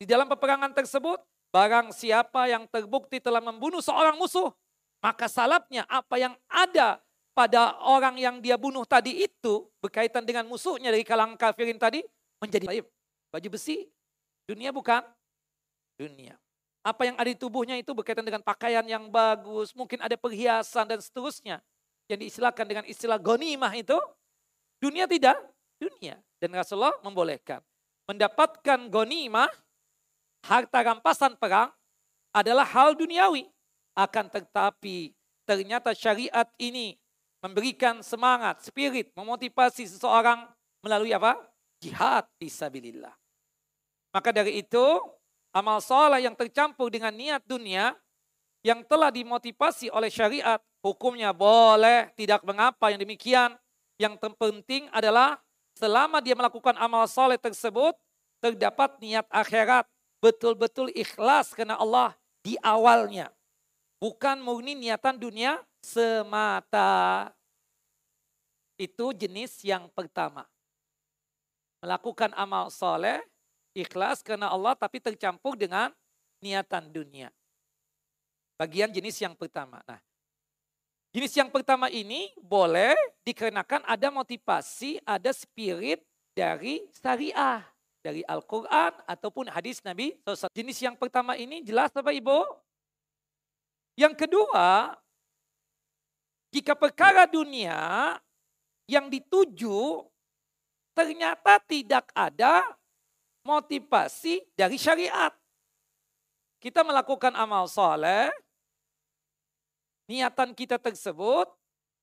di 0.00 0.08
dalam 0.08 0.26
peperangan 0.26 0.74
tersebut, 0.74 1.20
barang 1.54 1.94
siapa 1.94 2.48
yang 2.48 2.66
terbukti 2.66 3.22
telah 3.22 3.44
membunuh 3.44 3.84
seorang 3.84 4.18
musuh, 4.18 4.50
maka 5.04 5.28
salapnya 5.30 5.86
apa 5.86 6.18
yang 6.18 6.34
ada 6.50 6.98
pada 7.32 7.78
orang 7.86 8.18
yang 8.18 8.40
dia 8.42 8.60
bunuh 8.60 8.84
tadi 8.84 9.24
itu 9.24 9.68
berkaitan 9.80 10.26
dengan 10.26 10.44
musuhnya 10.48 10.92
dari 10.92 11.04
kalangan 11.04 11.36
kafirin 11.38 11.80
tadi 11.80 12.04
menjadi 12.42 12.84
baju 13.32 13.48
besi 13.48 13.88
Dunia 14.42 14.74
bukan? 14.74 15.02
Dunia. 15.94 16.34
Apa 16.82 17.06
yang 17.06 17.14
ada 17.14 17.30
di 17.30 17.38
tubuhnya 17.38 17.78
itu 17.78 17.94
berkaitan 17.94 18.26
dengan 18.26 18.42
pakaian 18.42 18.82
yang 18.82 19.06
bagus, 19.06 19.70
mungkin 19.78 20.02
ada 20.02 20.18
perhiasan 20.18 20.90
dan 20.90 20.98
seterusnya. 20.98 21.62
Yang 22.10 22.26
diistilahkan 22.26 22.66
dengan 22.66 22.84
istilah 22.90 23.22
gonimah 23.22 23.70
itu, 23.78 23.94
dunia 24.82 25.06
tidak? 25.06 25.38
Dunia. 25.78 26.18
Dan 26.42 26.50
Rasulullah 26.58 26.98
membolehkan. 27.06 27.62
Mendapatkan 28.10 28.90
gonimah, 28.90 29.46
harta 30.42 30.78
rampasan 30.82 31.38
perang, 31.38 31.70
adalah 32.34 32.66
hal 32.66 32.98
duniawi. 32.98 33.46
Akan 33.94 34.26
tetapi 34.26 35.14
ternyata 35.46 35.94
syariat 35.94 36.50
ini 36.58 36.98
memberikan 37.38 38.02
semangat, 38.02 38.62
spirit, 38.66 39.14
memotivasi 39.14 39.86
seseorang 39.86 40.50
melalui 40.82 41.14
apa? 41.14 41.38
Jihad 41.78 42.26
fisabilillah. 42.42 43.14
Maka 44.10 44.34
dari 44.34 44.66
itu 44.66 44.84
amal 45.52 45.78
soleh 45.84 46.24
yang 46.24 46.34
tercampur 46.34 46.88
dengan 46.88 47.12
niat 47.12 47.44
dunia 47.44 47.92
yang 48.62 48.80
telah 48.86 49.10
dimotivasi 49.10 49.90
oleh 49.90 50.08
syariat, 50.08 50.62
hukumnya 50.80 51.34
boleh, 51.34 52.14
tidak 52.14 52.46
mengapa 52.46 52.94
yang 52.94 53.02
demikian. 53.02 53.50
Yang 53.98 54.22
terpenting 54.22 54.86
adalah 54.94 55.38
selama 55.76 56.22
dia 56.22 56.38
melakukan 56.38 56.78
amal 56.78 57.06
soleh 57.10 57.38
tersebut, 57.38 57.94
terdapat 58.38 58.98
niat 59.02 59.26
akhirat, 59.30 59.86
betul-betul 60.22 60.94
ikhlas 60.94 61.54
karena 61.54 61.74
Allah 61.74 62.14
di 62.42 62.54
awalnya. 62.62 63.30
Bukan 63.98 64.42
murni 64.42 64.74
niatan 64.74 65.18
dunia 65.18 65.62
semata. 65.82 67.30
Itu 68.78 69.14
jenis 69.14 69.62
yang 69.62 69.90
pertama. 69.90 70.46
Melakukan 71.82 72.30
amal 72.38 72.70
soleh 72.70 73.22
Ikhlas 73.72 74.20
karena 74.20 74.52
Allah 74.52 74.76
tapi 74.76 75.00
tercampur 75.00 75.56
dengan 75.56 75.88
niatan 76.44 76.92
dunia. 76.92 77.32
Bagian 78.60 78.92
jenis 78.92 79.16
yang 79.18 79.32
pertama. 79.32 79.80
Nah, 79.88 79.98
jenis 81.16 81.32
yang 81.32 81.48
pertama 81.48 81.88
ini 81.88 82.30
boleh 82.38 82.92
dikarenakan 83.24 83.82
ada 83.88 84.12
motivasi, 84.12 85.00
ada 85.08 85.32
spirit 85.32 86.04
dari 86.36 86.84
syariah. 86.94 87.64
Dari 88.02 88.26
Al-Quran 88.26 88.98
ataupun 89.06 89.46
hadis 89.46 89.78
Nabi 89.86 90.18
Jenis 90.50 90.82
yang 90.82 90.98
pertama 90.98 91.38
ini 91.38 91.62
jelas 91.62 91.94
Bapak 91.94 92.10
Ibu? 92.10 92.42
Yang 93.94 94.26
kedua, 94.26 94.90
jika 96.50 96.74
perkara 96.74 97.30
dunia 97.30 98.18
yang 98.90 99.06
dituju 99.06 100.02
ternyata 100.98 101.62
tidak 101.62 102.10
ada 102.10 102.66
motivasi 103.42 104.42
dari 104.54 104.78
syariat. 104.78 105.34
Kita 106.62 106.86
melakukan 106.86 107.34
amal 107.34 107.66
soleh, 107.66 108.30
niatan 110.06 110.54
kita 110.54 110.78
tersebut 110.78 111.50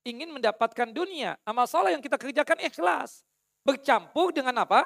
ingin 0.04 0.32
mendapatkan 0.32 0.92
dunia. 0.92 1.40
Amal 1.48 1.68
soleh 1.68 1.96
yang 1.96 2.04
kita 2.04 2.20
kerjakan 2.20 2.60
ikhlas. 2.64 3.24
Bercampur 3.64 4.36
dengan 4.36 4.64
apa? 4.64 4.84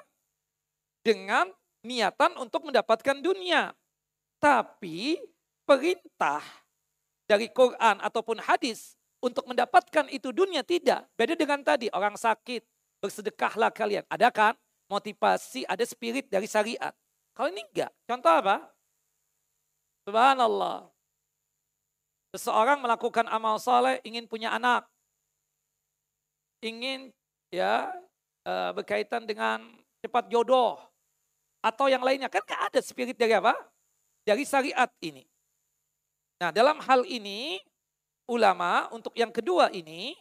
Dengan 1.01 1.49
niatan 1.85 2.37
untuk 2.37 2.69
mendapatkan 2.69 3.17
dunia. 3.21 3.73
Tapi 4.37 5.17
perintah 5.63 6.43
dari 7.25 7.47
Quran 7.49 7.97
ataupun 8.03 8.43
hadis 8.43 8.99
untuk 9.23 9.47
mendapatkan 9.47 10.11
itu 10.11 10.35
dunia 10.35 10.61
tidak. 10.61 11.07
Beda 11.15 11.33
dengan 11.39 11.63
tadi 11.63 11.87
orang 11.95 12.19
sakit, 12.19 12.61
bersedekahlah 12.99 13.71
kalian. 13.71 14.03
Ada 14.11 14.27
kan? 14.29 14.53
Motivasi, 14.87 15.63
ada 15.67 15.83
spirit 15.87 16.27
dari 16.27 16.47
syariat. 16.47 16.93
Kalau 17.33 17.49
ini 17.49 17.65
enggak. 17.65 17.91
Contoh 18.05 18.29
apa? 18.29 18.57
Subhanallah. 20.05 20.89
Seseorang 22.33 22.81
melakukan 22.81 23.25
amal 23.29 23.57
soleh 23.61 24.01
ingin 24.05 24.25
punya 24.25 24.53
anak. 24.53 24.85
Ingin 26.61 27.13
ya 27.53 27.89
eh, 28.45 28.71
berkaitan 28.73 29.25
dengan 29.25 29.63
cepat 30.05 30.29
jodoh. 30.29 30.77
Atau 31.63 31.87
yang 31.89 32.03
lainnya. 32.05 32.29
Kan 32.29 32.43
enggak 32.45 32.63
ada 32.73 32.79
spirit 32.83 33.17
dari 33.17 33.33
apa? 33.33 33.55
Dari 34.23 34.43
syariat 34.45 34.89
ini. 35.01 35.25
Nah 36.43 36.51
dalam 36.51 36.77
hal 36.83 37.07
ini 37.07 37.63
ulama 38.27 38.87
untuk 38.91 39.15
yang 39.15 39.31
kedua 39.31 39.71
ini 39.71 40.15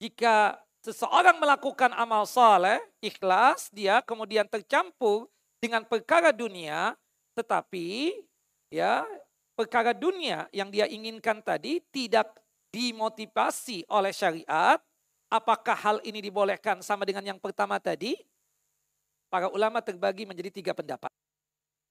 jika 0.00 0.58
Seseorang 0.80 1.36
melakukan 1.36 1.92
amal 1.92 2.24
saleh, 2.24 2.80
ikhlas, 3.04 3.68
dia 3.68 4.00
kemudian 4.00 4.48
tercampur 4.48 5.28
dengan 5.60 5.84
perkara 5.84 6.32
dunia, 6.32 6.96
tetapi 7.36 8.16
ya 8.72 9.04
perkara 9.52 9.92
dunia 9.92 10.48
yang 10.56 10.72
dia 10.72 10.88
inginkan 10.88 11.44
tadi 11.44 11.84
tidak 11.92 12.32
dimotivasi 12.72 13.84
oleh 13.92 14.08
syariat, 14.08 14.80
apakah 15.28 15.76
hal 15.76 15.96
ini 16.00 16.24
dibolehkan 16.24 16.80
sama 16.80 17.04
dengan 17.04 17.28
yang 17.28 17.36
pertama 17.36 17.76
tadi? 17.76 18.16
Para 19.28 19.52
ulama 19.52 19.84
terbagi 19.84 20.24
menjadi 20.24 20.48
tiga 20.48 20.72
pendapat. 20.72 21.12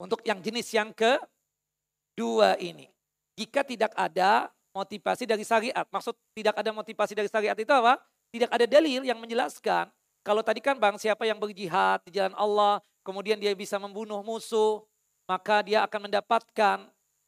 Untuk 0.01 0.25
yang 0.25 0.41
jenis 0.41 0.65
yang 0.73 0.89
kedua 0.97 2.57
ini. 2.57 2.89
Jika 3.37 3.61
tidak 3.61 3.93
ada 3.93 4.49
motivasi 4.73 5.23
dari 5.29 5.45
syariat. 5.45 5.85
Maksud 5.87 6.15
tidak 6.35 6.57
ada 6.57 6.71
motivasi 6.73 7.13
dari 7.15 7.29
syariat 7.31 7.55
itu 7.55 7.71
apa? 7.71 8.01
Tidak 8.29 8.49
ada 8.49 8.65
dalil 8.69 9.01
yang 9.01 9.17
menjelaskan. 9.17 9.89
Kalau 10.21 10.45
tadi 10.45 10.61
kan 10.61 10.77
bang 10.77 10.99
siapa 11.01 11.25
yang 11.25 11.41
berjihad 11.41 12.05
di 12.05 12.13
jalan 12.13 12.35
Allah, 12.37 12.77
kemudian 13.01 13.41
dia 13.41 13.55
bisa 13.57 13.81
membunuh 13.81 14.21
musuh, 14.21 14.85
maka 15.25 15.65
dia 15.65 15.81
akan 15.85 16.09
mendapatkan 16.09 16.77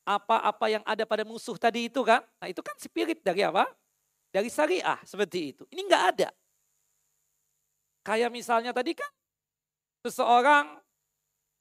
apa-apa 0.05 0.65
yang 0.69 0.83
ada 0.85 1.05
pada 1.05 1.25
musuh 1.25 1.57
tadi 1.57 1.89
itu 1.89 2.01
kan. 2.05 2.21
Nah 2.41 2.47
itu 2.49 2.61
kan 2.61 2.75
spirit 2.77 3.21
dari 3.25 3.41
apa? 3.41 3.65
Dari 4.29 4.49
syariah 4.49 4.99
seperti 5.01 5.55
itu. 5.55 5.63
Ini 5.73 5.81
enggak 5.85 6.03
ada. 6.17 6.29
Kayak 8.01 8.29
misalnya 8.33 8.73
tadi 8.73 8.97
kan 8.97 9.09
seseorang 10.05 10.81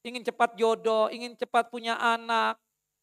ingin 0.04 0.24
cepat 0.24 0.56
jodoh, 0.56 1.12
ingin 1.12 1.36
cepat 1.36 1.68
punya 1.68 1.96
anak, 1.96 2.56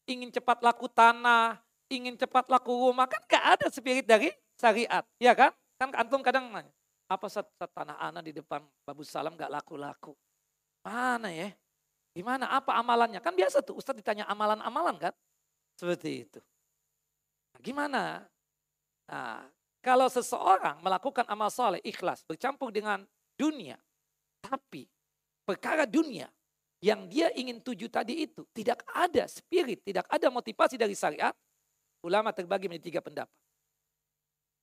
ingin 0.09 0.33
cepat 0.33 0.61
laku 0.65 0.89
tanah, 0.89 1.61
ingin 1.93 2.17
cepat 2.17 2.49
laku 2.49 2.73
rumah, 2.73 3.05
kan 3.05 3.21
enggak 3.29 3.45
ada 3.57 3.65
spirit 3.69 4.05
dari 4.05 4.33
syariat, 4.57 5.05
ya 5.21 5.37
kan? 5.37 5.53
Kan 5.77 5.93
antum 5.93 6.25
kadang 6.25 6.49
nanya, 6.49 6.73
apa 7.05 7.29
saat 7.29 7.47
tanah 7.53 8.01
anak 8.01 8.25
di 8.25 8.33
depan 8.33 8.65
Babu 8.83 9.05
Salam 9.05 9.37
gak 9.37 9.53
laku-laku? 9.53 10.17
Mana 10.81 11.29
ya? 11.29 11.53
Gimana? 12.17 12.49
Apa 12.49 12.81
amalannya? 12.81 13.21
Kan 13.21 13.37
biasa 13.37 13.61
tuh 13.61 13.77
Ustadz 13.77 14.01
ditanya 14.01 14.25
amalan-amalan 14.25 14.97
kan? 14.97 15.13
Seperti 15.77 16.25
itu. 16.25 16.39
Nah, 17.53 17.61
gimana? 17.61 18.01
Nah, 19.05 19.45
kalau 19.85 20.09
seseorang 20.09 20.81
melakukan 20.81 21.29
amal 21.29 21.53
soleh 21.53 21.79
ikhlas 21.85 22.25
bercampur 22.25 22.73
dengan 22.73 23.05
dunia, 23.37 23.77
tapi 24.41 24.89
perkara 25.45 25.85
dunia 25.85 26.25
yang 26.81 27.05
dia 27.05 27.29
ingin 27.37 27.61
tuju 27.61 27.85
tadi 27.87 28.25
itu 28.25 28.41
tidak 28.51 28.81
ada 28.89 29.29
spirit, 29.29 29.85
tidak 29.85 30.09
ada 30.09 30.27
motivasi 30.33 30.75
dari 30.75 30.97
syariat, 30.97 31.33
ulama 32.01 32.33
terbagi 32.33 32.65
menjadi 32.65 32.85
tiga 32.89 33.01
pendapat. 33.05 33.46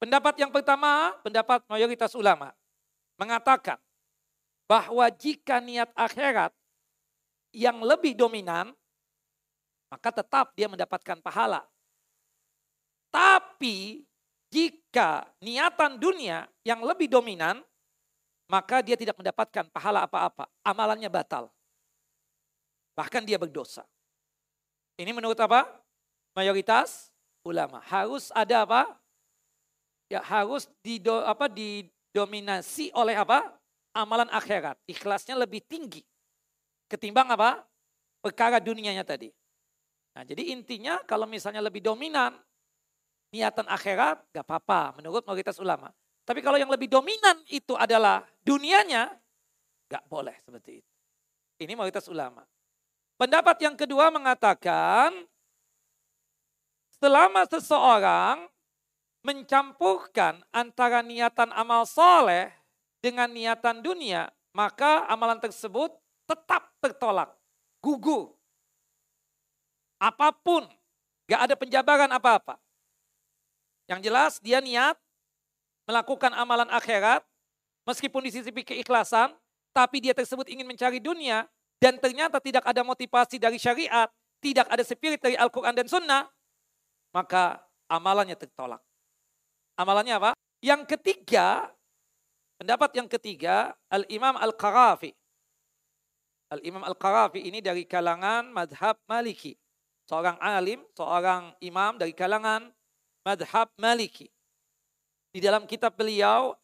Pendapat 0.05 0.36
yang 0.36 0.52
pertama, 0.52 1.16
pendapat 1.24 1.64
mayoritas 1.64 2.12
ulama 2.12 2.52
mengatakan 3.16 3.80
bahwa 4.68 5.09
jika 5.09 5.64
niat 5.64 5.88
akhirat 5.96 6.52
yang 7.57 7.80
lebih 7.80 8.12
dominan, 8.12 8.76
maka 9.88 10.12
tetap 10.12 10.52
dia 10.52 10.68
mendapatkan 10.68 11.24
pahala. 11.24 11.64
Tapi 13.09 14.05
jika 14.52 15.24
niatan 15.40 15.96
dunia 15.96 16.52
yang 16.68 16.84
lebih 16.84 17.09
dominan, 17.09 17.64
maka 18.52 18.84
dia 18.84 19.00
tidak 19.00 19.16
mendapatkan 19.16 19.72
pahala 19.72 20.05
apa-apa. 20.05 20.52
Amalannya 20.68 21.09
batal. 21.09 21.48
Bahkan 22.92 23.24
dia 23.24 23.40
berdosa. 23.40 23.88
Ini 25.00 25.16
menurut 25.16 25.40
apa? 25.40 25.64
Mayoritas 26.36 27.09
ulama. 27.40 27.80
Harus 27.88 28.28
ada 28.36 28.68
apa? 28.68 29.00
Ya 30.09 30.20
harus 30.20 30.68
dido, 30.84 31.24
apa 31.24 31.48
didominasi 31.48 32.92
oleh 32.96 33.16
apa? 33.16 33.55
Amalan 33.94 34.26
akhirat. 34.30 34.78
Ikhlasnya 34.90 35.38
lebih 35.38 35.62
tinggi 35.64 36.02
ketimbang 36.94 37.26
apa? 37.32 37.64
Perkara 38.22 38.62
dunianya 38.62 39.05
tadi. 39.05 39.28
Nah, 40.14 40.22
jadi 40.22 40.55
intinya 40.55 41.02
kalau 41.05 41.26
misalnya 41.26 41.59
lebih 41.59 41.82
dominan 41.82 42.32
niatan 43.34 43.66
akhirat 43.66 44.22
gak 44.30 44.46
apa-apa 44.46 45.02
menurut 45.02 45.26
mayoritas 45.26 45.59
ulama. 45.59 45.90
Tapi 46.24 46.40
kalau 46.40 46.57
yang 46.57 46.70
lebih 46.70 46.88
dominan 46.88 47.36
itu 47.50 47.76
adalah 47.76 48.24
dunianya, 48.40 49.12
gak 49.90 50.07
boleh 50.09 50.38
seperti 50.40 50.80
itu. 50.80 50.92
Ini 51.61 51.74
mayoritas 51.76 52.07
ulama. 52.09 52.46
Pendapat 53.18 53.61
yang 53.61 53.76
kedua 53.76 54.09
mengatakan 54.09 55.12
selama 56.96 57.44
seseorang 57.50 58.48
mencampurkan 59.24 60.44
antara 60.52 61.00
niatan 61.00 61.48
amal 61.56 61.88
soleh 61.88 62.52
dengan 63.00 63.32
niatan 63.32 63.80
dunia, 63.80 64.28
maka 64.52 65.08
amalan 65.08 65.40
tersebut 65.40 65.90
tetap 66.28 66.70
tertolak. 66.78 67.32
gugur. 67.84 68.32
Apa 70.00 70.32
pun, 70.32 70.64
gak 71.28 71.40
ada 71.44 71.52
penjabaran 71.52 72.08
apa-apa. 72.08 72.56
Yang 73.84 74.00
jelas 74.08 74.32
dia 74.40 74.64
niat 74.64 74.96
melakukan 75.84 76.32
amalan 76.32 76.68
akhirat, 76.72 77.20
meskipun 77.84 78.24
di 78.24 78.32
sisi 78.32 78.48
keikhlasan, 78.48 79.36
tapi 79.76 80.00
dia 80.00 80.16
tersebut 80.16 80.48
ingin 80.48 80.64
mencari 80.64 80.96
dunia, 80.96 81.44
dan 81.76 82.00
ternyata 82.00 82.40
tidak 82.40 82.64
ada 82.64 82.80
motivasi 82.80 83.36
dari 83.36 83.60
syariat, 83.60 84.08
tidak 84.40 84.64
ada 84.72 84.80
spirit 84.80 85.20
dari 85.20 85.36
Al-Quran 85.36 85.76
dan 85.76 85.84
Sunnah, 85.84 86.24
maka 87.12 87.60
amalannya 87.92 88.36
tertolak. 88.40 88.80
Amalannya 89.74 90.14
apa? 90.22 90.30
Yang 90.62 90.96
ketiga, 90.96 91.66
pendapat 92.62 92.94
yang 92.94 93.10
ketiga, 93.10 93.74
Al-Imam 93.90 94.38
Al-Qarafi. 94.38 95.10
Al-Imam 96.54 96.86
Al-Qarafi 96.86 97.42
ini 97.42 97.58
dari 97.58 97.82
kalangan 97.82 98.46
madhab 98.54 98.94
maliki. 99.10 99.58
Seorang 100.06 100.36
alim, 100.38 100.84
seorang 100.94 101.56
imam 101.64 101.96
dari 101.96 102.12
kalangan 102.12 102.70
madhab 103.24 103.72
maliki. 103.80 104.28
Di 105.34 105.42
dalam 105.42 105.66
kitab 105.66 105.98
beliau 105.98 106.54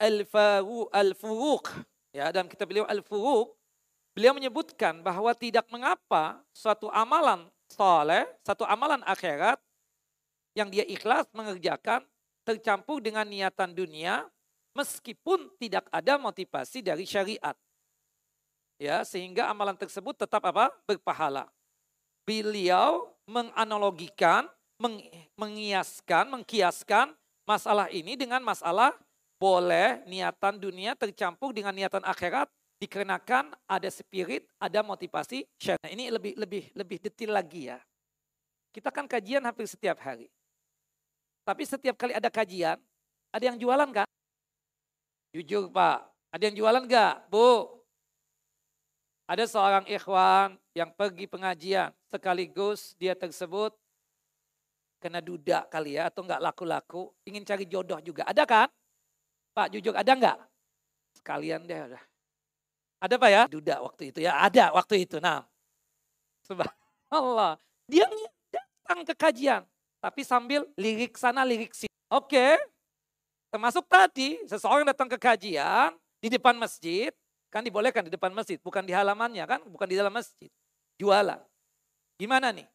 Al-Furuq, 0.94 1.66
ya, 2.14 2.30
dalam 2.30 2.46
kitab 2.46 2.70
beliau 2.70 2.86
Al-Furuq, 2.86 3.50
beliau 4.14 4.36
menyebutkan 4.36 5.02
bahwa 5.02 5.34
tidak 5.34 5.66
mengapa 5.72 6.38
suatu 6.54 6.86
amalan 6.94 7.50
soleh, 7.66 8.28
satu 8.46 8.62
amalan 8.62 9.02
akhirat 9.02 9.58
yang 10.54 10.70
dia 10.70 10.86
ikhlas 10.86 11.26
mengerjakan 11.34 12.06
tercampur 12.51 12.98
dengan 12.98 13.22
niatan 13.22 13.70
dunia 13.70 14.26
meskipun 14.74 15.51
tidak 15.59 15.86
ada 15.94 16.18
motivasi 16.18 16.82
dari 16.82 17.07
syariat. 17.07 17.55
Ya, 18.80 19.05
sehingga 19.05 19.46
amalan 19.46 19.76
tersebut 19.76 20.16
tetap 20.16 20.40
apa? 20.42 20.72
berpahala. 20.88 21.46
Beliau 22.24 23.12
menganalogikan, 23.28 24.48
meng, 24.80 25.05
mengiaskan, 25.36 26.32
mengkiaskan 26.32 27.12
masalah 27.44 27.92
ini 27.92 28.16
dengan 28.16 28.40
masalah 28.40 28.96
boleh 29.36 30.01
niatan 30.09 30.57
dunia 30.57 30.96
tercampur 30.96 31.53
dengan 31.53 31.72
niatan 31.76 32.05
akhirat 32.05 32.48
dikarenakan 32.80 33.53
ada 33.68 33.88
spirit, 33.92 34.48
ada 34.57 34.80
motivasi 34.80 35.44
syariat. 35.61 35.92
Ini 35.92 36.09
lebih 36.09 36.32
lebih 36.40 36.64
lebih 36.72 36.98
detail 37.05 37.36
lagi 37.36 37.68
ya. 37.68 37.78
Kita 38.72 38.88
kan 38.88 39.05
kajian 39.05 39.44
hampir 39.44 39.68
setiap 39.68 40.01
hari. 40.01 40.30
Tapi 41.51 41.66
setiap 41.66 41.98
kali 41.98 42.14
ada 42.14 42.30
kajian, 42.30 42.78
ada 43.34 43.42
yang 43.42 43.59
jualan 43.59 43.90
kan? 43.90 44.07
Jujur 45.34 45.66
Pak, 45.66 46.07
ada 46.30 46.42
yang 46.46 46.55
jualan 46.55 46.86
gak? 46.86 47.26
Bu, 47.26 47.66
ada 49.26 49.42
seorang 49.51 49.82
ikhwan 49.90 50.55
yang 50.78 50.94
pergi 50.94 51.26
pengajian 51.26 51.90
sekaligus 52.07 52.94
dia 52.94 53.18
tersebut 53.18 53.74
kena 55.03 55.18
duda 55.18 55.66
kali 55.66 55.98
ya 55.98 56.07
atau 56.07 56.22
enggak 56.22 56.38
laku-laku, 56.38 57.11
ingin 57.26 57.42
cari 57.42 57.66
jodoh 57.66 57.98
juga. 57.98 58.22
Ada 58.30 58.46
kan? 58.46 58.70
Pak 59.51 59.74
jujur 59.74 59.98
ada 59.98 60.12
enggak? 60.14 60.38
Sekalian 61.18 61.66
deh 61.66 61.82
udah. 61.82 62.05
Ada 63.03 63.14
Pak 63.18 63.30
ya? 63.34 63.42
Duda 63.51 63.82
waktu 63.82 64.14
itu 64.14 64.22
ya, 64.22 64.38
ada 64.38 64.70
waktu 64.70 65.03
itu. 65.03 65.18
Nah, 65.18 65.42
subhanallah. 66.46 67.59
Dia 67.90 68.07
datang 68.55 69.03
ke 69.03 69.18
kajian, 69.18 69.66
tapi 70.01 70.24
sambil 70.24 70.64
lirik 70.80 71.14
sana, 71.20 71.44
lirik 71.44 71.76
sini. 71.76 71.92
Oke, 72.09 72.57
termasuk 73.53 73.84
tadi 73.86 74.40
seseorang 74.48 74.88
datang 74.88 75.07
ke 75.07 75.20
kajian 75.20 75.94
di 76.18 76.32
depan 76.32 76.57
masjid, 76.57 77.12
kan 77.53 77.61
dibolehkan 77.61 78.09
di 78.09 78.12
depan 78.12 78.32
masjid, 78.32 78.57
bukan 78.59 78.82
di 78.82 78.96
halamannya 78.96 79.44
kan, 79.44 79.61
bukan 79.68 79.86
di 79.86 79.96
dalam 80.01 80.11
masjid. 80.11 80.48
Jualan. 80.96 81.38
Gimana 82.16 82.53
nih? 82.53 82.68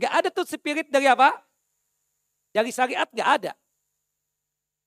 Gak 0.00 0.12
ada 0.24 0.28
tuh 0.32 0.48
spirit 0.48 0.88
dari 0.88 1.08
apa? 1.08 1.36
Dari 2.52 2.72
syariat 2.72 3.08
gak 3.12 3.30
ada. 3.40 3.52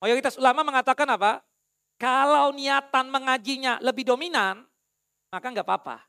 Mayoritas 0.02 0.34
ulama 0.42 0.66
mengatakan 0.66 1.06
apa? 1.14 1.46
Kalau 2.02 2.50
niatan 2.50 3.14
mengajinya 3.14 3.78
lebih 3.86 4.02
dominan, 4.02 4.66
maka 5.30 5.46
nggak 5.54 5.62
apa-apa. 5.62 6.02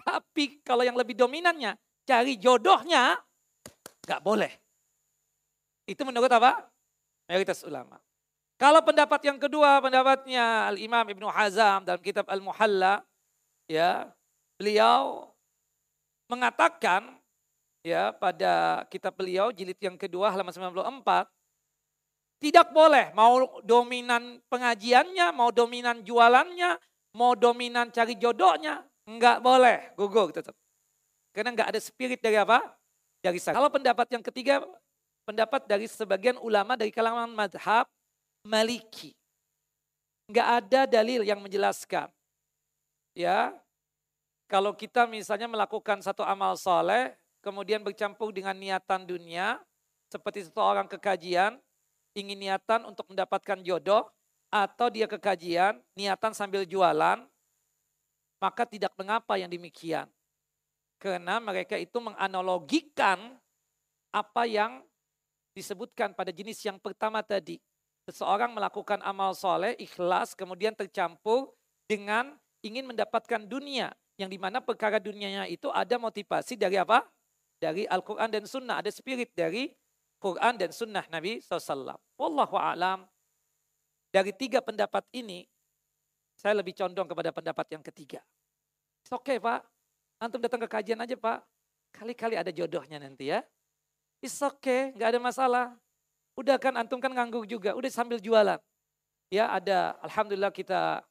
Tapi 0.00 0.64
kalau 0.64 0.80
yang 0.80 0.96
lebih 0.96 1.12
dominannya, 1.12 1.76
cari 2.08 2.40
jodohnya, 2.40 3.20
nggak 4.08 4.24
boleh. 4.24 4.63
Itu 5.84 6.04
menurut 6.04 6.30
apa? 6.32 6.68
Mayoritas 7.28 7.64
ulama. 7.64 8.00
Kalau 8.54 8.80
pendapat 8.86 9.20
yang 9.26 9.36
kedua, 9.36 9.82
pendapatnya 9.82 10.70
Al-Imam 10.70 11.04
Ibnu 11.10 11.26
Hazam 11.26 11.82
dalam 11.82 12.00
kitab 12.00 12.24
Al-Muhalla, 12.30 13.02
ya, 13.66 14.08
beliau 14.56 15.28
mengatakan 16.30 17.18
ya 17.84 18.14
pada 18.16 18.86
kitab 18.88 19.12
beliau 19.12 19.52
jilid 19.52 19.76
yang 19.76 20.00
kedua 20.00 20.32
halaman 20.32 20.54
94 20.54 21.28
tidak 22.40 22.72
boleh 22.72 23.12
mau 23.16 23.60
dominan 23.64 24.40
pengajiannya, 24.52 25.32
mau 25.32 25.48
dominan 25.48 26.04
jualannya, 26.04 26.76
mau 27.16 27.32
dominan 27.32 27.88
cari 27.88 28.20
jodohnya, 28.20 28.84
enggak 29.08 29.40
boleh 29.40 29.96
gugur 29.96 30.28
tetap. 30.28 30.52
Karena 31.32 31.56
enggak 31.56 31.72
ada 31.72 31.80
spirit 31.80 32.20
dari 32.20 32.36
apa? 32.36 32.60
Dari 33.24 33.40
saya. 33.40 33.56
Kalau 33.56 33.72
pendapat 33.72 34.12
yang 34.12 34.20
ketiga, 34.20 34.60
pendapat 35.24 35.64
dari 35.64 35.88
sebagian 35.88 36.36
ulama 36.40 36.76
dari 36.76 36.92
kalangan 36.92 37.32
madhab 37.32 37.88
maliki. 38.44 39.16
Enggak 40.28 40.48
ada 40.62 40.80
dalil 40.88 41.20
yang 41.24 41.40
menjelaskan. 41.40 42.08
Ya, 43.16 43.52
kalau 44.48 44.72
kita 44.76 45.08
misalnya 45.08 45.48
melakukan 45.48 46.00
satu 46.00 46.24
amal 46.24 46.56
soleh, 46.56 47.16
kemudian 47.44 47.80
bercampur 47.84 48.32
dengan 48.32 48.56
niatan 48.56 49.04
dunia, 49.04 49.60
seperti 50.08 50.48
seseorang 50.48 50.88
kekajian, 50.88 51.60
ingin 52.16 52.38
niatan 52.38 52.88
untuk 52.88 53.08
mendapatkan 53.12 53.60
jodoh, 53.64 54.08
atau 54.54 54.86
dia 54.86 55.10
kekajian, 55.10 55.82
niatan 55.98 56.30
sambil 56.30 56.62
jualan, 56.62 57.26
maka 58.38 58.62
tidak 58.68 58.94
mengapa 58.94 59.34
yang 59.34 59.50
demikian. 59.50 60.06
Karena 61.02 61.42
mereka 61.42 61.74
itu 61.74 61.98
menganalogikan 61.98 63.36
apa 64.14 64.42
yang 64.46 64.80
disebutkan 65.54 66.12
pada 66.12 66.34
jenis 66.34 66.60
yang 66.66 66.76
pertama 66.82 67.22
tadi. 67.22 67.62
Seseorang 68.04 68.52
melakukan 68.52 69.00
amal 69.00 69.32
soleh, 69.32 69.72
ikhlas, 69.80 70.36
kemudian 70.36 70.76
tercampur 70.76 71.56
dengan 71.88 72.36
ingin 72.60 72.84
mendapatkan 72.84 73.40
dunia. 73.48 73.94
Yang 74.14 74.36
di 74.36 74.38
mana 74.38 74.62
perkara 74.62 75.02
dunianya 75.02 75.48
itu 75.50 75.72
ada 75.74 75.98
motivasi 75.98 76.54
dari 76.54 76.78
apa? 76.78 77.02
dari 77.64 77.88
Al-Quran 77.88 78.28
dan 78.28 78.44
Sunnah. 78.44 78.84
Ada 78.84 78.90
spirit 78.92 79.32
dari 79.32 79.72
Quran 80.20 80.60
dan 80.60 80.68
Sunnah 80.68 81.08
Nabi 81.08 81.40
SAW. 81.40 81.96
Wallahu 82.20 82.56
a'lam. 82.60 83.08
Dari 84.12 84.30
tiga 84.36 84.62
pendapat 84.62 85.08
ini, 85.16 85.42
saya 86.38 86.54
lebih 86.60 86.76
condong 86.76 87.08
kepada 87.10 87.34
pendapat 87.34 87.66
yang 87.74 87.82
ketiga. 87.82 88.20
Oke 89.10 89.34
okay, 89.34 89.38
Pak, 89.42 89.60
antum 90.22 90.38
datang 90.38 90.62
ke 90.64 90.68
kajian 90.70 91.00
aja 91.02 91.16
Pak. 91.18 91.42
Kali-kali 91.94 92.38
ada 92.38 92.50
jodohnya 92.54 93.02
nanti 93.02 93.30
ya. 93.34 93.42
It's 94.24 94.40
okay, 94.40 94.96
nggak 94.96 95.12
ada 95.12 95.20
masalah. 95.20 95.66
Udah 96.32 96.56
kan 96.56 96.72
antum 96.80 96.96
kan 96.96 97.12
nganggur 97.12 97.44
juga, 97.44 97.76
udah 97.76 97.90
sambil 97.92 98.16
jualan. 98.16 98.56
Ya 99.28 99.52
ada, 99.52 100.00
Alhamdulillah 100.00 100.48
kita 100.48 101.04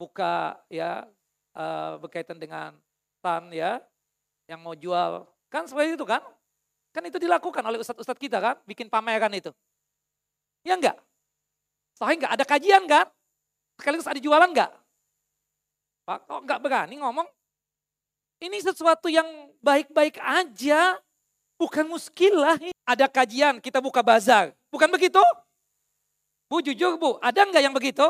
buka 0.00 0.56
ya 0.72 1.04
uh, 1.52 2.00
berkaitan 2.00 2.40
dengan 2.40 2.72
tan 3.20 3.52
ya 3.52 3.84
yang 4.48 4.64
mau 4.64 4.72
jual 4.72 5.28
Kan 5.52 5.68
seperti 5.68 5.94
itu 5.94 6.02
kan? 6.08 6.24
Kan 6.90 7.04
itu 7.04 7.20
dilakukan 7.20 7.62
oleh 7.62 7.78
ustadz-ustadz 7.78 8.18
kita 8.18 8.40
kan, 8.40 8.56
bikin 8.66 8.88
pameran 8.88 9.30
itu. 9.36 9.52
Ya 10.66 10.74
enggak? 10.74 10.98
Soalnya 11.94 12.26
enggak 12.26 12.34
ada 12.34 12.44
kajian 12.48 12.82
kan? 12.88 13.06
Sekaligus 13.78 14.08
ada 14.08 14.18
jualan 14.18 14.50
enggak? 14.50 14.72
Pak 16.08 16.26
kok 16.26 16.40
enggak 16.42 16.58
berani 16.64 16.96
ngomong? 16.96 17.28
Ini 18.42 18.56
sesuatu 18.66 19.12
yang 19.12 19.52
baik-baik 19.62 20.16
aja. 20.18 20.98
Bukan 21.64 21.88
muskilah. 21.88 22.60
Ada 22.84 23.08
kajian, 23.08 23.56
kita 23.56 23.80
buka 23.80 24.04
bazar. 24.04 24.52
Bukan 24.68 24.92
begitu? 24.92 25.24
Bu 26.44 26.60
jujur 26.60 27.00
bu, 27.00 27.16
ada 27.24 27.40
enggak 27.48 27.64
yang 27.64 27.72
begitu? 27.72 28.04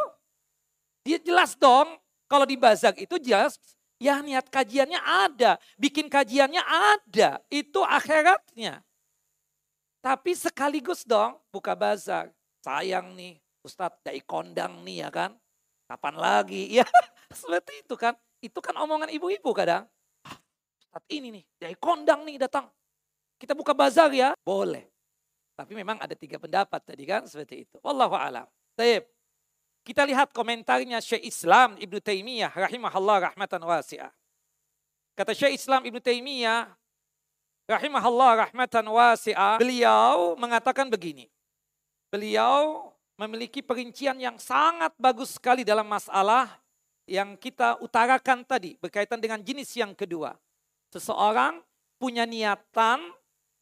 Dia 1.06 1.22
jelas 1.22 1.54
dong, 1.54 1.86
kalau 2.26 2.42
di 2.42 2.58
bazar 2.58 2.90
itu 2.98 3.14
jelas 3.22 3.54
Ya 4.02 4.18
niat 4.18 4.50
kajiannya 4.50 4.98
ada, 4.98 5.56
bikin 5.78 6.10
kajiannya 6.10 6.60
ada, 6.60 7.38
itu 7.46 7.78
akhiratnya. 7.78 8.82
Tapi 10.02 10.34
sekaligus 10.34 11.06
dong 11.06 11.38
buka 11.48 11.72
bazar. 11.78 12.28
Sayang 12.60 13.14
nih 13.14 13.40
Ustadz 13.64 14.02
dari 14.04 14.20
kondang 14.20 14.84
nih 14.84 15.06
ya 15.06 15.10
kan. 15.14 15.30
Kapan 15.88 16.14
lagi? 16.18 16.68
Ya 16.82 16.84
seperti 17.32 17.80
itu 17.80 17.94
kan. 17.96 18.12
Itu 18.44 18.60
kan 18.60 18.76
omongan 18.76 19.08
ibu-ibu 19.08 19.56
kadang. 19.56 19.88
Ah, 20.20 20.36
Ustadz 20.84 21.08
ini 21.08 21.40
nih 21.40 21.44
dari 21.56 21.76
kondang 21.78 22.28
nih 22.28 22.36
datang. 22.36 22.68
Kita 23.38 23.52
buka 23.52 23.74
bazar 23.74 24.10
ya? 24.14 24.32
Boleh. 24.42 24.86
Tapi 25.54 25.72
memang 25.74 26.02
ada 26.02 26.14
tiga 26.18 26.38
pendapat 26.38 26.80
tadi 26.82 27.04
kan 27.06 27.22
seperti 27.26 27.68
itu. 27.68 27.76
Wallahu 27.82 28.14
a'lam. 28.18 28.46
Taib. 28.74 29.06
Kita 29.84 30.02
lihat 30.08 30.32
komentarnya 30.32 30.98
Syekh 30.98 31.28
Islam 31.28 31.76
Ibnu 31.76 32.00
Taimiyah 32.00 32.50
rahimahullah 32.50 33.30
rahmatan 33.32 33.60
wasi'ah. 33.62 34.10
Kata 35.14 35.30
Syekh 35.30 35.54
Islam 35.54 35.86
Ibn 35.86 36.02
Taimiyah, 36.02 36.74
rahimahullah 37.70 38.50
rahmatan 38.50 38.82
wasi'ah, 38.90 39.62
beliau 39.62 40.34
mengatakan 40.34 40.90
begini. 40.90 41.30
Beliau 42.10 42.90
memiliki 43.14 43.62
perincian 43.62 44.18
yang 44.18 44.42
sangat 44.42 44.90
bagus 44.98 45.38
sekali 45.38 45.62
dalam 45.62 45.86
masalah 45.86 46.50
yang 47.06 47.38
kita 47.38 47.78
utarakan 47.78 48.42
tadi 48.42 48.74
berkaitan 48.82 49.22
dengan 49.22 49.38
jenis 49.38 49.70
yang 49.78 49.94
kedua. 49.94 50.34
Seseorang 50.90 51.62
punya 51.94 52.26
niatan 52.26 53.06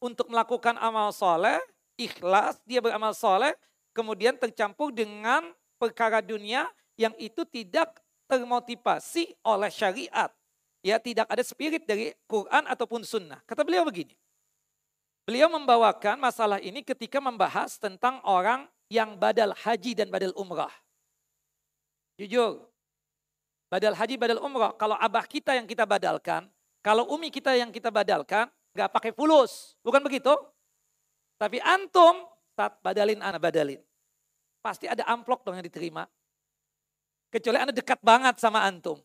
untuk 0.03 0.27
melakukan 0.27 0.75
amal 0.75 1.15
soleh, 1.15 1.63
ikhlas, 1.95 2.59
dia 2.67 2.83
beramal 2.83 3.15
soleh, 3.15 3.55
kemudian 3.95 4.35
tercampur 4.35 4.91
dengan 4.91 5.55
perkara 5.79 6.19
dunia 6.19 6.67
yang 6.99 7.15
itu 7.15 7.47
tidak 7.47 8.03
termotivasi 8.27 9.31
oleh 9.47 9.71
syariat. 9.71 10.27
Ya 10.83 10.99
tidak 10.99 11.31
ada 11.31 11.39
spirit 11.39 11.87
dari 11.87 12.11
Quran 12.27 12.67
ataupun 12.67 13.07
sunnah. 13.07 13.39
Kata 13.47 13.63
beliau 13.63 13.87
begini. 13.87 14.11
Beliau 15.23 15.47
membawakan 15.47 16.19
masalah 16.19 16.59
ini 16.59 16.83
ketika 16.83 17.23
membahas 17.23 17.79
tentang 17.79 18.19
orang 18.27 18.67
yang 18.91 19.15
badal 19.15 19.55
haji 19.55 19.95
dan 19.95 20.11
badal 20.11 20.35
umrah. 20.35 20.75
Jujur, 22.19 22.67
badal 23.71 23.95
haji, 23.95 24.19
badal 24.19 24.43
umrah. 24.43 24.75
Kalau 24.75 24.99
abah 24.99 25.23
kita 25.23 25.55
yang 25.55 25.63
kita 25.63 25.87
badalkan, 25.87 26.51
kalau 26.83 27.07
umi 27.15 27.31
kita 27.31 27.55
yang 27.55 27.71
kita 27.71 27.87
badalkan, 27.87 28.51
nggak 28.73 28.89
pakai 28.89 29.11
fulus. 29.13 29.77
Bukan 29.85 30.01
begitu? 30.01 30.33
Tapi 31.37 31.61
antum, 31.61 32.25
saat 32.53 32.77
badalin, 32.81 33.21
anak 33.21 33.41
badalin. 33.41 33.81
Pasti 34.61 34.89
ada 34.89 35.05
amplop 35.09 35.45
dong 35.45 35.57
yang 35.57 35.65
diterima. 35.65 36.05
Kecuali 37.33 37.57
anda 37.57 37.73
dekat 37.73 37.97
banget 38.05 38.37
sama 38.37 38.61
antum. 38.65 39.01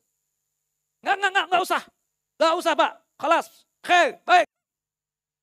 Enggak, 1.00 1.14
enggak, 1.16 1.30
enggak, 1.32 1.46
enggak 1.48 1.62
usah. 1.64 1.82
Enggak 2.36 2.54
usah 2.60 2.72
pak. 2.76 2.92
Kelas. 3.18 3.46
Oke, 3.82 4.02
baik. 4.22 4.46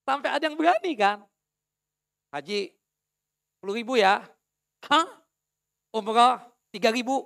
Sampai 0.05 0.29
ada 0.29 0.43
yang 0.45 0.55
berani 0.55 0.93
kan. 0.93 1.17
Haji, 2.29 2.71
10 3.63 3.79
ribu 3.81 3.97
ya. 3.97 4.21
Hah? 4.85 5.07
Umrah 5.89 6.45
3 6.69 6.93
ribu. 6.93 7.25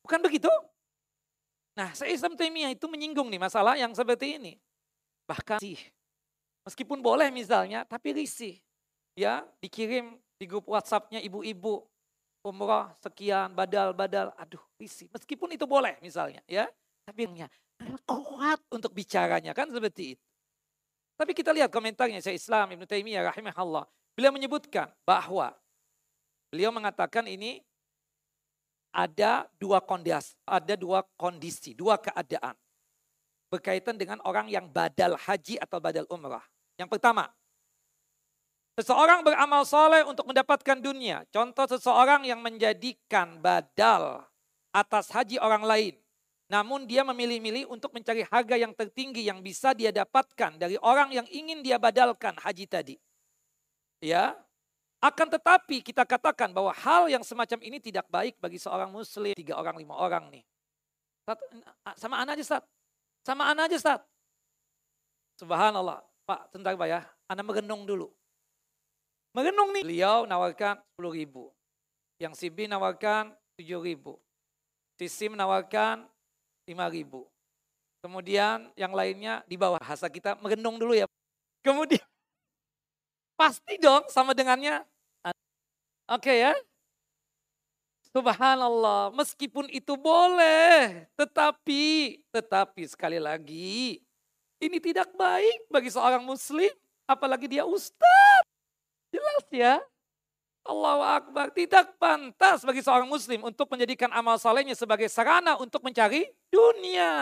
Bukan 0.00 0.20
begitu? 0.24 0.48
Nah, 1.74 1.90
saya 1.92 2.14
Islam 2.14 2.38
itu 2.38 2.86
menyinggung 2.86 3.28
nih 3.28 3.42
masalah 3.42 3.74
yang 3.74 3.90
seperti 3.92 4.38
ini. 4.38 4.54
Bahkan 5.26 5.58
sih, 5.58 5.76
meskipun 6.64 7.00
boleh 7.04 7.28
misalnya, 7.30 7.84
tapi 7.84 8.16
risih. 8.16 8.58
Ya, 9.14 9.46
dikirim 9.62 10.18
di 10.40 10.44
grup 10.50 10.66
WhatsAppnya 10.66 11.22
ibu-ibu. 11.22 11.86
Umrah 12.44 12.92
sekian, 13.00 13.56
badal-badal. 13.56 14.34
Aduh, 14.36 14.60
risih. 14.76 15.08
Meskipun 15.14 15.54
itu 15.56 15.64
boleh 15.64 15.96
misalnya. 16.04 16.44
ya 16.44 16.68
tapi 17.04 17.28
kuat 18.08 18.60
untuk 18.72 18.96
bicaranya 18.96 19.52
kan 19.52 19.68
seperti 19.68 20.16
itu. 20.16 20.24
Tapi 21.14 21.30
kita 21.36 21.54
lihat 21.54 21.70
komentarnya 21.70 22.18
saya 22.18 22.34
Islam 22.34 22.74
Ibn 22.74 22.84
Taimiyah 22.88 23.30
rahimahullah. 23.30 23.86
Beliau 24.18 24.32
menyebutkan 24.34 24.90
bahwa 25.06 25.54
beliau 26.50 26.74
mengatakan 26.74 27.28
ini 27.28 27.62
ada 28.90 29.46
dua 29.58 29.78
kondisi, 29.82 30.34
ada 30.46 30.74
dua 30.74 31.06
kondisi, 31.18 31.74
dua 31.74 32.00
keadaan 32.00 32.56
berkaitan 33.50 33.94
dengan 33.94 34.18
orang 34.26 34.50
yang 34.50 34.66
badal 34.66 35.14
haji 35.14 35.60
atau 35.62 35.78
badal 35.78 36.06
umrah. 36.10 36.42
Yang 36.74 36.98
pertama, 36.98 37.30
seseorang 38.74 39.22
beramal 39.22 39.62
soleh 39.62 40.02
untuk 40.02 40.26
mendapatkan 40.26 40.78
dunia. 40.82 41.22
Contoh 41.30 41.70
seseorang 41.70 42.26
yang 42.26 42.42
menjadikan 42.42 43.38
badal 43.38 44.26
atas 44.74 45.10
haji 45.14 45.38
orang 45.38 45.62
lain. 45.62 45.94
Namun 46.50 46.84
dia 46.84 47.00
memilih-milih 47.06 47.72
untuk 47.72 47.94
mencari 47.96 48.26
harga 48.26 48.58
yang 48.58 48.76
tertinggi 48.76 49.24
yang 49.24 49.40
bisa 49.40 49.72
dia 49.72 49.88
dapatkan 49.88 50.60
dari 50.60 50.76
orang 50.82 51.08
yang 51.14 51.26
ingin 51.32 51.64
dia 51.64 51.80
badalkan 51.80 52.36
haji 52.36 52.68
tadi. 52.68 52.96
Ya, 54.04 54.36
akan 55.00 55.28
tetapi 55.32 55.80
kita 55.80 56.04
katakan 56.04 56.52
bahwa 56.52 56.72
hal 56.72 57.08
yang 57.08 57.24
semacam 57.24 57.60
ini 57.64 57.80
tidak 57.80 58.04
baik 58.12 58.36
bagi 58.40 58.56
seorang 58.56 58.92
muslim. 58.92 59.32
Tiga 59.32 59.56
orang, 59.56 59.76
lima 59.80 59.96
orang 59.96 60.28
nih. 60.28 60.44
Sama 61.96 62.20
anak 62.20 62.36
aja 62.36 62.44
Ustaz. 62.44 62.62
Sama 63.24 63.48
anak 63.48 63.72
aja 63.72 63.76
Ustaz. 63.80 64.00
Subhanallah. 65.40 66.04
Pak, 66.24 66.52
tentang 66.52 66.74
Pak 66.80 66.88
ya. 66.88 67.00
Anak 67.28 67.44
merenung 67.44 67.84
dulu. 67.84 68.08
Merenung 69.36 69.76
nih. 69.76 69.84
Beliau 69.84 70.24
nawarkan 70.24 70.80
10 70.96 71.12
ribu. 71.12 71.52
Yang 72.16 72.32
si 72.40 72.46
B 72.48 72.64
nawarkan 72.64 73.36
7 73.60 73.80
ribu. 73.84 74.16
Si 74.96 75.10
Sim 75.10 75.36
nawarkan 75.36 76.08
5 76.64 76.88
ribu. 76.88 77.28
Kemudian 78.00 78.68
yang 78.76 78.92
lainnya 78.92 79.40
di 79.48 79.56
bawah 79.56 79.80
bahasa 79.80 80.08
kita 80.08 80.36
merenung 80.40 80.76
dulu 80.76 80.96
ya. 80.96 81.08
Kemudian 81.64 82.04
pasti 83.40 83.80
dong 83.80 84.08
sama 84.08 84.32
dengannya. 84.32 84.84
Oke 86.04 86.28
okay 86.30 86.36
ya. 86.48 86.52
Subhanallah, 88.14 89.10
meskipun 89.10 89.66
itu 89.74 89.98
boleh, 89.98 91.02
tetapi, 91.18 92.22
tetapi 92.30 92.86
sekali 92.86 93.18
lagi, 93.18 93.98
ini 94.66 94.80
tidak 94.80 95.12
baik 95.14 95.68
bagi 95.68 95.92
seorang 95.92 96.24
muslim, 96.24 96.72
apalagi 97.04 97.46
dia 97.46 97.68
ustaz. 97.68 98.42
Jelas 99.12 99.46
ya, 99.52 99.74
Allahu 100.64 101.02
Akbar. 101.04 101.52
Tidak 101.52 102.00
pantas 102.00 102.64
bagi 102.64 102.80
seorang 102.80 103.06
muslim 103.06 103.44
untuk 103.44 103.68
menjadikan 103.68 104.08
amal 104.16 104.40
salehnya 104.40 104.72
sebagai 104.72 105.06
sarana 105.12 105.60
untuk 105.60 105.84
mencari 105.84 106.24
dunia. 106.48 107.12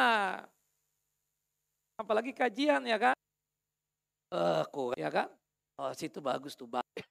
Apalagi 1.99 2.31
kajian 2.31 2.87
ya 2.87 2.99
kan. 2.99 3.17
Eh, 4.33 4.65
uh, 4.65 4.95
ya 4.95 5.11
kan. 5.11 5.29
Oh 5.77 5.91
situ 5.93 6.23
bagus 6.23 6.55
tuh. 6.55 6.71
Baik. 6.71 7.05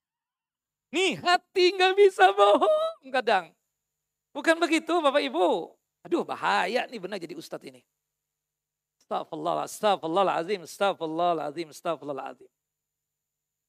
Nih 0.91 1.19
hati 1.19 1.75
nggak 1.75 1.93
bisa 1.99 2.32
bohong 2.32 3.11
kadang. 3.11 3.51
Bukan 4.32 4.55
begitu 4.55 5.03
Bapak 5.03 5.23
Ibu. 5.23 5.75
Aduh 6.07 6.23
bahaya 6.23 6.88
nih 6.88 6.99
benar 6.99 7.19
jadi 7.19 7.36
ustadz 7.36 7.67
ini. 7.67 7.84
Astagfirullah, 9.12 9.68
astagfirullahaladzim, 9.68 10.64
astagfirullahaladzim, 10.64 11.68
astagfirullahaladzim. 11.76 12.51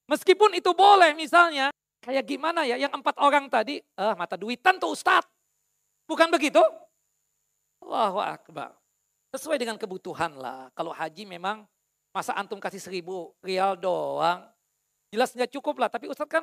Meskipun 0.06 0.54
itu 0.54 0.70
boleh 0.70 1.18
misalnya, 1.18 1.74
Kayak 2.02 2.26
gimana 2.26 2.66
ya, 2.66 2.74
yang 2.74 2.90
empat 2.90 3.14
orang 3.22 3.46
tadi, 3.46 3.78
ah 3.94 4.18
mata 4.18 4.34
duitan 4.34 4.74
tuh 4.74 4.90
Ustadz. 4.90 5.30
Bukan 6.10 6.34
begitu? 6.34 6.58
Allahu 7.78 8.18
Akbar. 8.18 8.74
Sesuai 9.30 9.62
dengan 9.62 9.78
kebutuhan 9.78 10.34
lah. 10.34 10.66
Kalau 10.74 10.90
haji 10.90 11.22
memang 11.22 11.62
masa 12.10 12.34
antum 12.34 12.58
kasih 12.58 12.82
seribu 12.82 13.30
rial 13.38 13.78
doang. 13.78 14.42
Jelas 15.14 15.30
nggak 15.30 15.54
cukup 15.54 15.78
lah, 15.78 15.86
tapi 15.86 16.10
Ustadz 16.10 16.42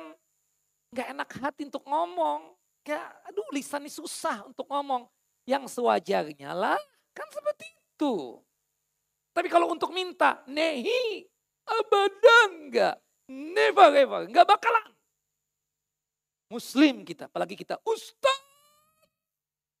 nggak 0.96 1.08
enak 1.12 1.28
hati 1.28 1.68
untuk 1.68 1.84
ngomong. 1.84 2.56
Kayak 2.80 3.12
aduh 3.28 3.44
lisan 3.52 3.84
ini 3.84 3.92
susah 3.92 4.48
untuk 4.48 4.64
ngomong. 4.64 5.12
Yang 5.44 5.76
sewajarnya 5.76 6.56
lah, 6.56 6.80
kan 7.12 7.28
seperti 7.28 7.68
itu. 7.68 8.40
Tapi 9.30 9.46
kalau 9.46 9.70
untuk 9.70 9.94
minta, 9.94 10.42
nehi, 10.50 11.26
abadan 11.66 12.48
enggak. 12.66 12.96
Never 13.30 13.88
ever, 13.94 14.20
enggak 14.26 14.46
bakalan. 14.46 14.90
Muslim 16.50 17.06
kita, 17.06 17.30
apalagi 17.30 17.54
kita 17.54 17.78
ustaz. 17.86 18.42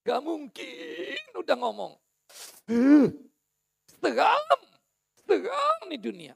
Gak 0.06 0.22
mungkin 0.22 1.20
udah 1.34 1.56
ngomong. 1.58 1.92
Seram, 4.00 4.60
seram 5.26 5.78
nih 5.90 6.00
dunia. 6.00 6.34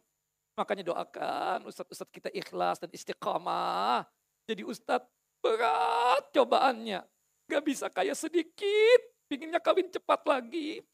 Makanya 0.59 0.85
doakan 0.87 1.67
ustadz-ustadz 1.71 2.12
kita 2.12 2.29
ikhlas 2.35 2.83
dan 2.83 2.91
istiqamah. 2.93 4.05
Jadi 4.45 4.62
ustadz 4.67 5.09
berat 5.41 6.29
cobaannya. 6.35 7.01
Gak 7.49 7.62
bisa 7.65 7.87
kaya 7.89 8.12
sedikit. 8.12 9.01
Pinginnya 9.31 9.62
kawin 9.62 9.89
cepat 9.89 10.23
lagi. 10.29 10.85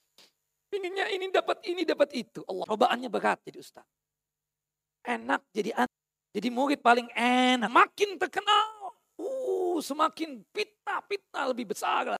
Pinginnya 0.71 1.11
ini 1.11 1.27
dapat 1.35 1.59
ini 1.66 1.83
dapat 1.83 2.14
itu. 2.14 2.47
Allah 2.47 2.64
cobaannya 2.71 3.11
berat 3.11 3.43
jadi 3.43 3.59
ustadz. 3.59 3.91
Enak 5.03 5.43
jadi 5.51 5.75
anak. 5.75 5.99
Jadi 6.31 6.49
murid 6.49 6.79
paling 6.79 7.11
enak. 7.18 7.66
Makin 7.66 8.14
terkenal 8.23 8.81
Uh, 9.21 9.77
semakin 9.85 10.41
fitnah-fitnah 10.57 11.53
lebih 11.53 11.68
besar. 11.68 12.16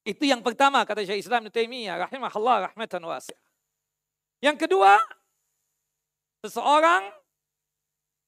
Itu 0.00 0.24
yang 0.24 0.40
pertama 0.40 0.80
kata 0.84 1.04
Syekh 1.04 1.20
Islam 1.20 1.48
Taimiyah 1.52 2.08
rahimahullah 2.08 2.72
rahmatan 2.72 3.04
wasi'ah. 3.04 3.48
Yang 4.40 4.64
kedua, 4.64 4.96
seseorang 6.44 7.08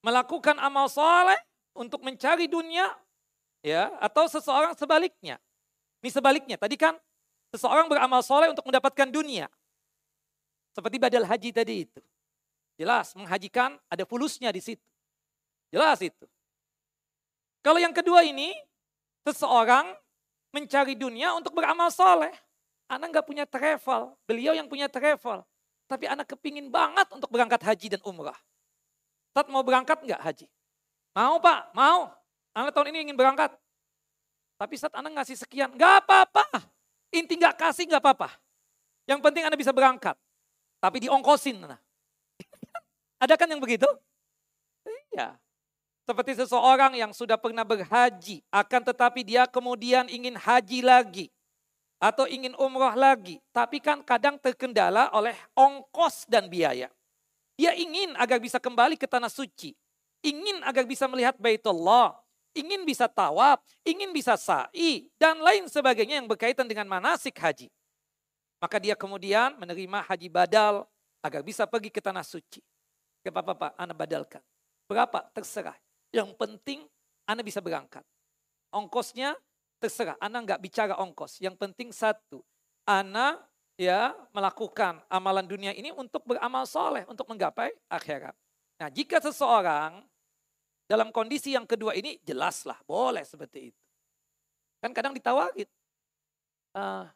melakukan 0.04 0.56
amal 0.60 0.88
soleh 0.92 1.36
untuk 1.76 2.04
mencari 2.04 2.44
dunia 2.48 2.92
ya 3.64 3.88
atau 4.04 4.28
seseorang 4.28 4.76
sebaliknya. 4.76 5.40
Ini 6.04 6.10
sebaliknya. 6.12 6.56
Tadi 6.60 6.76
kan 6.76 6.96
seseorang 7.54 7.86
beramal 7.86 8.22
soleh 8.24 8.50
untuk 8.50 8.66
mendapatkan 8.66 9.08
dunia. 9.10 9.46
Seperti 10.76 10.96
badal 11.00 11.24
haji 11.24 11.50
tadi 11.54 11.74
itu. 11.88 12.00
Jelas 12.76 13.16
menghajikan 13.16 13.80
ada 13.88 14.04
fulusnya 14.04 14.52
di 14.52 14.60
situ. 14.60 14.84
Jelas 15.72 15.98
itu. 16.04 16.26
Kalau 17.64 17.80
yang 17.80 17.96
kedua 17.96 18.22
ini, 18.22 18.54
seseorang 19.26 19.90
mencari 20.54 20.94
dunia 20.94 21.34
untuk 21.34 21.56
beramal 21.56 21.90
soleh. 21.90 22.30
Anak 22.86 23.10
nggak 23.10 23.26
punya 23.26 23.44
travel, 23.48 24.14
beliau 24.28 24.54
yang 24.54 24.70
punya 24.70 24.86
travel. 24.86 25.42
Tapi 25.90 26.06
anak 26.06 26.30
kepingin 26.30 26.70
banget 26.70 27.10
untuk 27.10 27.26
berangkat 27.34 27.58
haji 27.66 27.98
dan 27.98 28.00
umrah. 28.06 28.38
Ustaz 29.34 29.50
mau 29.50 29.60
berangkat 29.66 30.00
nggak 30.06 30.22
haji? 30.22 30.46
Mau 31.12 31.42
pak, 31.42 31.74
mau. 31.74 32.12
Anak 32.54 32.72
tahun 32.72 32.94
ini 32.94 33.10
ingin 33.10 33.16
berangkat. 33.18 33.52
Tapi 34.56 34.74
saat 34.80 34.94
anak 34.96 35.12
ngasih 35.12 35.36
sekian, 35.36 35.74
nggak 35.74 36.06
apa-apa. 36.06 36.44
Inti 37.16 37.34
nggak 37.40 37.56
kasih 37.56 37.88
nggak 37.88 38.02
apa-apa. 38.04 38.28
Yang 39.08 39.20
penting 39.24 39.42
anak 39.48 39.58
bisa 39.58 39.72
berangkat. 39.72 40.16
Tapi 40.82 41.08
diongkosin. 41.08 41.64
Nah. 41.64 41.80
Ada 43.22 43.40
kan 43.40 43.48
yang 43.48 43.62
begitu? 43.62 43.88
Iya. 45.14 45.40
Seperti 46.06 46.38
seseorang 46.38 46.94
yang 46.94 47.10
sudah 47.10 47.34
pernah 47.34 47.66
berhaji, 47.66 48.38
akan 48.54 48.82
tetapi 48.86 49.26
dia 49.26 49.42
kemudian 49.50 50.06
ingin 50.06 50.38
haji 50.38 50.78
lagi. 50.84 51.26
Atau 51.98 52.28
ingin 52.28 52.54
umroh 52.60 52.92
lagi. 52.94 53.42
Tapi 53.50 53.80
kan 53.80 54.04
kadang 54.04 54.36
terkendala 54.38 55.10
oleh 55.16 55.34
ongkos 55.56 56.28
dan 56.28 56.46
biaya. 56.46 56.92
Dia 57.56 57.72
ingin 57.72 58.12
agar 58.20 58.36
bisa 58.36 58.60
kembali 58.60 59.00
ke 59.00 59.08
tanah 59.08 59.32
suci. 59.32 59.72
Ingin 60.20 60.60
agar 60.62 60.84
bisa 60.84 61.08
melihat 61.08 61.34
Baitullah. 61.40 62.14
Ingin 62.56 62.88
bisa 62.88 63.04
tawaf, 63.04 63.60
ingin 63.84 64.16
bisa 64.16 64.32
sa'i, 64.40 65.12
dan 65.20 65.36
lain 65.44 65.68
sebagainya 65.68 66.24
yang 66.24 66.28
berkaitan 66.28 66.64
dengan 66.64 66.88
manasik 66.88 67.36
haji. 67.36 67.68
Maka 68.56 68.80
dia 68.80 68.96
kemudian 68.96 69.52
menerima 69.60 70.00
haji 70.08 70.32
badal 70.32 70.88
agar 71.20 71.44
bisa 71.44 71.68
pergi 71.68 71.92
ke 71.92 72.00
tanah 72.00 72.24
suci. 72.24 72.64
Ke 73.20 73.28
apa-apa, 73.28 73.76
anak 73.76 73.96
badalkan. 74.00 74.40
Berapa? 74.88 75.28
Terserah. 75.36 75.76
Yang 76.14 76.32
penting 76.40 76.88
anak 77.28 77.44
bisa 77.44 77.60
berangkat. 77.60 78.00
Ongkosnya 78.72 79.36
terserah. 79.76 80.16
Anak 80.16 80.48
nggak 80.48 80.60
bicara 80.64 80.94
ongkos. 80.96 81.42
Yang 81.44 81.60
penting 81.60 81.92
satu. 81.92 82.40
Anak 82.88 83.42
ya 83.76 84.16
melakukan 84.32 85.04
amalan 85.12 85.44
dunia 85.44 85.76
ini 85.76 85.92
untuk 85.92 86.24
beramal 86.24 86.64
soleh, 86.64 87.04
untuk 87.04 87.28
menggapai 87.28 87.74
akhirat. 87.92 88.32
Nah 88.80 88.88
jika 88.88 89.20
seseorang 89.20 90.00
dalam 90.86 91.10
kondisi 91.10 91.54
yang 91.54 91.66
kedua 91.66 91.94
ini 91.98 92.18
jelaslah 92.22 92.78
boleh 92.86 93.22
seperti 93.26 93.74
itu. 93.74 93.82
Kan 94.82 94.94
kadang 94.94 95.12
ditawarin. 95.14 95.66
Uh, 96.76 97.06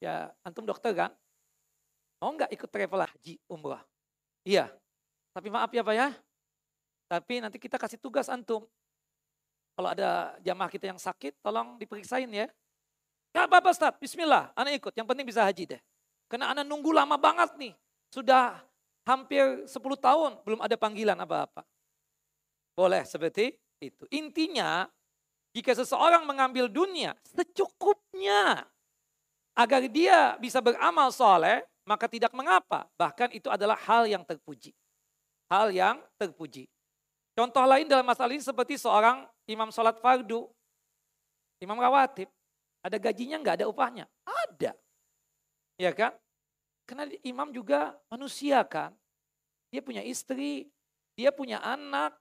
ya 0.00 0.32
antum 0.42 0.64
dokter 0.64 0.90
kan, 0.92 1.12
mau 2.18 2.32
nggak 2.34 2.50
ikut 2.52 2.68
travel 2.68 3.04
haji 3.04 3.34
umrah? 3.48 3.84
Iya, 4.42 4.72
tapi 5.32 5.52
maaf 5.52 5.70
ya 5.70 5.84
Pak 5.84 5.94
ya, 5.94 6.08
tapi 7.08 7.40
nanti 7.40 7.56
kita 7.56 7.80
kasih 7.80 7.96
tugas 7.96 8.28
antum. 8.28 8.68
Kalau 9.72 9.88
ada 9.94 10.34
jamaah 10.42 10.68
kita 10.68 10.90
yang 10.90 10.98
sakit, 11.00 11.38
tolong 11.40 11.78
diperiksain 11.78 12.28
ya. 12.28 12.50
Gak 13.30 13.46
apa-apa 13.46 13.70
Ustaz, 13.70 13.94
bismillah, 13.96 14.50
anak 14.58 14.82
ikut. 14.82 14.92
Yang 14.98 15.06
penting 15.06 15.26
bisa 15.28 15.46
haji 15.46 15.64
deh. 15.76 15.80
Karena 16.26 16.50
anak 16.50 16.66
nunggu 16.66 16.90
lama 16.90 17.14
banget 17.14 17.54
nih. 17.54 17.72
Sudah 18.10 18.58
hampir 19.06 19.64
10 19.64 19.72
tahun 19.78 20.42
belum 20.42 20.60
ada 20.60 20.74
panggilan 20.74 21.16
apa-apa. 21.16 21.62
Boleh 22.78 23.02
seperti 23.02 23.58
itu. 23.82 24.06
Intinya, 24.14 24.86
jika 25.50 25.74
seseorang 25.74 26.22
mengambil 26.22 26.70
dunia 26.70 27.18
secukupnya 27.26 28.62
agar 29.58 29.82
dia 29.90 30.38
bisa 30.38 30.62
beramal 30.62 31.10
soleh, 31.10 31.66
maka 31.82 32.06
tidak 32.06 32.30
mengapa. 32.30 32.86
Bahkan 32.94 33.34
itu 33.34 33.50
adalah 33.50 33.74
hal 33.74 34.06
yang 34.06 34.22
terpuji. 34.22 34.70
Hal 35.50 35.74
yang 35.74 35.98
terpuji. 36.14 36.70
Contoh 37.34 37.66
lain 37.66 37.90
dalam 37.90 38.06
masalah 38.06 38.30
ini 38.30 38.46
seperti 38.46 38.78
seorang 38.78 39.26
imam 39.50 39.74
sholat 39.74 39.98
fardu, 39.98 40.46
imam 41.58 41.78
rawatib. 41.82 42.30
Ada 42.78 42.94
gajinya 43.02 43.42
nggak 43.42 43.56
ada 43.58 43.66
upahnya? 43.66 44.06
Ada. 44.22 44.78
Ya 45.82 45.90
kan? 45.90 46.14
Karena 46.86 47.10
imam 47.26 47.50
juga 47.50 47.98
manusia 48.06 48.62
kan. 48.62 48.94
Dia 49.74 49.82
punya 49.82 50.06
istri, 50.06 50.70
dia 51.18 51.34
punya 51.34 51.58
anak. 51.58 52.14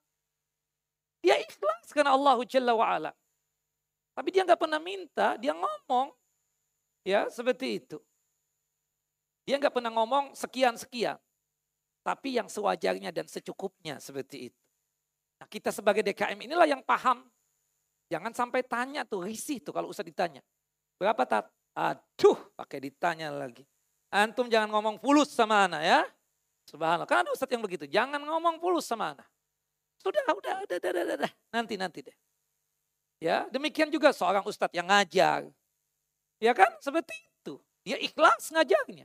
Dia 1.28 1.36
ikhlas 1.44 1.92
karena 1.92 2.16
Allah 2.16 2.40
Jalla 2.48 2.72
wa'ala. 2.72 3.12
Tapi 4.16 4.32
dia 4.32 4.48
nggak 4.48 4.64
pernah 4.64 4.80
minta, 4.80 5.36
dia 5.36 5.52
ngomong. 5.52 6.16
Ya 7.04 7.28
seperti 7.28 7.84
itu. 7.84 8.00
Dia 9.44 9.60
nggak 9.60 9.76
pernah 9.76 9.92
ngomong 9.92 10.32
sekian-sekian. 10.40 11.20
Tapi 12.00 12.40
yang 12.40 12.48
sewajarnya 12.48 13.12
dan 13.12 13.28
secukupnya 13.28 14.00
seperti 14.00 14.48
itu. 14.48 14.62
Nah 15.44 15.48
kita 15.52 15.76
sebagai 15.76 16.00
DKM 16.00 16.40
inilah 16.48 16.64
yang 16.64 16.80
paham. 16.80 17.28
Jangan 18.08 18.32
sampai 18.32 18.64
tanya 18.64 19.04
tuh, 19.04 19.28
risih 19.28 19.60
tuh 19.60 19.76
kalau 19.76 19.92
usah 19.92 20.08
ditanya. 20.08 20.40
Berapa 20.96 21.28
tat? 21.28 21.52
Aduh, 21.76 22.40
pakai 22.56 22.80
ditanya 22.88 23.36
lagi. 23.36 23.68
Antum 24.08 24.48
jangan 24.48 24.72
ngomong 24.72 24.96
fulus 25.04 25.36
sama 25.36 25.68
anak 25.68 25.84
ya. 25.84 26.02
Subhanallah. 26.72 27.04
Kan 27.04 27.28
ada 27.28 27.36
ustadz 27.36 27.52
yang 27.52 27.62
begitu. 27.62 27.84
Jangan 27.84 28.24
ngomong 28.24 28.64
fulus 28.64 28.88
sama 28.88 29.12
anak. 29.12 29.28
Sudah, 30.08 30.24
udah, 30.32 30.56
udah, 30.64 30.78
udah, 30.80 30.92
udah, 31.04 31.16
udah. 31.20 31.32
Nanti, 31.52 31.76
nanti 31.76 32.00
deh. 32.08 32.16
Ya, 33.20 33.44
demikian 33.52 33.92
juga 33.92 34.16
seorang 34.16 34.48
ustadz 34.48 34.72
yang 34.72 34.88
ngajar. 34.88 35.52
Ya 36.40 36.56
kan, 36.56 36.72
seperti 36.80 37.12
itu. 37.12 37.60
Dia 37.84 38.00
ikhlas 38.00 38.48
ngajarnya. 38.56 39.04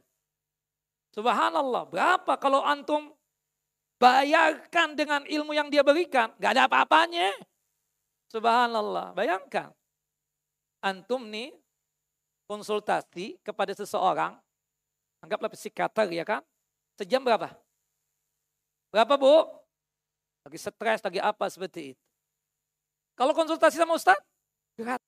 Subhanallah, 1.11 1.91
berapa 1.91 2.39
kalau 2.39 2.63
antum 2.63 3.11
bayarkan 3.99 4.95
dengan 4.95 5.27
ilmu 5.27 5.53
yang 5.59 5.69
dia 5.75 5.83
berikan, 5.83 6.31
gak 6.39 6.55
ada 6.55 6.71
apa-apanya. 6.71 7.35
Subhanallah, 8.31 9.13
bayangkan. 9.13 9.75
Antum 10.83 11.27
nih 11.27 11.51
konsultasi 12.47 13.43
kepada 13.43 13.75
seseorang, 13.75 14.39
anggaplah 15.25 15.51
psikiater 15.51 16.09
ya 16.15 16.25
kan, 16.25 16.43
sejam 16.97 17.25
berapa? 17.25 17.53
Berapa 18.93 19.15
bu? 19.17 19.62
Lagi 20.43 20.59
stres, 20.59 21.01
lagi 21.03 21.21
apa 21.23 21.47
seperti 21.47 21.95
itu. 21.95 22.05
Kalau 23.15 23.37
konsultasi 23.37 23.79
sama 23.79 23.95
Ustaz, 23.95 24.19
berat. 24.75 24.99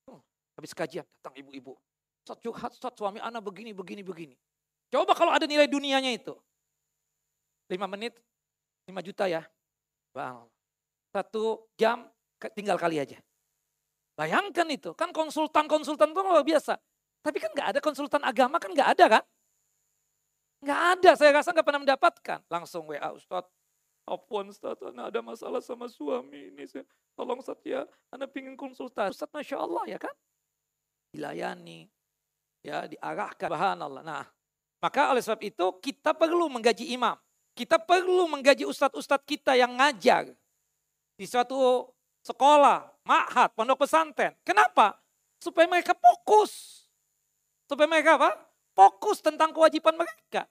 Habis 0.54 0.70
kajian, 0.70 1.02
datang 1.18 1.34
ibu-ibu. 1.34 1.74
Ustaz 2.22 2.38
curhat, 2.38 2.70
Ustaz 2.70 2.94
suami 2.94 3.18
anak 3.18 3.42
begini, 3.42 3.74
begini, 3.74 4.06
begini. 4.06 4.36
Coba 4.92 5.16
kalau 5.18 5.34
ada 5.34 5.48
nilai 5.48 5.66
dunianya 5.66 6.14
itu. 6.14 6.36
lima 7.72 7.88
menit, 7.88 8.14
lima 8.86 9.00
juta 9.00 9.24
ya. 9.26 9.42
Bang, 10.14 10.46
satu 11.10 11.66
jam 11.74 12.06
tinggal 12.54 12.78
kali 12.78 13.02
aja. 13.02 13.18
Bayangkan 14.14 14.68
itu, 14.70 14.94
kan 14.94 15.10
konsultan-konsultan 15.10 16.14
itu 16.14 16.20
luar 16.22 16.46
biasa. 16.46 16.78
Tapi 17.24 17.40
kan 17.42 17.50
nggak 17.50 17.68
ada 17.74 17.80
konsultan 17.82 18.22
agama 18.22 18.62
kan 18.62 18.70
nggak 18.70 18.88
ada 18.94 19.04
kan? 19.18 19.24
Nggak 20.62 20.80
ada, 20.96 21.10
saya 21.18 21.30
rasa 21.34 21.50
nggak 21.50 21.66
pernah 21.66 21.82
mendapatkan. 21.82 22.38
Langsung 22.46 22.86
WA 22.86 23.10
Ustadz, 23.10 23.50
Apun 24.04 24.52
Ustadz, 24.52 24.84
Anda 24.84 25.08
ada 25.08 25.20
masalah 25.24 25.64
sama 25.64 25.88
suami 25.88 26.52
ini. 26.52 26.68
Saya, 26.68 26.84
tolong 27.16 27.40
Ustadz 27.40 27.64
ya, 27.64 27.88
Anda 28.12 28.28
pingin 28.28 28.52
konsultan. 28.52 29.08
Ustadz 29.08 29.32
Masya 29.32 29.56
Allah 29.56 29.84
ya 29.88 29.98
kan? 29.98 30.12
Dilayani, 31.16 31.88
ya 32.60 32.84
diarahkan. 32.84 33.48
Subhanallah. 33.48 34.02
Nah, 34.04 34.24
maka 34.84 35.08
oleh 35.08 35.24
sebab 35.24 35.40
itu 35.40 35.66
kita 35.80 36.12
perlu 36.12 36.52
menggaji 36.52 36.92
imam. 36.92 37.16
Kita 37.54 37.78
perlu 37.78 38.26
menggaji 38.26 38.66
ustadz-ustadz 38.66 39.24
kita 39.24 39.54
yang 39.54 39.78
ngajar 39.78 40.26
di 41.14 41.24
suatu 41.24 41.86
sekolah, 42.26 42.82
ma'had, 43.06 43.54
pondok 43.54 43.86
pesantren. 43.86 44.34
Kenapa? 44.42 44.98
Supaya 45.38 45.70
mereka 45.70 45.94
fokus. 45.94 46.84
Supaya 47.70 47.86
mereka 47.86 48.18
apa? 48.18 48.34
Fokus 48.74 49.22
tentang 49.22 49.54
kewajiban 49.54 49.94
mereka. 49.94 50.50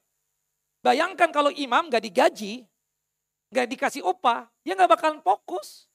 Bayangkan 0.80 1.30
kalau 1.30 1.52
imam 1.52 1.92
gak 1.92 2.08
digaji, 2.08 2.64
gak 3.54 3.70
dikasih 3.70 4.02
upah, 4.02 4.50
dia 4.66 4.74
gak 4.74 4.90
bakalan 4.90 5.22
fokus. 5.22 5.86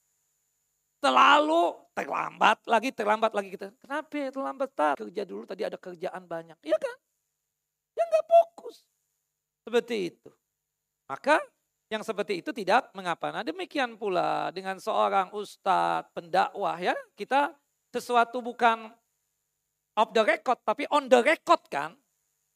Selalu 0.99 1.79
terlambat 1.95 2.59
lagi, 2.67 2.89
terlambat 2.91 3.31
lagi 3.35 3.55
kita. 3.55 3.71
Kenapa 3.79 4.11
ya 4.15 4.29
terlambat? 4.31 4.69
Tak, 4.75 4.93
kerja 5.03 5.23
dulu 5.23 5.43
tadi 5.47 5.63
ada 5.67 5.75
kerjaan 5.79 6.23
banyak. 6.27 6.59
Iya 6.63 6.75
kan? 6.79 6.97
Dia 7.95 8.03
gak 8.07 8.25
fokus. 8.27 8.83
Seperti 9.67 9.95
itu. 10.15 10.31
Maka 11.07 11.39
yang 11.89 12.05
seperti 12.05 12.39
itu 12.39 12.53
tidak 12.53 12.93
mengapa. 12.93 13.33
Nah 13.33 13.41
demikian 13.41 13.97
pula 13.97 14.53
dengan 14.53 14.77
seorang 14.77 15.33
ustadz, 15.33 16.13
pendakwah 16.13 16.77
ya. 16.77 16.95
Kita 17.17 17.51
sesuatu 17.89 18.45
bukan 18.45 18.93
off 19.97 20.13
the 20.13 20.21
record, 20.21 20.61
tapi 20.61 20.85
on 20.93 21.09
the 21.09 21.19
record 21.19 21.65
kan. 21.67 21.97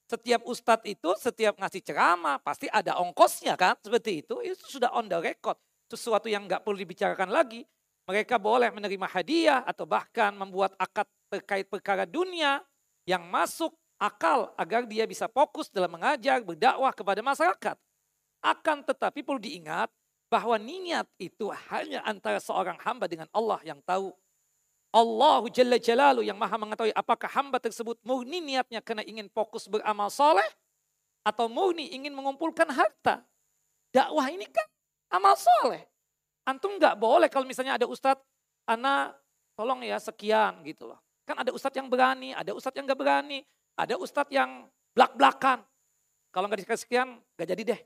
Setiap 0.08 0.43
ustadz 0.43 0.86
itu 0.86 1.10
setiap 1.16 1.56
ngasih 1.58 1.82
ceramah 1.82 2.38
pasti 2.43 2.68
ada 2.68 2.99
ongkosnya 2.99 3.56
kan, 3.56 3.80
seperti 3.80 4.26
itu. 4.26 4.39
Itu 4.43 4.68
sudah 4.68 4.91
on 4.93 5.08
the 5.08 5.20
record. 5.20 5.56
Sesuatu 5.88 6.28
yang 6.28 6.45
nggak 6.45 6.62
perlu 6.64 6.78
dibicarakan 6.80 7.32
lagi. 7.32 7.64
Mereka 8.04 8.36
boleh 8.36 8.68
menerima 8.76 9.08
hadiah 9.08 9.64
atau 9.64 9.88
bahkan 9.88 10.36
membuat 10.36 10.76
akad 10.76 11.08
terkait 11.32 11.72
perkara 11.72 12.04
dunia 12.04 12.60
yang 13.08 13.24
masuk 13.32 13.72
akal 13.95 14.51
agar 14.60 14.84
dia 14.84 15.08
bisa 15.08 15.32
fokus 15.32 15.72
dalam 15.72 15.95
mengajar, 15.95 16.43
berdakwah 16.43 16.91
kepada 16.91 17.24
masyarakat. 17.24 17.80
Akan 18.43 18.84
tetapi 18.84 19.24
perlu 19.24 19.39
diingat 19.39 19.88
bahwa 20.28 20.60
niat 20.60 21.08
itu 21.16 21.47
hanya 21.72 22.04
antara 22.04 22.43
seorang 22.43 22.76
hamba 22.84 23.08
dengan 23.08 23.30
Allah 23.32 23.64
yang 23.64 23.80
tahu 23.88 24.12
Allahu 24.94 25.50
Jalla 25.50 25.82
Jalalu 25.82 26.30
yang 26.30 26.38
maha 26.38 26.54
mengetahui 26.54 26.94
apakah 26.94 27.26
hamba 27.34 27.58
tersebut 27.58 27.98
murni 28.06 28.46
niatnya 28.46 28.78
karena 28.78 29.02
ingin 29.02 29.26
fokus 29.34 29.66
beramal 29.66 30.14
soleh 30.14 30.46
atau 31.26 31.50
murni 31.50 31.89
ingin 31.98 32.14
mengumpulkan 32.14 32.70
harta. 32.70 33.26
Dakwah 33.89 34.30
ini 34.30 34.46
kan 34.46 34.68
amal 35.10 35.34
soleh. 35.34 35.82
Antum 36.46 36.78
nggak 36.78 36.94
boleh 37.02 37.26
kalau 37.26 37.50
misalnya 37.50 37.82
ada 37.82 37.89
ustadz, 37.89 38.22
anak 38.70 39.18
tolong 39.58 39.82
ya 39.82 39.98
sekian 39.98 40.62
gitu 40.62 40.86
loh. 40.86 41.02
Kan 41.26 41.41
ada 41.41 41.50
ustadz 41.50 41.80
yang 41.80 41.89
berani, 41.89 42.36
ada 42.38 42.54
ustadz 42.54 42.78
yang 42.78 42.86
nggak 42.86 43.00
berani, 43.00 43.41
ada 43.74 43.98
ustadz 43.98 44.30
yang 44.30 44.70
belak-belakan. 44.94 45.66
Kalau 46.30 46.46
nggak 46.46 46.70
dikasih 46.70 46.84
sekian, 46.86 47.18
nggak 47.34 47.48
jadi 47.50 47.64
deh. 47.66 47.82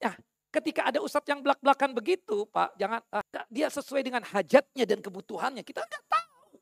Ya, 0.00 0.16
ketika 0.50 0.90
ada 0.90 0.98
ustadz 0.98 1.30
yang 1.30 1.40
belak-belakan 1.40 1.94
begitu, 1.94 2.44
Pak, 2.50 2.74
jangan 2.74 3.00
uh, 3.14 3.24
dia 3.46 3.70
sesuai 3.70 4.02
dengan 4.02 4.22
hajatnya 4.26 4.84
dan 4.84 4.98
kebutuhannya. 4.98 5.62
Kita 5.62 5.82
nggak 5.82 6.04
tahu. 6.10 6.58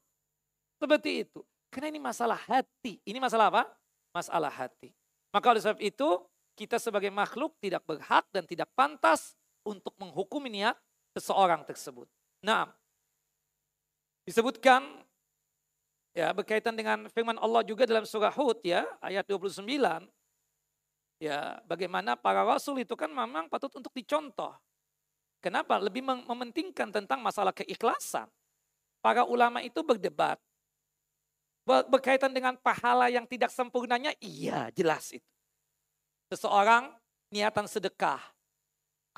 Seperti 0.78 1.11
itu. 1.26 1.41
Karena 1.72 1.89
ini 1.93 2.01
masalah 2.01 2.39
hati. 2.39 3.01
Ini 3.05 3.18
masalah 3.20 3.53
apa? 3.53 3.64
Masalah 4.12 4.53
hati. 4.53 4.93
Maka 5.32 5.47
oleh 5.53 5.61
sebab 5.61 5.80
itu, 5.80 6.09
kita 6.57 6.80
sebagai 6.80 7.12
makhluk 7.12 7.57
tidak 7.61 7.84
berhak 7.84 8.24
dan 8.32 8.45
tidak 8.49 8.68
pantas 8.72 9.36
untuk 9.64 9.93
menghukumi 10.01 10.49
niat 10.49 10.76
seseorang 11.12 11.64
tersebut. 11.64 12.09
Nah, 12.41 12.72
disebutkan 14.24 14.84
ya 16.16 16.34
berkaitan 16.34 16.74
dengan 16.74 17.07
firman 17.12 17.39
Allah 17.39 17.62
juga 17.62 17.86
dalam 17.86 18.03
surah 18.03 18.32
Hud 18.34 18.59
ya 18.66 18.82
ayat 18.99 19.22
29 19.28 19.62
ya 21.18 21.58
bagaimana 21.66 22.14
para 22.14 22.42
rasul 22.46 22.80
itu 22.82 22.94
kan 22.94 23.10
memang 23.10 23.46
patut 23.46 23.70
untuk 23.76 23.92
dicontoh. 23.94 24.54
Kenapa? 25.38 25.78
Lebih 25.78 26.02
mementingkan 26.02 26.90
tentang 26.90 27.22
masalah 27.22 27.54
keikhlasan. 27.54 28.26
Para 28.98 29.22
ulama 29.22 29.62
itu 29.62 29.78
berdebat 29.86 30.38
berkaitan 31.68 32.32
dengan 32.32 32.56
pahala 32.56 33.12
yang 33.12 33.28
tidak 33.28 33.52
sempurnanya, 33.52 34.16
iya 34.24 34.72
jelas 34.72 35.12
itu. 35.12 35.28
Seseorang 36.32 36.96
niatan 37.28 37.68
sedekah, 37.68 38.24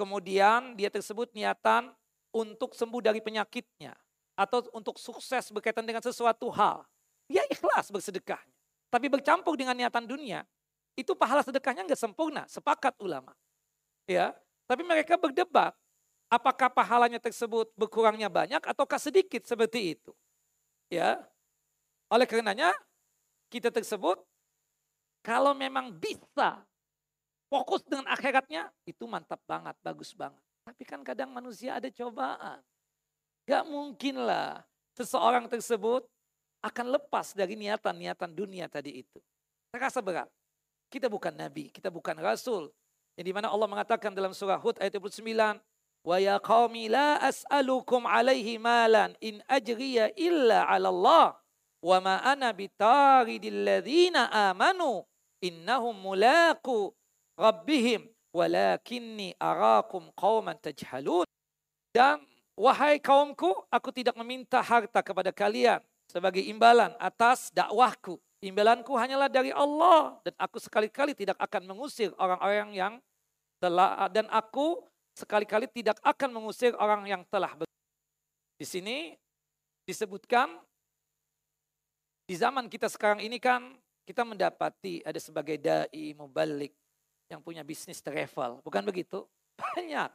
Kemudian 0.01 0.80
dia 0.80 0.88
tersebut 0.88 1.28
niatan 1.36 1.92
untuk 2.32 2.72
sembuh 2.72 3.05
dari 3.05 3.20
penyakitnya. 3.20 3.92
Atau 4.32 4.64
untuk 4.72 4.96
sukses 4.96 5.53
berkaitan 5.53 5.84
dengan 5.84 6.01
sesuatu 6.01 6.48
hal. 6.48 6.88
Dia 7.28 7.44
ikhlas 7.53 7.92
bersedekahnya. 7.92 8.57
Tapi 8.88 9.12
bercampur 9.12 9.61
dengan 9.61 9.76
niatan 9.76 10.09
dunia. 10.09 10.40
Itu 10.99 11.14
pahala 11.14 11.45
sedekahnya 11.45 11.86
nggak 11.86 12.01
sempurna. 12.01 12.45
Sepakat 12.51 12.97
ulama. 13.01 13.32
Ya, 14.09 14.34
Tapi 14.70 14.86
mereka 14.86 15.18
berdebat. 15.18 15.74
Apakah 16.30 16.70
pahalanya 16.70 17.18
tersebut 17.18 17.74
berkurangnya 17.74 18.30
banyak 18.30 18.62
ataukah 18.62 19.03
sedikit 19.03 19.43
seperti 19.43 19.99
itu. 19.99 20.14
Ya, 20.86 21.18
Oleh 22.11 22.26
karenanya 22.26 22.74
kita 23.51 23.70
tersebut 23.70 24.18
kalau 25.22 25.55
memang 25.55 25.95
bisa 25.95 26.66
fokus 27.47 27.86
dengan 27.86 28.11
akhiratnya, 28.11 28.70
itu 28.82 29.07
mantap 29.07 29.38
banget, 29.47 29.78
bagus 29.78 30.11
banget. 30.14 30.43
Tapi 30.66 30.82
kan 30.82 31.07
kadang 31.07 31.30
manusia 31.30 31.78
ada 31.78 31.86
cobaan. 31.86 32.59
Gak 33.47 33.64
mungkin 33.66 34.22
lah 34.22 34.62
seseorang 34.99 35.47
tersebut 35.47 36.03
akan 36.62 36.86
lepas 36.99 37.32
dari 37.32 37.55
niatan-niatan 37.55 38.30
dunia 38.30 38.66
tadi 38.66 39.03
itu. 39.03 39.18
Terasa 39.70 40.03
berat. 40.03 40.28
Kita 40.91 41.07
bukan 41.07 41.30
nabi, 41.30 41.70
kita 41.70 41.86
bukan 41.86 42.18
rasul. 42.18 42.74
Yang 43.14 43.26
di 43.30 43.34
mana 43.34 43.47
Allah 43.47 43.70
mengatakan 43.70 44.11
dalam 44.11 44.34
surah 44.34 44.59
Hud 44.59 44.82
ayat 44.82 44.99
29, 44.99 45.22
Wa 46.03 46.16
ya 46.18 46.43
qawmi 46.43 46.91
la 46.91 47.22
as'alukum 47.22 48.09
alaihi 48.09 48.59
malan 48.59 49.14
in 49.20 49.38
ajriya 49.47 50.11
illa 50.16 50.64
ala 50.64 50.88
Allah 50.88 51.26
wa 51.84 51.97
ma 52.01 52.14
ana 52.24 52.57
bitaridil 52.57 53.68
ladhina 53.68 54.32
amanu 54.32 55.05
innahum 55.45 55.93
mulaku 55.93 56.93
rabbihim 57.36 58.09
walakinni 58.32 59.36
arakum 59.38 60.09
qauman 60.16 60.57
tajhalun. 60.57 61.28
Dan 61.93 62.24
wahai 62.57 62.97
kaumku, 63.03 63.53
aku 63.68 63.93
tidak 63.93 64.16
meminta 64.18 64.64
harta 64.64 65.05
kepada 65.05 65.30
kalian 65.34 65.84
sebagai 66.09 66.43
imbalan 66.43 66.95
atas 66.97 67.53
dakwahku. 67.53 68.16
Imbalanku 68.41 68.97
hanyalah 68.97 69.28
dari 69.28 69.53
Allah 69.53 70.16
dan 70.24 70.32
aku 70.41 70.57
sekali-kali 70.57 71.12
tidak 71.12 71.36
akan 71.36 71.68
mengusir 71.68 72.09
orang-orang 72.16 72.72
yang 72.72 72.95
telah 73.61 74.09
dan 74.09 74.24
aku 74.32 74.80
sekali-kali 75.12 75.68
tidak 75.68 76.01
akan 76.01 76.32
mengusir 76.32 76.72
orang 76.80 77.05
yang 77.05 77.22
telah 77.28 77.53
Di 78.57 78.64
sini 78.64 79.12
disebutkan 79.84 80.57
di 82.24 82.38
zaman 82.38 82.72
kita 82.72 82.88
sekarang 82.88 83.20
ini 83.20 83.36
kan 83.36 83.76
kita 84.09 84.24
mendapati 84.24 85.05
ada 85.05 85.20
sebagai 85.20 85.61
dai, 85.61 86.16
mubalik, 86.16 86.72
yang 87.30 87.38
punya 87.38 87.62
bisnis 87.62 88.03
travel. 88.03 88.59
Bukan 88.66 88.82
begitu? 88.82 89.22
Banyak. 89.61 90.11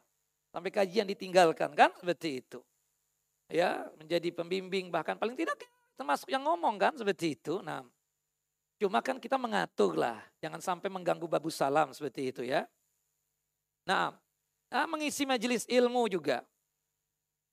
Sampai 0.52 0.72
kajian 0.72 1.08
ditinggalkan 1.08 1.72
kan 1.72 1.92
seperti 1.96 2.44
itu. 2.44 2.60
Ya, 3.48 3.88
menjadi 3.96 4.34
pembimbing 4.34 4.90
bahkan 4.90 5.16
paling 5.16 5.38
tidak 5.38 5.56
termasuk 5.96 6.28
yang 6.28 6.44
ngomong 6.44 6.76
kan 6.76 6.92
seperti 6.98 7.40
itu. 7.40 7.64
Nah, 7.64 7.88
cuma 8.76 9.00
kan 9.00 9.18
kita 9.20 9.40
mengatur 9.40 9.96
lah, 9.96 10.20
jangan 10.44 10.60
sampai 10.60 10.92
mengganggu 10.92 11.26
babu 11.26 11.48
salam 11.50 11.92
seperti 11.96 12.32
itu 12.32 12.42
ya. 12.44 12.68
Nah, 13.88 14.16
nah 14.68 14.86
mengisi 14.90 15.24
majelis 15.24 15.64
ilmu 15.70 16.10
juga 16.10 16.44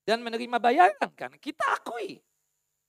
dan 0.03 0.19
menerima 0.19 0.57
bayaran 0.59 1.11
kan, 1.15 1.31
kita 1.39 1.63
akui 1.79 2.19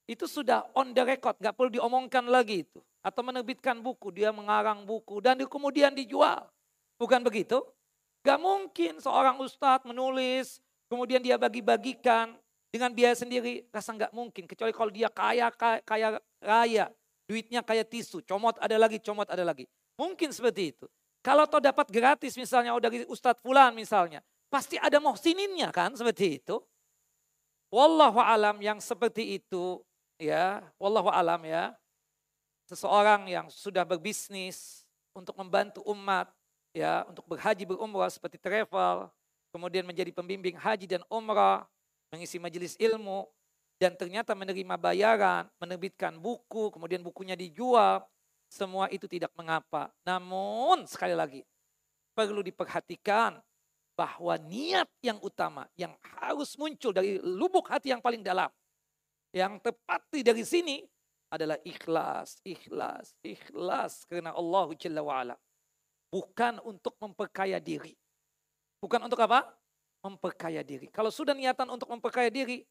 itu 0.05 0.29
sudah 0.29 0.69
on 0.77 0.93
the 0.93 1.01
record, 1.01 1.37
nggak 1.41 1.55
perlu 1.57 1.71
diomongkan 1.73 2.29
lagi 2.29 2.67
itu. 2.69 2.81
Atau 3.05 3.21
menerbitkan 3.21 3.85
buku, 3.85 4.13
dia 4.13 4.33
mengarang 4.33 4.85
buku 4.85 5.21
dan 5.21 5.37
kemudian 5.45 5.93
dijual. 5.93 6.49
Bukan 6.97 7.21
begitu? 7.21 7.61
Gak 8.25 8.41
mungkin 8.41 8.97
seorang 8.97 9.37
ustadz 9.37 9.85
menulis, 9.85 10.65
kemudian 10.89 11.21
dia 11.21 11.37
bagi-bagikan 11.37 12.33
dengan 12.73 12.89
biaya 12.97 13.13
sendiri. 13.13 13.69
Rasa 13.69 13.93
gak 13.93 14.13
mungkin, 14.17 14.49
kecuali 14.49 14.73
kalau 14.73 14.89
dia 14.89 15.13
kaya, 15.13 15.53
kaya, 15.53 15.85
kaya 15.85 16.09
raya. 16.41 16.89
Duitnya 17.25 17.65
kayak 17.65 17.89
tisu, 17.89 18.21
comot 18.29 18.57
ada 18.61 18.77
lagi, 18.77 19.01
comot 19.01 19.25
ada 19.29 19.41
lagi. 19.41 19.65
Mungkin 19.97 20.29
seperti 20.35 20.77
itu. 20.77 20.87
Kalau 21.25 21.49
toh 21.49 21.63
dapat 21.63 21.89
gratis 21.89 22.37
misalnya, 22.37 22.77
oh 22.77 22.83
dari 22.83 23.09
Ustadz 23.09 23.41
Fulan 23.41 23.73
misalnya. 23.73 24.21
Pasti 24.53 24.77
ada 24.77 25.01
mohsininnya 25.01 25.73
kan, 25.73 25.97
seperti 25.97 26.39
itu. 26.39 26.61
Wallahu 27.73 28.21
alam 28.21 28.61
yang 28.61 28.79
seperti 28.79 29.41
itu, 29.41 29.81
ya, 30.21 30.63
wallahu 30.77 31.09
alam 31.11 31.41
ya. 31.43 31.73
Seseorang 32.69 33.27
yang 33.27 33.49
sudah 33.49 33.83
berbisnis 33.89 34.85
untuk 35.17 35.35
membantu 35.41 35.81
umat, 35.89 36.29
ya 36.77 37.09
untuk 37.09 37.25
berhaji 37.25 37.65
berumrah 37.65 38.13
seperti 38.13 38.37
travel, 38.37 39.09
kemudian 39.51 39.83
menjadi 39.89 40.13
pembimbing 40.13 40.61
haji 40.61 40.87
dan 40.87 41.03
umrah, 41.09 41.65
mengisi 42.13 42.39
majelis 42.39 42.77
ilmu, 42.79 43.27
dan 43.79 43.99
ternyata 43.99 44.33
menerima 44.39 44.79
bayaran, 44.79 45.51
menerbitkan 45.59 46.15
buku, 46.17 46.71
kemudian 46.71 47.03
bukunya 47.03 47.35
dijual, 47.35 48.07
semua 48.47 48.87
itu 48.89 49.11
tidak 49.11 49.35
mengapa. 49.35 49.91
Namun 50.07 50.87
sekali 50.87 51.13
lagi, 51.13 51.43
perlu 52.15 52.41
diperhatikan 52.41 53.43
bahwa 53.95 54.35
niat 54.39 54.87
yang 55.03 55.19
utama 55.23 55.67
yang 55.79 55.95
harus 56.19 56.55
muncul 56.59 56.91
dari 56.95 57.19
lubuk 57.23 57.67
hati 57.71 57.91
yang 57.91 58.03
paling 58.03 58.23
dalam. 58.23 58.51
Yang 59.35 59.67
tepat 59.67 60.03
dari 60.15 60.47
sini 60.47 60.77
adalah 61.27 61.59
ikhlas, 61.67 62.39
ikhlas, 62.47 63.19
ikhlas 63.27 64.07
karena 64.07 64.31
Allah 64.31 64.71
Jalla. 64.79 65.35
Bukan 66.15 66.63
untuk 66.63 66.95
memperkaya 67.03 67.59
diri. 67.59 67.99
Bukan 68.79 69.03
untuk 69.03 69.19
apa? 69.19 69.51
Memperkaya 70.07 70.63
diri. 70.63 70.87
Kalau 70.95 71.11
sudah 71.11 71.35
niatan 71.35 71.67
untuk 71.75 71.91
memperkaya 71.91 72.31
diri, 72.31 72.63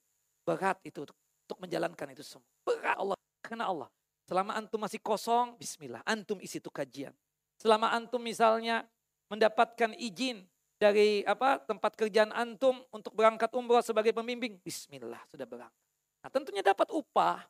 berat 0.44 0.80
itu 0.84 1.08
untuk 1.08 1.58
menjalankan 1.60 2.14
itu 2.16 2.24
semua. 2.24 2.48
Berat 2.64 3.00
Allah. 3.00 3.18
Karena 3.44 3.66
Allah. 3.68 3.90
Selama 4.24 4.56
antum 4.56 4.80
masih 4.80 5.04
kosong, 5.04 5.60
bismillah. 5.60 6.00
Antum 6.08 6.40
isi 6.40 6.64
itu 6.64 6.72
kajian. 6.72 7.12
Selama 7.60 7.92
antum 7.92 8.24
misalnya 8.24 8.88
mendapatkan 9.28 9.96
izin 10.00 10.48
dari 10.80 11.24
apa 11.24 11.60
tempat 11.64 11.96
kerjaan 11.96 12.32
antum 12.36 12.80
untuk 12.92 13.16
berangkat 13.16 13.52
umroh 13.56 13.84
sebagai 13.84 14.12
pembimbing, 14.12 14.60
bismillah 14.60 15.20
sudah 15.32 15.48
berangkat. 15.48 15.84
Nah 16.24 16.30
tentunya 16.32 16.64
dapat 16.64 16.88
upah, 16.92 17.44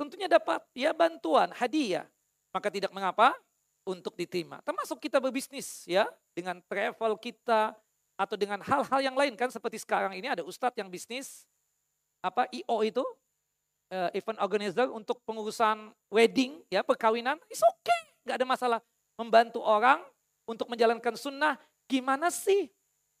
tentunya 0.00 0.28
dapat 0.28 0.64
ya 0.72 0.92
bantuan, 0.96 1.52
hadiah. 1.52 2.08
Maka 2.52 2.72
tidak 2.72 2.92
mengapa 2.96 3.36
untuk 3.84 4.16
diterima. 4.16 4.60
Termasuk 4.64 5.00
kita 5.00 5.20
berbisnis 5.20 5.84
ya 5.84 6.08
dengan 6.32 6.60
travel 6.64 7.16
kita 7.20 7.76
atau 8.18 8.36
dengan 8.36 8.60
hal-hal 8.64 9.00
yang 9.00 9.16
lain 9.16 9.36
kan 9.38 9.52
seperti 9.52 9.78
sekarang 9.78 10.16
ini 10.16 10.26
ada 10.26 10.42
ustadz 10.42 10.74
yang 10.74 10.90
bisnis 10.90 11.46
apa 12.24 12.50
IO 12.50 12.76
itu 12.82 13.04
uh, 13.94 14.10
event 14.14 14.38
organizer 14.42 14.86
untuk 14.90 15.22
pengurusan 15.22 15.92
wedding 16.10 16.62
ya 16.68 16.82
perkawinan 16.82 17.38
is 17.48 17.62
okay 17.62 18.00
nggak 18.26 18.36
ada 18.42 18.46
masalah 18.46 18.80
membantu 19.16 19.62
orang 19.62 20.02
untuk 20.48 20.68
menjalankan 20.68 21.14
sunnah 21.14 21.56
gimana 21.88 22.28
sih 22.28 22.68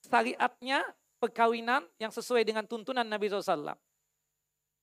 syariatnya 0.04 0.84
perkawinan 1.18 1.82
yang 1.98 2.14
sesuai 2.14 2.46
dengan 2.46 2.62
tuntunan 2.64 3.02
Nabi 3.02 3.26
SAW. 3.26 3.74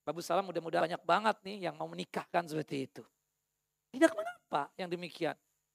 Babu 0.05 0.21
Salam 0.21 0.45
mudah-mudahan 0.45 0.85
banyak 0.85 1.01
banget 1.01 1.35
nih 1.41 1.57
yang 1.71 1.75
mau 1.79 1.89
menikahkan 1.89 2.45
seperti 2.45 2.85
itu. 2.85 3.03
Tidak 3.95 4.11
mengapa 4.11 4.69
yang 4.77 4.91
demikian. 4.91 5.33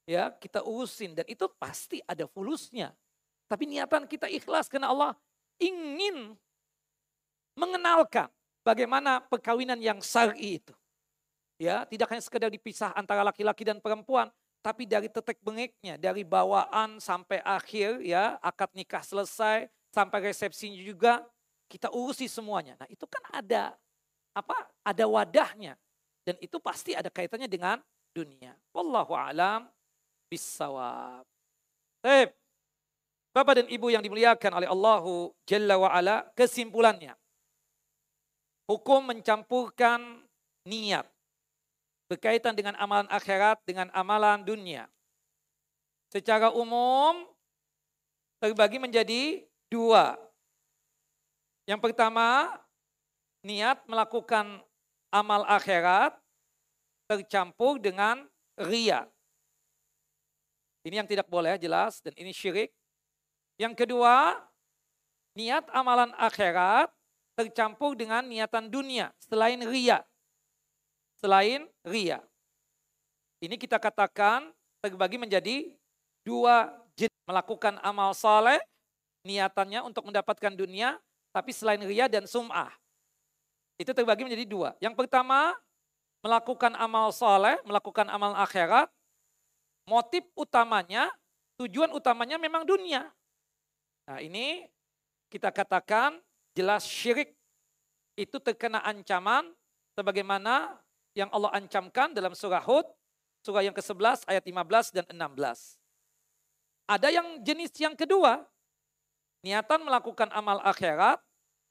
ya 0.08 0.26
kita 0.34 0.66
urusin 0.66 1.14
dan 1.14 1.26
itu 1.30 1.46
pasti 1.58 2.02
ada 2.02 2.26
fulusnya. 2.26 2.90
Tapi 3.46 3.66
niatan 3.66 4.06
kita 4.10 4.26
ikhlas 4.26 4.66
karena 4.66 4.90
Allah 4.90 5.14
ingin 5.58 6.34
mengenalkan 7.60 8.32
bagaimana 8.64 9.20
perkawinan 9.20 9.76
yang 9.76 10.00
syar'i 10.00 10.56
itu. 10.56 10.72
Ya, 11.60 11.84
tidak 11.84 12.08
hanya 12.08 12.24
sekedar 12.24 12.48
dipisah 12.48 12.96
antara 12.96 13.20
laki-laki 13.20 13.68
dan 13.68 13.84
perempuan, 13.84 14.32
tapi 14.64 14.88
dari 14.88 15.12
tetek 15.12 15.36
bengeknya, 15.44 16.00
dari 16.00 16.24
bawaan 16.24 16.96
sampai 16.96 17.44
akhir 17.44 18.00
ya, 18.00 18.40
akad 18.40 18.72
nikah 18.72 19.04
selesai 19.04 19.68
sampai 19.92 20.32
resepsinya 20.32 20.80
juga 20.80 21.20
kita 21.68 21.92
urusi 21.92 22.32
semuanya. 22.32 22.80
Nah, 22.80 22.88
itu 22.88 23.04
kan 23.04 23.20
ada 23.28 23.76
apa? 24.32 24.56
Ada 24.80 25.04
wadahnya 25.04 25.76
dan 26.24 26.40
itu 26.40 26.56
pasti 26.56 26.96
ada 26.96 27.12
kaitannya 27.12 27.50
dengan 27.50 27.76
dunia. 28.16 28.56
Wallahu 28.72 29.12
alam 29.12 29.68
bisawab. 30.32 31.28
Baik. 32.00 32.32
Bapak 33.30 33.62
dan 33.62 33.66
Ibu 33.70 33.94
yang 33.94 34.02
dimuliakan 34.02 34.58
oleh 34.58 34.66
Allahu 34.66 35.30
Jalla 35.46 35.78
wa 35.78 35.90
ala, 35.94 36.26
kesimpulannya. 36.34 37.14
Hukum 38.70 39.02
mencampurkan 39.10 40.22
niat 40.62 41.02
berkaitan 42.06 42.54
dengan 42.54 42.78
amalan 42.78 43.10
akhirat 43.10 43.58
dengan 43.66 43.90
amalan 43.90 44.46
dunia. 44.46 44.86
Secara 46.14 46.54
umum 46.54 47.26
terbagi 48.38 48.78
menjadi 48.78 49.42
dua. 49.66 50.14
Yang 51.66 51.82
pertama, 51.82 52.46
niat 53.42 53.82
melakukan 53.90 54.62
amal 55.10 55.42
akhirat 55.50 56.14
tercampur 57.10 57.82
dengan 57.82 58.22
ria. 58.54 59.10
Ini 60.86 61.02
yang 61.02 61.10
tidak 61.10 61.26
boleh 61.26 61.58
jelas 61.58 61.98
dan 61.98 62.14
ini 62.14 62.30
syirik. 62.30 62.70
Yang 63.58 63.82
kedua, 63.82 64.38
niat 65.34 65.66
amalan 65.74 66.14
akhirat 66.14 66.99
tercampur 67.40 67.96
dengan 67.96 68.20
niatan 68.28 68.68
dunia 68.68 69.08
selain 69.24 69.64
ria 69.64 70.04
selain 71.20 71.68
ria. 71.84 72.24
Ini 73.40 73.56
kita 73.60 73.76
katakan 73.76 74.52
terbagi 74.80 75.20
menjadi 75.20 75.68
dua 76.24 76.72
jenis 76.96 77.20
melakukan 77.28 77.76
amal 77.84 78.16
saleh 78.16 78.60
niatannya 79.24 79.84
untuk 79.84 80.08
mendapatkan 80.08 80.52
dunia 80.56 80.96
tapi 81.30 81.52
selain 81.52 81.80
ria 81.84 82.08
dan 82.08 82.24
sum'ah. 82.24 82.72
Itu 83.76 83.92
terbagi 83.96 84.28
menjadi 84.28 84.44
dua. 84.48 84.76
Yang 84.80 84.96
pertama 84.96 85.56
melakukan 86.20 86.76
amal 86.76 87.12
saleh, 87.16 87.56
melakukan 87.64 88.08
amal 88.12 88.36
akhirat. 88.36 88.92
Motif 89.88 90.22
utamanya, 90.36 91.08
tujuan 91.56 91.90
utamanya 91.96 92.36
memang 92.36 92.68
dunia. 92.68 93.08
Nah 94.04 94.20
ini 94.20 94.68
kita 95.32 95.48
katakan 95.48 96.20
jelas 96.54 96.82
syirik 96.86 97.34
itu 98.18 98.36
terkena 98.42 98.82
ancaman 98.84 99.48
sebagaimana 99.96 100.76
yang 101.16 101.30
Allah 101.34 101.50
ancamkan 101.56 102.14
dalam 102.14 102.36
surah 102.36 102.62
Hud, 102.62 102.86
surah 103.42 103.64
yang 103.66 103.74
ke-11 103.74 104.26
ayat 104.28 104.44
15 104.44 104.96
dan 104.96 105.04
16. 105.10 105.80
Ada 106.90 107.08
yang 107.10 107.38
jenis 107.42 107.70
yang 107.78 107.94
kedua, 107.94 108.42
niatan 109.46 109.82
melakukan 109.86 110.28
amal 110.34 110.58
akhirat 110.66 111.22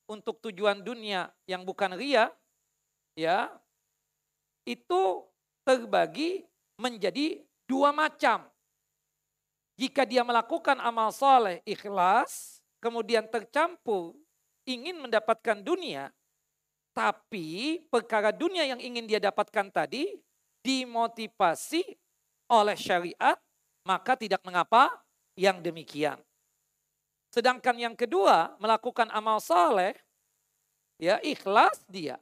untuk 0.09 0.41
tujuan 0.47 0.81
dunia 0.81 1.29
yang 1.45 1.61
bukan 1.67 1.93
ria, 1.93 2.31
ya, 3.13 3.51
itu 4.63 5.23
terbagi 5.67 6.47
menjadi 6.79 7.43
dua 7.67 7.91
macam. 7.91 8.47
Jika 9.79 10.03
dia 10.03 10.25
melakukan 10.25 10.75
amal 10.81 11.13
soleh 11.13 11.63
ikhlas, 11.63 12.59
kemudian 12.83 13.27
tercampur 13.27 14.15
ingin 14.69 15.01
mendapatkan 15.01 15.65
dunia, 15.65 16.13
tapi 16.93 17.81
perkara 17.89 18.29
dunia 18.29 18.69
yang 18.69 18.77
ingin 18.77 19.09
dia 19.09 19.17
dapatkan 19.17 19.73
tadi 19.73 20.21
dimotivasi 20.61 21.97
oleh 22.53 22.77
syariat, 22.77 23.37
maka 23.81 24.13
tidak 24.13 24.45
mengapa 24.45 24.93
yang 25.33 25.57
demikian. 25.65 26.21
Sedangkan 27.33 27.77
yang 27.77 27.95
kedua, 27.97 28.57
melakukan 28.61 29.09
amal 29.13 29.41
saleh, 29.41 29.97
ya 31.01 31.17
ikhlas 31.21 31.85
dia. 31.89 32.17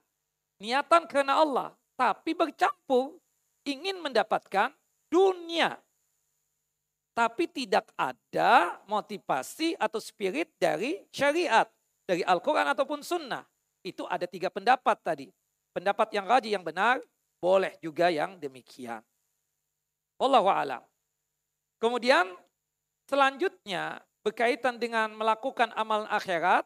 Niatan 0.59 1.07
karena 1.07 1.39
Allah, 1.39 1.69
tapi 1.95 2.35
bercampur 2.35 3.19
ingin 3.63 3.99
mendapatkan 4.03 4.71
dunia. 5.07 5.79
Tapi 7.17 7.49
tidak 7.49 7.89
ada 7.97 8.77
motivasi 8.85 9.73
atau 9.81 9.97
spirit 9.97 10.53
dari 10.61 11.01
syariat, 11.09 11.65
dari 12.07 12.23
Al-Quran 12.23 12.71
ataupun 12.71 13.03
sunnah. 13.03 13.43
Itu 13.83 14.07
ada 14.07 14.23
tiga 14.25 14.47
pendapat 14.47 14.97
tadi. 15.03 15.27
Pendapat 15.75 16.09
yang 16.15 16.25
raji 16.25 16.55
yang 16.55 16.63
benar, 16.63 17.03
boleh 17.37 17.75
juga 17.83 18.09
yang 18.09 18.39
demikian. 18.39 19.03
Wallahu 20.17 20.49
alam. 20.49 20.81
Kemudian 21.77 22.25
selanjutnya 23.05 24.01
berkaitan 24.25 24.81
dengan 24.81 25.13
melakukan 25.13 25.69
amal 25.77 26.09
akhirat, 26.09 26.65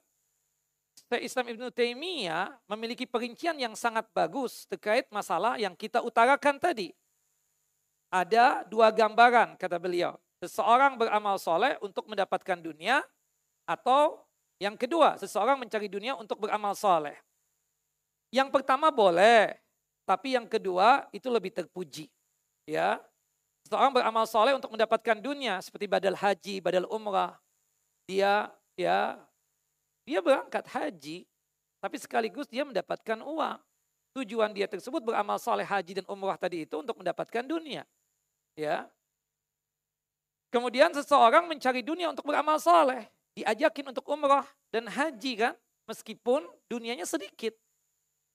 Syekh 1.12 1.28
Islam 1.28 1.52
Ibn 1.52 1.64
Taimiyah 1.76 2.56
memiliki 2.72 3.04
perincian 3.04 3.60
yang 3.60 3.76
sangat 3.76 4.08
bagus 4.16 4.64
terkait 4.72 5.12
masalah 5.12 5.60
yang 5.60 5.76
kita 5.76 6.00
utarakan 6.00 6.56
tadi. 6.56 6.96
Ada 8.08 8.64
dua 8.68 8.92
gambaran 8.92 9.60
kata 9.60 9.76
beliau. 9.76 10.16
Seseorang 10.40 10.96
beramal 10.96 11.36
soleh 11.36 11.76
untuk 11.84 12.08
mendapatkan 12.08 12.60
dunia 12.60 13.04
atau 13.68 14.24
yang 14.62 14.78
kedua, 14.78 15.18
seseorang 15.18 15.58
mencari 15.58 15.90
dunia 15.90 16.14
untuk 16.14 16.46
beramal 16.46 16.78
soleh. 16.78 17.18
Yang 18.30 18.54
pertama 18.54 18.94
boleh, 18.94 19.58
tapi 20.06 20.38
yang 20.38 20.46
kedua 20.46 21.10
itu 21.10 21.34
lebih 21.34 21.50
terpuji. 21.50 22.14
Ya, 22.70 23.02
seseorang 23.66 23.90
beramal 23.90 24.30
soleh 24.30 24.54
untuk 24.54 24.70
mendapatkan 24.70 25.18
dunia 25.18 25.58
seperti 25.66 25.90
badal 25.90 26.14
haji, 26.14 26.62
badal 26.62 26.86
umrah. 26.94 27.42
Dia 28.06 28.54
ya 28.78 29.18
dia 30.06 30.22
berangkat 30.22 30.70
haji, 30.70 31.26
tapi 31.82 31.98
sekaligus 31.98 32.46
dia 32.46 32.62
mendapatkan 32.62 33.18
uang. 33.18 33.58
Tujuan 34.14 34.54
dia 34.54 34.70
tersebut 34.70 35.02
beramal 35.02 35.42
soleh 35.42 35.66
haji 35.66 36.04
dan 36.04 36.06
umrah 36.06 36.38
tadi 36.38 36.70
itu 36.70 36.78
untuk 36.78 37.02
mendapatkan 37.02 37.42
dunia. 37.50 37.82
Ya. 38.54 38.86
Kemudian 40.54 40.94
seseorang 40.94 41.50
mencari 41.50 41.82
dunia 41.82 42.14
untuk 42.14 42.30
beramal 42.30 42.62
soleh 42.62 43.10
diajakin 43.36 43.92
untuk 43.96 44.06
umrah 44.08 44.46
dan 44.72 44.88
haji 44.88 45.48
kan, 45.48 45.54
meskipun 45.88 46.44
dunianya 46.68 47.08
sedikit. 47.08 47.56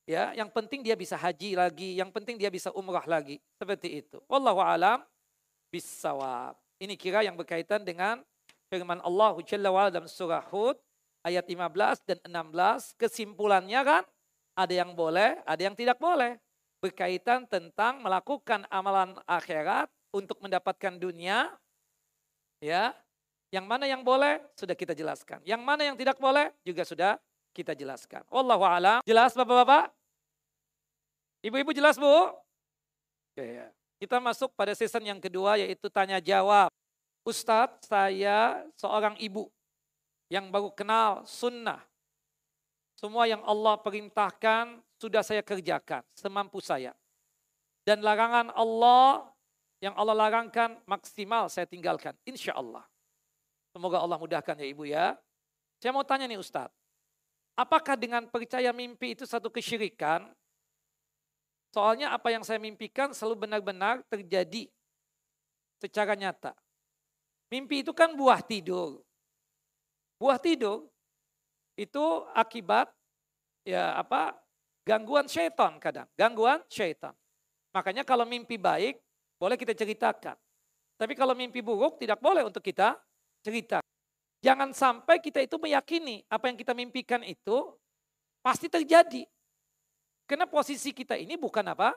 Ya, 0.06 0.30
yang 0.38 0.46
penting 0.54 0.86
dia 0.86 0.94
bisa 0.94 1.18
haji 1.18 1.58
lagi, 1.58 1.98
yang 1.98 2.14
penting 2.14 2.38
dia 2.38 2.46
bisa 2.46 2.70
umrah 2.70 3.02
lagi. 3.10 3.42
Seperti 3.58 4.06
itu. 4.06 4.22
Wallahu 4.30 4.62
alam 4.62 5.02
bisawab. 5.74 6.54
Ini 6.78 6.94
kira 6.94 7.26
yang 7.26 7.34
berkaitan 7.34 7.82
dengan 7.82 8.22
firman 8.70 9.02
Allah 9.02 9.34
Jalla 9.42 9.72
wa 9.74 9.90
dalam 9.90 10.06
surah 10.06 10.44
Hud 10.46 10.78
ayat 11.26 11.42
15 11.42 12.06
dan 12.06 12.18
16. 12.22 12.94
Kesimpulannya 12.94 13.80
kan 13.82 14.02
ada 14.54 14.74
yang 14.74 14.94
boleh, 14.94 15.42
ada 15.42 15.58
yang 15.60 15.74
tidak 15.74 15.98
boleh. 15.98 16.38
Berkaitan 16.78 17.48
tentang 17.50 17.98
melakukan 17.98 18.62
amalan 18.70 19.18
akhirat 19.26 19.90
untuk 20.14 20.38
mendapatkan 20.38 20.94
dunia 21.00 21.50
ya 22.62 22.94
yang 23.56 23.64
mana 23.64 23.88
yang 23.88 24.04
boleh 24.04 24.44
sudah 24.52 24.76
kita 24.76 24.92
jelaskan. 24.92 25.40
Yang 25.48 25.62
mana 25.64 25.88
yang 25.88 25.96
tidak 25.96 26.20
boleh 26.20 26.52
juga 26.60 26.84
sudah 26.84 27.16
kita 27.56 27.72
jelaskan. 27.72 28.20
Wallahu 28.28 28.68
alam. 28.68 29.00
Jelas 29.08 29.32
Bapak-bapak? 29.32 29.88
Ibu-ibu 31.40 31.72
jelas 31.72 31.96
Bu? 31.96 32.04
Oke 33.32 33.40
ya. 33.40 33.72
Kita 33.96 34.20
masuk 34.20 34.52
pada 34.52 34.76
season 34.76 35.08
yang 35.08 35.16
kedua 35.16 35.56
yaitu 35.56 35.88
tanya 35.88 36.20
jawab. 36.20 36.68
Ustadz, 37.24 37.88
saya 37.88 38.60
seorang 38.76 39.16
ibu 39.16 39.48
yang 40.28 40.52
baru 40.52 40.68
kenal 40.76 41.24
sunnah. 41.24 41.80
Semua 42.92 43.24
yang 43.24 43.40
Allah 43.40 43.80
perintahkan 43.80 44.84
sudah 45.00 45.24
saya 45.24 45.40
kerjakan 45.40 46.04
semampu 46.12 46.60
saya. 46.60 46.92
Dan 47.88 48.04
larangan 48.04 48.52
Allah 48.52 49.32
yang 49.80 49.96
Allah 49.96 50.28
larangkan 50.28 50.76
maksimal 50.84 51.48
saya 51.48 51.64
tinggalkan. 51.64 52.12
Insya 52.28 52.52
Allah. 52.52 52.84
Semoga 53.76 54.00
Allah 54.00 54.16
mudahkan 54.16 54.56
ya 54.56 54.66
Ibu 54.72 54.88
ya. 54.88 55.20
Saya 55.84 55.92
mau 55.92 56.00
tanya 56.00 56.24
nih 56.24 56.40
Ustadz. 56.40 56.72
Apakah 57.60 57.92
dengan 57.92 58.24
percaya 58.24 58.72
mimpi 58.72 59.12
itu 59.12 59.28
satu 59.28 59.52
kesyirikan? 59.52 60.32
Soalnya 61.76 62.16
apa 62.16 62.32
yang 62.32 62.40
saya 62.40 62.56
mimpikan 62.56 63.12
selalu 63.12 63.44
benar-benar 63.44 64.00
terjadi 64.08 64.72
secara 65.76 66.16
nyata. 66.16 66.56
Mimpi 67.52 67.84
itu 67.84 67.92
kan 67.92 68.16
buah 68.16 68.40
tidur. 68.40 69.04
Buah 70.16 70.40
tidur 70.40 70.88
itu 71.76 72.04
akibat 72.32 72.88
ya 73.60 73.92
apa 73.92 74.40
gangguan 74.88 75.28
syaitan 75.28 75.76
kadang. 75.76 76.08
Gangguan 76.16 76.64
syaitan. 76.72 77.12
Makanya 77.76 78.08
kalau 78.08 78.24
mimpi 78.24 78.56
baik 78.56 78.96
boleh 79.36 79.60
kita 79.60 79.76
ceritakan. 79.76 80.40
Tapi 80.96 81.12
kalau 81.12 81.36
mimpi 81.36 81.60
buruk 81.60 82.00
tidak 82.00 82.24
boleh 82.24 82.40
untuk 82.40 82.64
kita 82.64 82.96
cerita. 83.46 83.78
Jangan 84.42 84.74
sampai 84.74 85.22
kita 85.22 85.38
itu 85.38 85.54
meyakini 85.62 86.26
apa 86.26 86.50
yang 86.50 86.58
kita 86.58 86.74
mimpikan 86.74 87.22
itu 87.22 87.78
pasti 88.42 88.66
terjadi. 88.66 89.22
Karena 90.26 90.50
posisi 90.50 90.90
kita 90.90 91.14
ini 91.14 91.38
bukan 91.38 91.62
apa? 91.70 91.94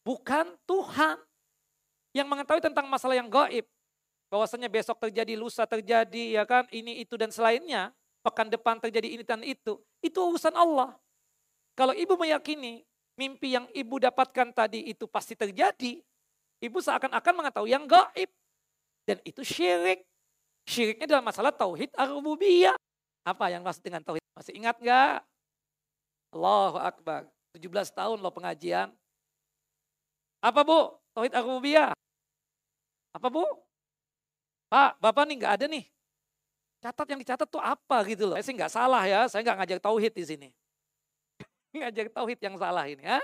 Bukan 0.00 0.56
Tuhan 0.64 1.20
yang 2.16 2.24
mengetahui 2.24 2.64
tentang 2.64 2.88
masalah 2.88 3.12
yang 3.12 3.28
gaib. 3.28 3.68
Bahwasanya 4.32 4.66
besok 4.72 4.98
terjadi, 4.98 5.38
lusa 5.38 5.68
terjadi, 5.68 6.40
ya 6.40 6.42
kan, 6.48 6.66
ini, 6.72 7.04
itu, 7.04 7.14
dan 7.14 7.30
selainnya. 7.30 7.92
Pekan 8.24 8.50
depan 8.50 8.80
terjadi 8.82 9.06
ini 9.06 9.22
dan 9.22 9.44
itu. 9.44 9.78
Itu 10.02 10.34
urusan 10.34 10.56
Allah. 10.56 10.98
Kalau 11.78 11.94
ibu 11.94 12.18
meyakini 12.18 12.82
mimpi 13.14 13.54
yang 13.54 13.70
ibu 13.70 14.02
dapatkan 14.02 14.50
tadi 14.50 14.90
itu 14.90 15.06
pasti 15.06 15.38
terjadi, 15.38 16.02
ibu 16.58 16.78
seakan-akan 16.80 17.34
mengetahui 17.38 17.70
yang 17.70 17.84
gaib. 17.86 18.30
Dan 19.06 19.22
itu 19.22 19.46
syirik. 19.46 20.02
Syiriknya 20.66 21.06
dalam 21.06 21.24
masalah 21.24 21.54
tauhid 21.54 21.94
ar-rububiyah. 21.94 22.74
Apa 23.22 23.54
yang 23.54 23.62
maksud 23.62 23.86
dengan 23.86 24.02
tauhid? 24.02 24.22
Masih 24.34 24.52
ingat 24.58 24.76
nggak? 24.82 25.22
Allahu 26.34 26.78
Akbar. 26.82 27.30
17 27.54 27.94
tahun 27.94 28.18
loh 28.18 28.34
pengajian. 28.34 28.90
Apa 30.42 30.66
bu? 30.66 30.98
Tauhid 31.14 31.32
ar-rububiyah. 31.32 31.94
Apa 33.14 33.30
bu? 33.30 33.46
Pak, 34.66 34.98
Bapak 34.98 35.24
nih 35.30 35.36
nggak 35.38 35.54
ada 35.62 35.66
nih. 35.70 35.86
Catat 36.82 37.06
yang 37.08 37.20
dicatat 37.22 37.48
tuh 37.48 37.62
apa 37.62 38.02
gitu 38.10 38.26
loh. 38.26 38.34
Saya 38.36 38.44
sih 38.44 38.54
nggak 38.54 38.72
salah 38.74 39.02
ya, 39.06 39.30
saya 39.30 39.40
nggak 39.46 39.58
ngajak 39.62 39.80
tauhid 39.80 40.12
di 40.12 40.24
sini. 40.26 40.48
ngajak 41.78 42.10
tauhid 42.10 42.38
yang 42.42 42.58
salah 42.58 42.84
ini 42.90 43.06
ya. 43.06 43.22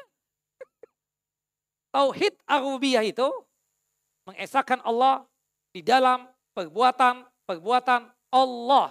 Tauhid 1.93 2.33
arubiyah 2.49 3.05
itu 3.05 3.29
mengesahkan 4.25 4.81
Allah 4.81 5.29
di 5.77 5.85
dalam 5.85 6.25
perbuatan-perbuatan 7.49 8.01
Allah. 8.33 8.89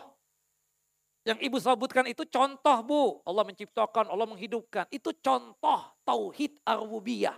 Yang 1.22 1.40
ibu 1.46 1.58
sebutkan 1.62 2.06
itu 2.10 2.26
contoh 2.26 2.78
bu. 2.82 3.04
Allah 3.26 3.46
menciptakan, 3.46 4.10
Allah 4.10 4.26
menghidupkan. 4.26 4.90
Itu 4.90 5.14
contoh 5.22 5.82
tauhid 6.02 6.58
arubiyah. 6.66 7.38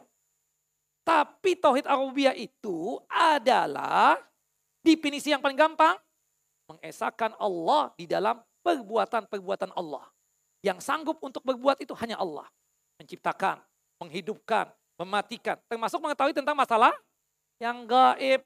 Tapi 1.03 1.59
tauhid 1.59 1.83
arubiyah 1.83 2.31
itu 2.31 2.95
adalah 3.11 4.15
Definisi 4.83 5.31
yang 5.31 5.39
paling 5.39 5.55
gampang, 5.55 5.95
mengesahkan 6.67 7.39
Allah 7.39 7.95
di 7.95 8.03
dalam 8.03 8.43
perbuatan-perbuatan 8.67 9.71
Allah. 9.79 10.03
Yang 10.59 10.83
sanggup 10.83 11.23
untuk 11.23 11.39
berbuat 11.47 11.79
itu 11.79 11.95
hanya 12.03 12.19
Allah. 12.19 12.43
Menciptakan, 12.99 13.63
menghidupkan, 14.03 14.67
mematikan. 14.99 15.55
Termasuk 15.71 16.03
mengetahui 16.03 16.35
tentang 16.35 16.59
masalah 16.59 16.91
yang 17.63 17.87
gaib. 17.87 18.43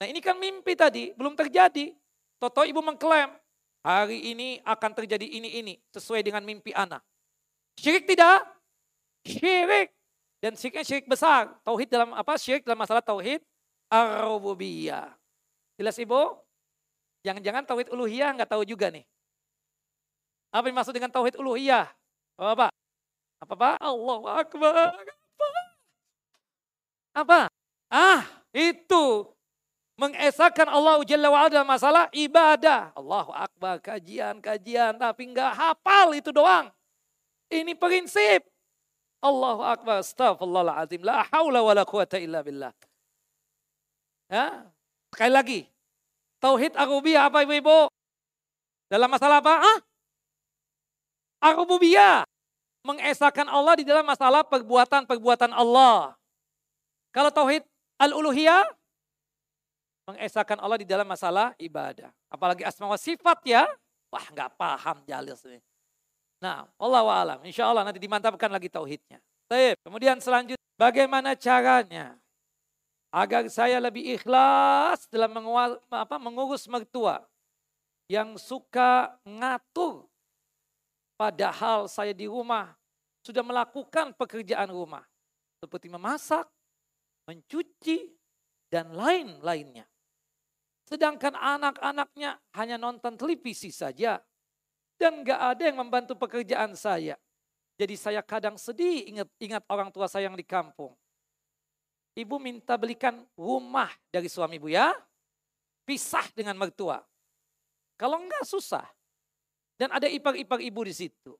Nah 0.00 0.08
ini 0.08 0.24
kan 0.24 0.40
mimpi 0.40 0.72
tadi, 0.72 1.12
belum 1.12 1.36
terjadi. 1.36 1.92
Toto 2.40 2.64
ibu 2.64 2.80
mengklaim, 2.80 3.36
hari 3.84 4.32
ini 4.32 4.56
akan 4.64 4.96
terjadi 4.96 5.28
ini-ini. 5.28 5.76
Sesuai 5.92 6.24
dengan 6.24 6.40
mimpi 6.40 6.72
anak. 6.72 7.04
Syirik 7.76 8.08
tidak? 8.08 8.48
Syirik. 9.28 9.92
Dan 10.40 10.56
syiriknya 10.56 10.84
syirik 10.88 11.04
besar. 11.04 11.52
Tauhid 11.60 11.92
dalam 11.92 12.16
apa? 12.16 12.40
Syirik 12.40 12.64
dalam 12.64 12.80
masalah 12.80 13.04
tauhid 13.04 13.44
ar-rububiyah. 13.92 15.12
Jelas 15.76 16.00
Ibu? 16.00 16.32
Jangan-jangan 17.20 17.68
tauhid 17.68 17.92
uluhiyah 17.92 18.32
nggak 18.40 18.48
tahu 18.48 18.64
juga 18.64 18.88
nih. 18.88 19.04
Apa 20.48 20.72
yang 20.72 20.80
maksud 20.80 20.96
dengan 20.96 21.12
tauhid 21.12 21.36
uluhiyah? 21.36 21.92
Apa, 22.40 22.52
Pak? 22.56 22.72
Apa, 23.44 23.54
Pak? 23.54 23.76
Allah 23.84 24.20
Akbar. 24.40 24.88
Apa? 24.96 25.48
Apa? 27.12 27.40
Ah, 27.92 28.24
itu 28.56 29.28
mengesahkan 30.00 30.64
Allah 30.64 31.04
Jalla 31.04 31.28
wa'ala 31.28 31.52
dalam 31.52 31.68
masalah 31.68 32.08
ibadah. 32.16 32.96
Allahu 32.96 33.36
Akbar, 33.36 33.76
kajian-kajian, 33.84 34.96
tapi 34.96 35.28
nggak 35.28 35.52
hafal 35.52 36.16
itu 36.16 36.32
doang. 36.32 36.72
Ini 37.52 37.76
prinsip. 37.76 38.48
Allahu 39.20 39.60
Akbar, 39.60 40.00
astagfirullahaladzim. 40.00 41.04
La 41.04 41.28
hawla 41.28 41.60
wa 41.60 41.72
la 41.76 41.84
quwata 41.84 42.16
illa 42.16 42.40
billah. 42.40 42.72
Ya, 44.32 44.64
Sekali 45.10 45.32
lagi, 45.34 45.60
tauhid 46.38 46.78
arubiyah 46.78 47.26
apa 47.26 47.42
ibu-ibu? 47.42 47.90
Dalam 48.86 49.10
masalah 49.10 49.42
apa? 49.42 49.54
Ah? 49.58 49.78
Arubiyah. 51.50 52.24
Mengesahkan 52.80 53.44
Allah 53.44 53.76
di 53.76 53.84
dalam 53.84 54.06
masalah 54.08 54.40
perbuatan-perbuatan 54.48 55.52
Allah. 55.52 56.16
Kalau 57.12 57.28
tauhid 57.28 57.60
al-uluhiyah, 58.00 58.64
mengesahkan 60.12 60.58
Allah 60.58 60.78
di 60.80 60.88
dalam 60.88 61.06
masalah 61.06 61.54
ibadah. 61.60 62.10
Apalagi 62.26 62.66
asma 62.66 62.90
wa 62.90 62.98
sifat 62.98 63.38
ya. 63.46 63.64
Wah 64.10 64.26
nggak 64.30 64.58
paham 64.58 65.02
jalis 65.06 65.46
ini. 65.46 65.62
Nah, 66.42 66.66
Allah 66.80 67.02
wa 67.04 67.14
alam. 67.14 67.38
Insya 67.46 67.68
Allah 67.68 67.86
nanti 67.86 68.00
dimantapkan 68.02 68.50
lagi 68.50 68.66
tauhidnya. 68.66 69.22
Baik. 69.46 69.78
Kemudian 69.84 70.18
selanjutnya, 70.18 70.66
bagaimana 70.74 71.36
caranya? 71.36 72.18
agar 73.10 73.50
saya 73.50 73.82
lebih 73.82 74.06
ikhlas 74.18 75.10
dalam 75.10 75.34
apa, 75.90 76.16
mengurus 76.22 76.70
mertua 76.70 77.26
yang 78.06 78.38
suka 78.38 79.18
ngatur 79.26 80.06
padahal 81.18 81.90
saya 81.90 82.14
di 82.14 82.30
rumah 82.30 82.70
sudah 83.26 83.42
melakukan 83.42 84.14
pekerjaan 84.14 84.70
rumah 84.70 85.04
seperti 85.60 85.92
memasak, 85.92 86.48
mencuci, 87.28 88.08
dan 88.72 88.94
lain-lainnya. 88.96 89.84
Sedangkan 90.90 91.38
anak-anaknya 91.38 92.42
hanya 92.58 92.76
nonton 92.76 93.14
televisi 93.14 93.70
saja 93.70 94.18
dan 94.98 95.22
gak 95.22 95.54
ada 95.54 95.62
yang 95.70 95.78
membantu 95.78 96.18
pekerjaan 96.18 96.74
saya. 96.74 97.14
Jadi 97.78 97.94
saya 97.96 98.20
kadang 98.20 98.58
sedih 98.58 99.08
ingat 99.08 99.28
ingat 99.40 99.62
orang 99.70 99.88
tua 99.88 100.10
saya 100.10 100.28
yang 100.28 100.36
di 100.36 100.44
kampung 100.44 100.92
ibu 102.20 102.36
minta 102.36 102.74
belikan 102.74 103.22
rumah 103.38 103.90
dari 104.10 104.28
suami 104.28 104.60
ibu 104.60 104.68
ya. 104.70 104.92
Pisah 105.88 106.28
dengan 106.36 106.54
mertua. 106.60 107.02
Kalau 107.98 108.20
enggak 108.22 108.46
susah. 108.46 108.86
Dan 109.80 109.90
ada 109.96 110.06
ipar-ipar 110.06 110.60
ibu 110.60 110.84
di 110.84 110.92
situ. 110.92 111.32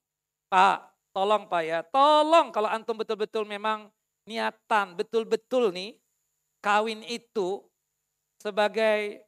Pak, 0.48 1.12
tolong 1.12 1.46
Pak 1.46 1.62
ya. 1.62 1.80
Tolong 1.84 2.48
kalau 2.50 2.72
antum 2.72 2.96
betul-betul 2.96 3.44
memang 3.44 3.92
niatan, 4.24 4.96
betul-betul 4.96 5.70
nih 5.70 6.00
kawin 6.64 7.04
itu 7.04 7.60
sebagai 8.40 9.20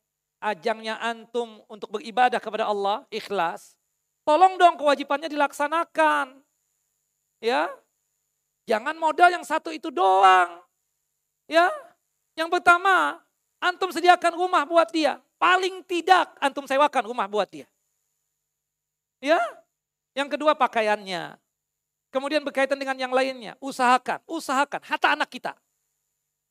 ajangnya 0.43 0.99
antum 0.99 1.63
untuk 1.71 1.95
beribadah 1.95 2.43
kepada 2.43 2.67
Allah, 2.67 3.07
ikhlas. 3.15 3.79
Tolong 4.27 4.59
dong 4.59 4.75
kewajibannya 4.75 5.31
dilaksanakan. 5.31 6.43
Ya, 7.43 7.71
Jangan 8.67 8.95
modal 8.95 9.35
yang 9.35 9.43
satu 9.43 9.75
itu 9.75 9.91
doang. 9.91 10.63
Ya, 11.51 11.67
yang 12.39 12.47
pertama, 12.47 13.19
antum 13.59 13.91
sediakan 13.91 14.39
rumah 14.39 14.63
buat 14.63 14.87
dia. 14.95 15.19
Paling 15.37 15.83
tidak 15.83 16.31
antum 16.39 16.63
sewakan 16.71 17.11
rumah 17.11 17.27
buat 17.27 17.51
dia. 17.51 17.67
Ya, 19.19 19.39
yang 20.15 20.31
kedua 20.31 20.55
pakaiannya. 20.55 21.39
Kemudian 22.13 22.45
berkaitan 22.45 22.79
dengan 22.79 22.95
yang 22.95 23.11
lainnya, 23.11 23.59
usahakan, 23.59 24.21
usahakan, 24.29 24.85
hatta 24.85 25.17
anak 25.17 25.33
kita. 25.33 25.57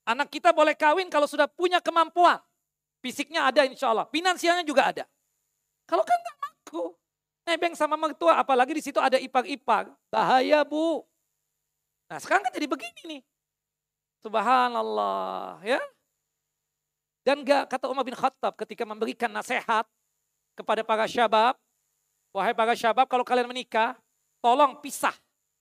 Anak 0.01 0.33
kita 0.33 0.49
boleh 0.49 0.73
kawin 0.73 1.07
kalau 1.07 1.29
sudah 1.29 1.45
punya 1.45 1.77
kemampuan. 1.79 2.41
Fisiknya 3.01 3.49
ada 3.49 3.65
insya 3.65 3.89
Allah, 3.89 4.05
finansialnya 4.13 4.61
juga 4.61 4.93
ada. 4.93 5.03
Kalau 5.89 6.05
kan 6.05 6.15
gak 6.15 6.37
mampu, 6.37 6.93
nebeng 7.49 7.73
sama 7.73 7.97
mertua, 7.97 8.37
apalagi 8.37 8.77
di 8.77 8.83
situ 8.85 9.01
ada 9.01 9.17
ipar-ipar, 9.17 9.89
bahaya 10.13 10.61
bu. 10.61 11.01
Nah 12.07 12.21
sekarang 12.21 12.45
kan 12.45 12.53
jadi 12.53 12.69
begini 12.69 13.01
nih, 13.17 13.21
Subhanallah 14.21 15.57
ya. 15.65 15.81
Dan 17.25 17.41
gak 17.41 17.73
kata 17.73 17.89
Umar 17.89 18.05
bin 18.05 18.17
Khattab 18.17 18.53
ketika 18.57 18.85
memberikan 18.85 19.29
nasihat 19.29 19.85
kepada 20.53 20.85
para 20.85 21.05
syabab. 21.09 21.57
Wahai 22.31 22.55
para 22.55 22.77
syabab 22.77 23.09
kalau 23.09 23.25
kalian 23.25 23.49
menikah 23.49 23.97
tolong 24.39 24.79
pisah 24.79 25.13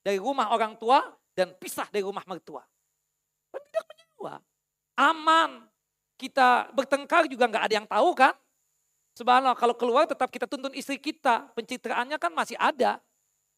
dari 0.05 0.21
rumah 0.21 0.53
orang 0.55 0.79
tua 0.79 1.03
dan 1.35 1.53
pisah 1.57 1.89
dari 1.89 2.05
rumah 2.05 2.23
mertua. 2.29 2.63
Dan 3.51 3.61
tidak 3.65 3.85
menyua. 3.91 4.35
Aman. 5.01 5.70
Kita 6.21 6.69
bertengkar 6.77 7.25
juga 7.33 7.49
nggak 7.49 7.65
ada 7.65 7.75
yang 7.81 7.89
tahu 7.89 8.13
kan. 8.13 8.37
Subhanallah 9.17 9.57
kalau 9.57 9.73
keluar 9.73 10.05
tetap 10.05 10.29
kita 10.29 10.45
tuntun 10.45 10.77
istri 10.77 11.01
kita. 11.01 11.49
Pencitraannya 11.57 12.21
kan 12.21 12.29
masih 12.37 12.61
ada. 12.61 13.01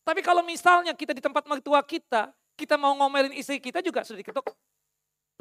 Tapi 0.07 0.23
kalau 0.23 0.47
misalnya 0.47 0.95
kita 0.95 1.11
di 1.11 1.19
tempat 1.19 1.43
mertua 1.51 1.83
kita, 1.83 2.31
kita 2.55 2.79
mau 2.79 2.95
ngomelin 2.95 3.35
istri 3.35 3.59
kita 3.59 3.83
juga 3.83 4.07
sudah 4.07 4.23
diketuk. 4.23 4.55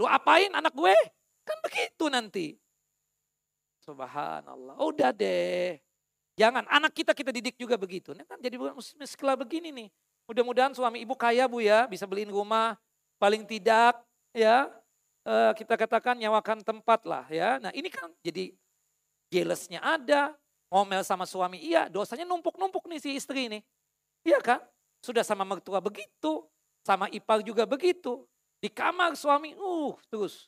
Lu 0.02 0.10
apain 0.10 0.49
anak 0.49 0.73
gue? 0.73 0.98
Kan 1.45 1.57
begitu 1.61 2.10
nanti. 2.10 2.48
Subhanallah. 3.85 4.81
Udah 4.81 5.14
deh. 5.14 5.77
Jangan, 6.38 6.65
anak 6.69 6.93
kita 6.98 7.14
kita 7.14 7.30
didik 7.30 7.57
juga 7.57 7.77
begitu. 7.77 8.18
Ini 8.18 8.26
kan 8.26 8.41
jadi 8.41 8.57
sekolah 9.06 9.38
begini 9.38 9.69
nih. 9.69 9.89
Mudah-mudahan 10.26 10.73
suami 10.73 11.02
ibu 11.02 11.14
kaya 11.14 11.45
bu 11.45 11.61
ya, 11.61 11.85
bisa 11.85 12.06
beliin 12.10 12.34
rumah. 12.34 12.77
Paling 13.22 13.45
tidak 13.45 14.02
ya, 14.34 14.69
uh, 15.26 15.52
kita 15.57 15.77
katakan 15.77 16.18
nyawakan 16.18 16.61
tempat 16.65 17.06
lah 17.06 17.26
ya. 17.30 17.57
Nah 17.61 17.72
ini 17.73 17.89
kan 17.89 18.10
jadi 18.22 18.53
jealousnya 19.31 19.80
ada, 19.80 20.35
ngomel 20.72 21.03
sama 21.03 21.27
suami 21.27 21.60
iya, 21.60 21.91
dosanya 21.91 22.23
numpuk-numpuk 22.27 22.88
nih 22.88 22.99
si 22.99 23.10
istri 23.15 23.52
ini. 23.52 23.60
Iya 24.23 24.39
kan? 24.39 24.60
Sudah 25.02 25.26
sama 25.26 25.41
mertua 25.43 25.81
begitu, 25.81 26.45
sama 26.85 27.10
ipar 27.10 27.41
juga 27.41 27.65
begitu. 27.65 28.23
Di 28.61 28.69
kamar 28.69 29.18
suami, 29.18 29.57
uh 29.57 29.98
terus. 30.07 30.45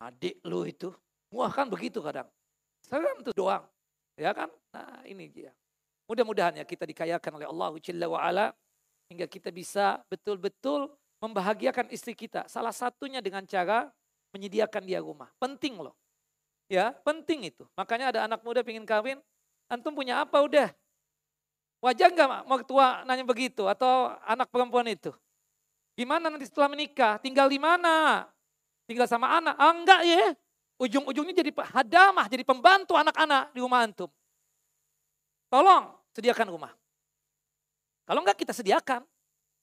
Adik 0.00 0.40
lu 0.46 0.64
itu, 0.64 0.94
wah 1.34 1.50
kan 1.50 1.66
begitu 1.68 2.00
kadang. 2.00 2.30
Serem 2.86 3.20
tuh 3.20 3.34
doang. 3.34 3.66
Ya 4.16 4.32
kan? 4.32 4.48
Nah 4.72 5.02
ini 5.04 5.28
dia. 5.28 5.52
Mudah-mudahan 6.08 6.58
ya 6.58 6.64
kita 6.66 6.86
dikayakan 6.88 7.38
oleh 7.38 7.46
Allah 7.46 7.70
Jalla 7.78 8.06
wa'ala 8.10 8.46
hingga 9.10 9.26
kita 9.30 9.54
bisa 9.54 10.02
betul-betul 10.10 10.90
membahagiakan 11.20 11.92
istri 11.92 12.16
kita. 12.16 12.48
Salah 12.48 12.72
satunya 12.72 13.20
dengan 13.20 13.44
cara 13.44 13.92
menyediakan 14.32 14.82
dia 14.82 15.04
rumah. 15.04 15.28
Penting 15.36 15.78
loh. 15.78 15.94
Ya, 16.66 16.96
penting 17.04 17.50
itu. 17.50 17.66
Makanya 17.76 18.14
ada 18.14 18.20
anak 18.30 18.40
muda 18.46 18.62
pengen 18.62 18.86
kawin, 18.86 19.18
antum 19.68 19.92
punya 19.92 20.22
apa 20.22 20.38
udah? 20.40 20.70
Wajar 21.80 22.12
nggak 22.12 22.44
mertua 22.46 23.02
nanya 23.08 23.24
begitu 23.24 23.64
atau 23.66 24.12
anak 24.28 24.52
perempuan 24.52 24.84
itu? 24.86 25.10
Gimana 25.98 26.30
nanti 26.30 26.46
setelah 26.46 26.70
menikah? 26.70 27.18
Tinggal 27.18 27.50
di 27.50 27.58
mana? 27.58 28.28
Tinggal 28.86 29.10
sama 29.10 29.32
anak? 29.34 29.58
Ah, 29.58 29.72
enggak 29.74 30.00
ya. 30.06 30.32
Ujung-ujungnya 30.80 31.36
jadi 31.36 31.50
hadamah, 31.52 32.30
jadi 32.30 32.40
pembantu 32.46 32.96
anak-anak 32.96 33.52
di 33.52 33.60
rumah 33.60 33.84
antum. 33.84 34.08
Tolong 35.50 35.92
sediakan 36.14 36.48
rumah. 36.54 36.72
Kalau 38.06 38.22
enggak 38.22 38.38
kita 38.38 38.54
sediakan. 38.54 39.04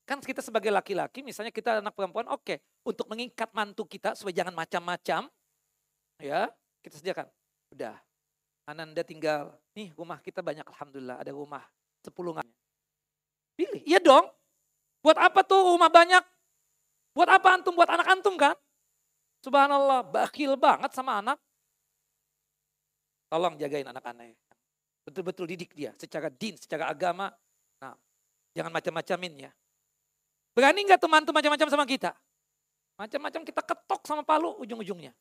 Kan 0.08 0.24
kita 0.24 0.40
sebagai 0.40 0.72
laki-laki, 0.72 1.20
misalnya 1.20 1.52
kita 1.52 1.84
anak 1.84 1.92
perempuan, 1.92 2.32
oke. 2.32 2.48
Okay. 2.48 2.58
Untuk 2.88 3.12
mengikat 3.12 3.52
mantu 3.52 3.84
kita 3.84 4.16
supaya 4.16 4.40
jangan 4.40 4.56
macam-macam. 4.56 5.28
Ya, 6.24 6.48
kita 6.80 6.96
sediakan. 7.04 7.28
Udah. 7.76 8.00
Ananda 8.64 9.04
tinggal, 9.04 9.52
nih 9.76 9.92
rumah 10.00 10.24
kita 10.24 10.40
banyak 10.40 10.64
Alhamdulillah. 10.64 11.20
Ada 11.20 11.36
rumah 11.36 11.68
sepuluh 12.00 12.40
nggak. 12.40 12.48
Pilih, 13.60 13.84
iya 13.84 14.00
dong. 14.00 14.32
Buat 15.04 15.20
apa 15.20 15.44
tuh 15.44 15.76
rumah 15.76 15.92
banyak? 15.92 16.24
Buat 17.12 17.28
apa 17.28 17.48
antum? 17.60 17.76
Buat 17.76 17.92
anak 17.92 18.08
antum 18.08 18.40
kan? 18.40 18.56
Subhanallah, 19.44 20.08
bakil 20.08 20.56
banget 20.56 20.96
sama 20.96 21.20
anak. 21.20 21.36
Tolong 23.28 23.60
jagain 23.60 23.88
anak 23.88 24.08
anaknya. 24.08 24.40
Betul-betul 25.04 25.52
didik 25.52 25.76
dia 25.76 25.92
secara 26.00 26.32
din, 26.32 26.56
secara 26.56 26.88
agama. 26.88 27.32
Nah, 27.84 27.96
jangan 28.56 28.72
macam-macamin 28.72 29.48
ya. 29.48 29.52
Berani 30.58 30.90
nggak 30.90 30.98
tuh 30.98 31.06
mantu 31.06 31.30
macam-macam 31.30 31.70
sama 31.70 31.86
kita? 31.86 32.18
Macam-macam 32.98 33.46
kita 33.46 33.62
ketok 33.62 34.02
sama 34.10 34.26
palu 34.26 34.58
ujung-ujungnya. 34.58 35.14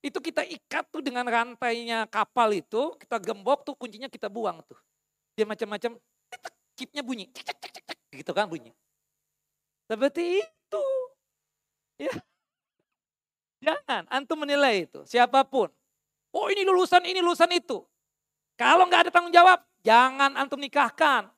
Itu 0.00 0.24
kita 0.24 0.40
ikat 0.40 0.88
tuh 0.88 1.04
dengan 1.04 1.28
rantainya 1.28 2.08
kapal 2.08 2.56
itu, 2.56 2.96
kita 2.96 3.20
gembok 3.20 3.68
tuh 3.68 3.76
kuncinya 3.76 4.08
kita 4.08 4.32
buang 4.32 4.64
tuh. 4.64 4.80
Dia 5.36 5.44
macam-macam, 5.44 6.00
kitnya 6.80 7.04
bunyi, 7.04 7.28
cek, 7.28 7.44
cek, 7.44 7.58
cek, 7.60 7.84
cek, 7.92 7.98
gitu 8.24 8.32
kan 8.32 8.48
bunyi. 8.48 8.72
Seperti 9.84 10.40
itu. 10.40 10.84
Ya. 12.00 12.14
Jangan, 13.60 14.08
antum 14.08 14.40
menilai 14.40 14.88
itu, 14.88 15.04
siapa 15.04 15.44
pun. 15.44 15.68
Oh 16.32 16.48
ini 16.48 16.64
lulusan 16.64 17.04
ini, 17.04 17.20
lulusan 17.20 17.52
itu. 17.52 17.84
Kalau 18.56 18.88
nggak 18.88 19.06
ada 19.06 19.10
tanggung 19.12 19.34
jawab, 19.34 19.60
jangan 19.84 20.40
antum 20.40 20.56
nikahkan. 20.56 21.28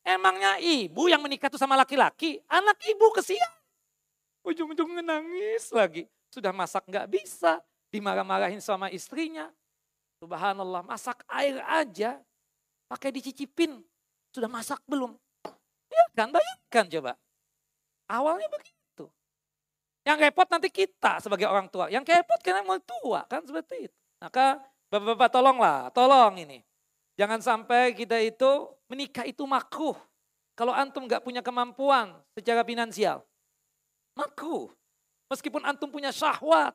Emangnya 0.00 0.56
ibu 0.56 1.12
yang 1.12 1.20
menikah 1.20 1.52
tuh 1.52 1.60
sama 1.60 1.76
laki-laki, 1.76 2.40
anak 2.48 2.80
ibu 2.88 3.06
kesian. 3.12 3.52
Ujung-ujungnya 4.40 5.04
nangis 5.04 5.68
lagi. 5.76 6.08
Sudah 6.32 6.54
masak 6.56 6.88
nggak 6.88 7.10
bisa, 7.10 7.60
dimarah-marahin 7.92 8.62
sama 8.64 8.88
istrinya. 8.88 9.52
Subhanallah, 10.20 10.84
masak 10.84 11.20
air 11.28 11.60
aja, 11.68 12.16
pakai 12.88 13.12
dicicipin. 13.12 13.80
Sudah 14.32 14.48
masak 14.48 14.80
belum? 14.88 15.16
Ya 15.90 16.04
kan, 16.14 16.30
bayangkan 16.30 16.86
coba. 16.86 17.12
Awalnya 18.08 18.48
begitu. 18.48 19.10
Yang 20.06 20.18
repot 20.28 20.48
nanti 20.48 20.68
kita 20.72 21.20
sebagai 21.20 21.50
orang 21.50 21.68
tua. 21.68 21.90
Yang 21.92 22.14
repot 22.14 22.40
karena 22.40 22.64
mau 22.64 22.78
tua, 22.80 23.26
kan 23.28 23.44
seperti 23.44 23.90
itu. 23.90 23.98
Maka 24.22 24.60
bapak-bapak 24.88 25.28
tolonglah, 25.28 25.78
tolong 25.92 26.40
ini. 26.40 26.62
Jangan 27.20 27.44
sampai 27.44 27.92
kita 27.92 28.16
itu 28.16 28.48
menikah 28.88 29.28
itu 29.28 29.44
makruh. 29.44 29.92
Kalau 30.56 30.72
antum 30.72 31.04
nggak 31.04 31.20
punya 31.20 31.44
kemampuan 31.44 32.16
secara 32.32 32.64
finansial. 32.64 33.20
Makruh. 34.16 34.72
Meskipun 35.28 35.60
antum 35.68 35.92
punya 35.92 36.08
syahwat. 36.16 36.72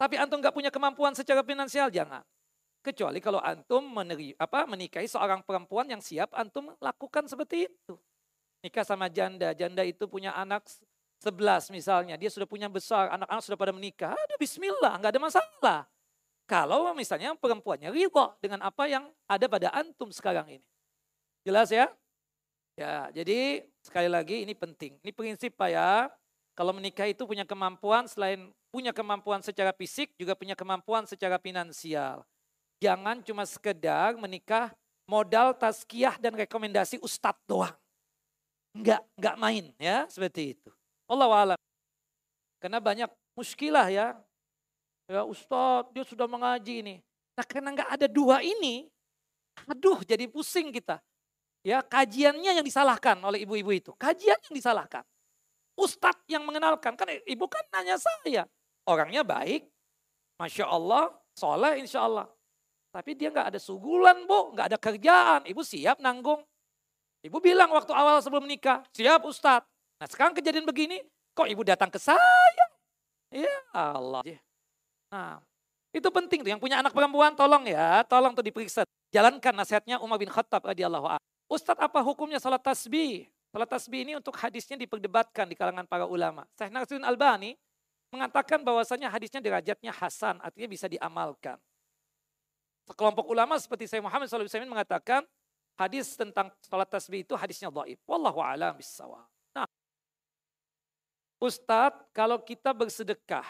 Tapi 0.00 0.16
antum 0.16 0.40
nggak 0.40 0.56
punya 0.56 0.72
kemampuan 0.72 1.12
secara 1.12 1.44
finansial, 1.44 1.92
jangan. 1.92 2.24
Kecuali 2.80 3.20
kalau 3.20 3.36
antum 3.44 3.84
meneri, 3.84 4.32
apa, 4.40 4.64
menikahi 4.64 5.04
seorang 5.04 5.44
perempuan 5.44 5.84
yang 5.84 6.00
siap 6.00 6.32
antum 6.32 6.72
lakukan 6.80 7.28
seperti 7.28 7.68
itu. 7.68 7.94
Nikah 8.64 8.88
sama 8.88 9.12
janda, 9.12 9.52
janda 9.52 9.84
itu 9.84 10.08
punya 10.08 10.32
anak 10.32 10.64
sebelas 11.20 11.68
misalnya. 11.68 12.16
Dia 12.16 12.32
sudah 12.32 12.48
punya 12.48 12.72
besar, 12.72 13.12
anak-anak 13.12 13.44
sudah 13.44 13.60
pada 13.60 13.76
menikah. 13.76 14.16
Ada 14.16 14.40
bismillah, 14.40 14.96
nggak 15.04 15.12
ada 15.12 15.20
masalah. 15.20 15.80
Kalau 16.46 16.92
misalnya 16.92 17.32
perempuannya 17.38 17.88
ridho 17.88 18.34
dengan 18.42 18.66
apa 18.66 18.90
yang 18.90 19.08
ada 19.30 19.46
pada 19.48 19.68
antum 19.72 20.10
sekarang 20.10 20.60
ini. 20.60 20.66
Jelas 21.46 21.70
ya? 21.72 21.88
Ya, 22.76 23.12
jadi 23.12 23.68
sekali 23.84 24.08
lagi 24.08 24.42
ini 24.44 24.56
penting. 24.56 24.96
Ini 25.00 25.12
prinsip 25.12 25.54
Pak 25.54 25.70
ya. 25.70 26.08
Kalau 26.52 26.76
menikah 26.76 27.08
itu 27.08 27.24
punya 27.24 27.48
kemampuan 27.48 28.04
selain 28.04 28.52
punya 28.72 28.92
kemampuan 28.92 29.44
secara 29.44 29.72
fisik 29.76 30.12
juga 30.16 30.32
punya 30.32 30.56
kemampuan 30.56 31.04
secara 31.04 31.36
finansial. 31.36 32.24
Jangan 32.80 33.20
cuma 33.24 33.44
sekedar 33.44 34.16
menikah 34.16 34.72
modal 35.04 35.52
tazkiyah 35.52 36.16
dan 36.16 36.32
rekomendasi 36.32 37.00
ustadz 37.00 37.40
doang. 37.44 37.72
Enggak, 38.72 39.04
enggak 39.20 39.36
main 39.36 39.64
ya 39.76 40.08
seperti 40.08 40.56
itu. 40.56 40.70
Allah 41.04 41.28
alam. 41.28 41.60
Karena 42.56 42.80
banyak 42.80 43.10
muskilah 43.36 43.92
ya 43.92 44.16
Ya 45.10 45.22
Ustadz, 45.26 45.90
dia 45.90 46.04
sudah 46.06 46.26
mengaji 46.30 46.82
ini. 46.84 46.96
Nah 47.34 47.44
karena 47.46 47.72
nggak 47.74 47.90
ada 47.90 48.06
dua 48.06 48.44
ini, 48.44 48.86
aduh 49.66 50.00
jadi 50.04 50.28
pusing 50.28 50.70
kita. 50.70 51.00
Ya 51.62 51.78
kajiannya 51.78 52.58
yang 52.58 52.66
disalahkan 52.66 53.18
oleh 53.22 53.46
ibu-ibu 53.46 53.70
itu. 53.70 53.90
Kajian 53.94 54.38
yang 54.50 54.54
disalahkan. 54.54 55.06
Ustadz 55.78 56.26
yang 56.26 56.42
mengenalkan. 56.42 56.98
Kan 56.98 57.06
ibu 57.22 57.46
kan 57.46 57.62
nanya 57.70 57.96
saya. 57.96 58.50
Orangnya 58.82 59.22
baik. 59.22 59.70
Masya 60.42 60.66
Allah. 60.66 61.14
Soleh 61.32 61.80
insya 61.80 62.04
Allah. 62.04 62.26
Tapi 62.92 63.16
dia 63.16 63.32
nggak 63.32 63.56
ada 63.56 63.60
sugulan 63.62 64.26
bu. 64.26 64.52
nggak 64.58 64.74
ada 64.74 64.78
kerjaan. 64.78 65.40
Ibu 65.46 65.62
siap 65.62 66.02
nanggung. 66.02 66.42
Ibu 67.22 67.38
bilang 67.38 67.70
waktu 67.70 67.94
awal 67.94 68.18
sebelum 68.18 68.44
menikah. 68.44 68.82
Siap 68.90 69.22
Ustadz. 69.22 69.70
Nah 70.02 70.06
sekarang 70.10 70.34
kejadian 70.34 70.66
begini. 70.66 70.98
Kok 71.32 71.46
ibu 71.46 71.62
datang 71.62 71.88
ke 71.88 71.96
saya? 71.96 72.66
Ya 73.30 73.56
Allah. 73.72 74.20
Nah, 75.12 75.44
itu 75.92 76.08
penting 76.08 76.40
tuh. 76.40 76.50
Yang 76.56 76.62
punya 76.64 76.80
anak 76.80 76.96
perempuan 76.96 77.36
tolong 77.36 77.68
ya, 77.68 78.00
tolong 78.08 78.32
tuh 78.32 78.40
diperiksa. 78.40 78.88
Jalankan 79.12 79.52
nasihatnya 79.52 80.00
Umar 80.00 80.16
bin 80.16 80.32
Khattab 80.32 80.64
radhiyallahu 80.64 81.04
anhu. 81.04 81.24
Ustadz 81.52 81.84
apa 81.84 82.00
hukumnya 82.00 82.40
salat 82.40 82.64
tasbih? 82.64 83.28
Salat 83.52 83.68
tasbih 83.68 84.08
ini 84.08 84.16
untuk 84.16 84.32
hadisnya 84.40 84.80
diperdebatkan 84.80 85.44
di 85.44 85.52
kalangan 85.52 85.84
para 85.84 86.08
ulama. 86.08 86.48
Syekh 86.56 86.72
Nasruddin 86.72 87.04
Albani 87.04 87.60
mengatakan 88.08 88.64
bahwasanya 88.64 89.12
hadisnya 89.12 89.44
derajatnya 89.44 89.92
hasan, 89.92 90.40
artinya 90.40 90.68
bisa 90.72 90.88
diamalkan. 90.88 91.60
Sekelompok 92.88 93.28
ulama 93.28 93.60
seperti 93.60 93.84
Syekh 93.84 94.00
Muhammad 94.00 94.32
SAW 94.32 94.48
mengatakan 94.64 95.28
hadis 95.76 96.16
tentang 96.16 96.48
salat 96.64 96.88
tasbih 96.88 97.20
itu 97.20 97.36
hadisnya 97.36 97.68
dhaif. 97.68 98.00
Wallahu 98.08 98.40
a'lam 98.40 98.80
bissawab. 98.80 99.28
Nah, 99.52 99.68
Ustadz, 101.36 102.08
kalau 102.16 102.40
kita 102.40 102.72
bersedekah, 102.72 103.44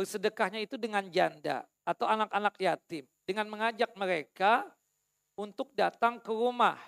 Bersedekahnya 0.00 0.64
itu 0.64 0.80
dengan 0.80 1.04
janda 1.12 1.68
atau 1.84 2.08
anak-anak 2.08 2.56
yatim. 2.56 3.04
Dengan 3.28 3.44
mengajak 3.52 3.92
mereka 4.00 4.64
untuk 5.36 5.76
datang 5.76 6.16
ke 6.16 6.32
rumah. 6.32 6.80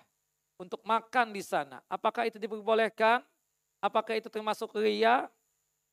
Untuk 0.57 0.81
makan 0.81 1.29
di 1.37 1.45
sana. 1.45 1.85
Apakah 1.93 2.25
itu 2.25 2.41
diperbolehkan? 2.41 3.21
Apakah 3.85 4.17
itu 4.17 4.33
termasuk 4.33 4.73
ria? 4.81 5.29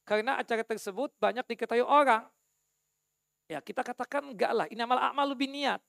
Karena 0.08 0.40
acara 0.40 0.64
tersebut 0.64 1.12
banyak 1.20 1.44
diketahui 1.44 1.84
orang. 1.84 2.24
Ya 3.52 3.60
kita 3.60 3.84
katakan 3.84 4.24
enggak 4.32 4.56
lah. 4.56 4.66
Ini 4.72 4.80
amal 4.80 5.12
amal 5.12 5.28
lebih 5.36 5.52
niat. 5.52 5.84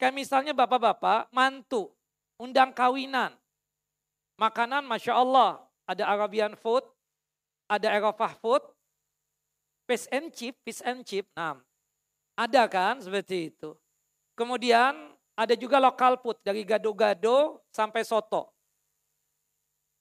Kayak 0.00 0.16
misalnya 0.16 0.56
bapak-bapak 0.56 1.28
mantu. 1.28 1.92
Undang 2.40 2.72
kawinan. 2.72 3.36
Makanan 4.40 4.88
Masya 4.88 5.12
Allah. 5.12 5.60
Ada 5.84 6.08
Arabian 6.08 6.56
food. 6.56 6.88
Ada 7.68 7.92
Eropa 7.92 8.32
food 8.40 8.64
Fish 9.86 10.10
and 10.10 10.34
chip, 10.34 10.58
fish 10.66 10.82
and 10.82 11.06
chip. 11.06 11.30
Nah, 11.38 11.62
ada 12.34 12.66
kan 12.66 12.98
seperti 12.98 13.54
itu. 13.54 13.72
Kemudian 14.34 15.16
ada 15.38 15.54
juga 15.54 15.78
lokal 15.78 16.18
food 16.20 16.36
dari 16.42 16.66
gado-gado 16.66 17.62
sampai 17.70 18.02
soto. 18.02 18.50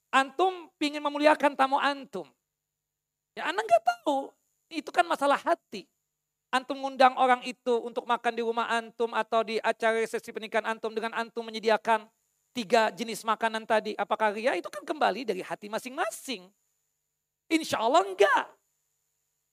Antum 0.10 0.72
ingin 0.80 1.04
memuliakan 1.04 1.54
tamu 1.54 1.78
antum. 1.78 2.26
Ya 3.36 3.52
Anda 3.52 3.68
nggak 3.68 3.84
tahu 3.84 4.32
Itu 4.72 4.90
kan 4.90 5.06
masalah 5.06 5.38
hati. 5.38 5.86
Antum 6.50 6.80
ngundang 6.82 7.14
orang 7.20 7.44
itu 7.44 7.84
untuk 7.84 8.08
makan 8.08 8.34
di 8.34 8.42
rumah 8.42 8.72
antum 8.72 9.12
atau 9.12 9.44
di 9.44 9.60
acara 9.60 10.00
resepsi 10.00 10.32
pernikahan 10.32 10.66
antum 10.72 10.96
dengan 10.96 11.12
antum 11.14 11.44
menyediakan 11.44 12.08
tiga 12.56 12.90
jenis 12.96 13.28
makanan 13.28 13.68
tadi. 13.68 13.92
Apakah 14.00 14.32
ria? 14.32 14.56
Itu 14.56 14.72
kan 14.72 14.88
kembali 14.88 15.28
dari 15.28 15.44
hati 15.44 15.68
masing-masing. 15.68 16.48
Insya 17.52 17.84
Allah 17.84 18.08
enggak. 18.08 18.55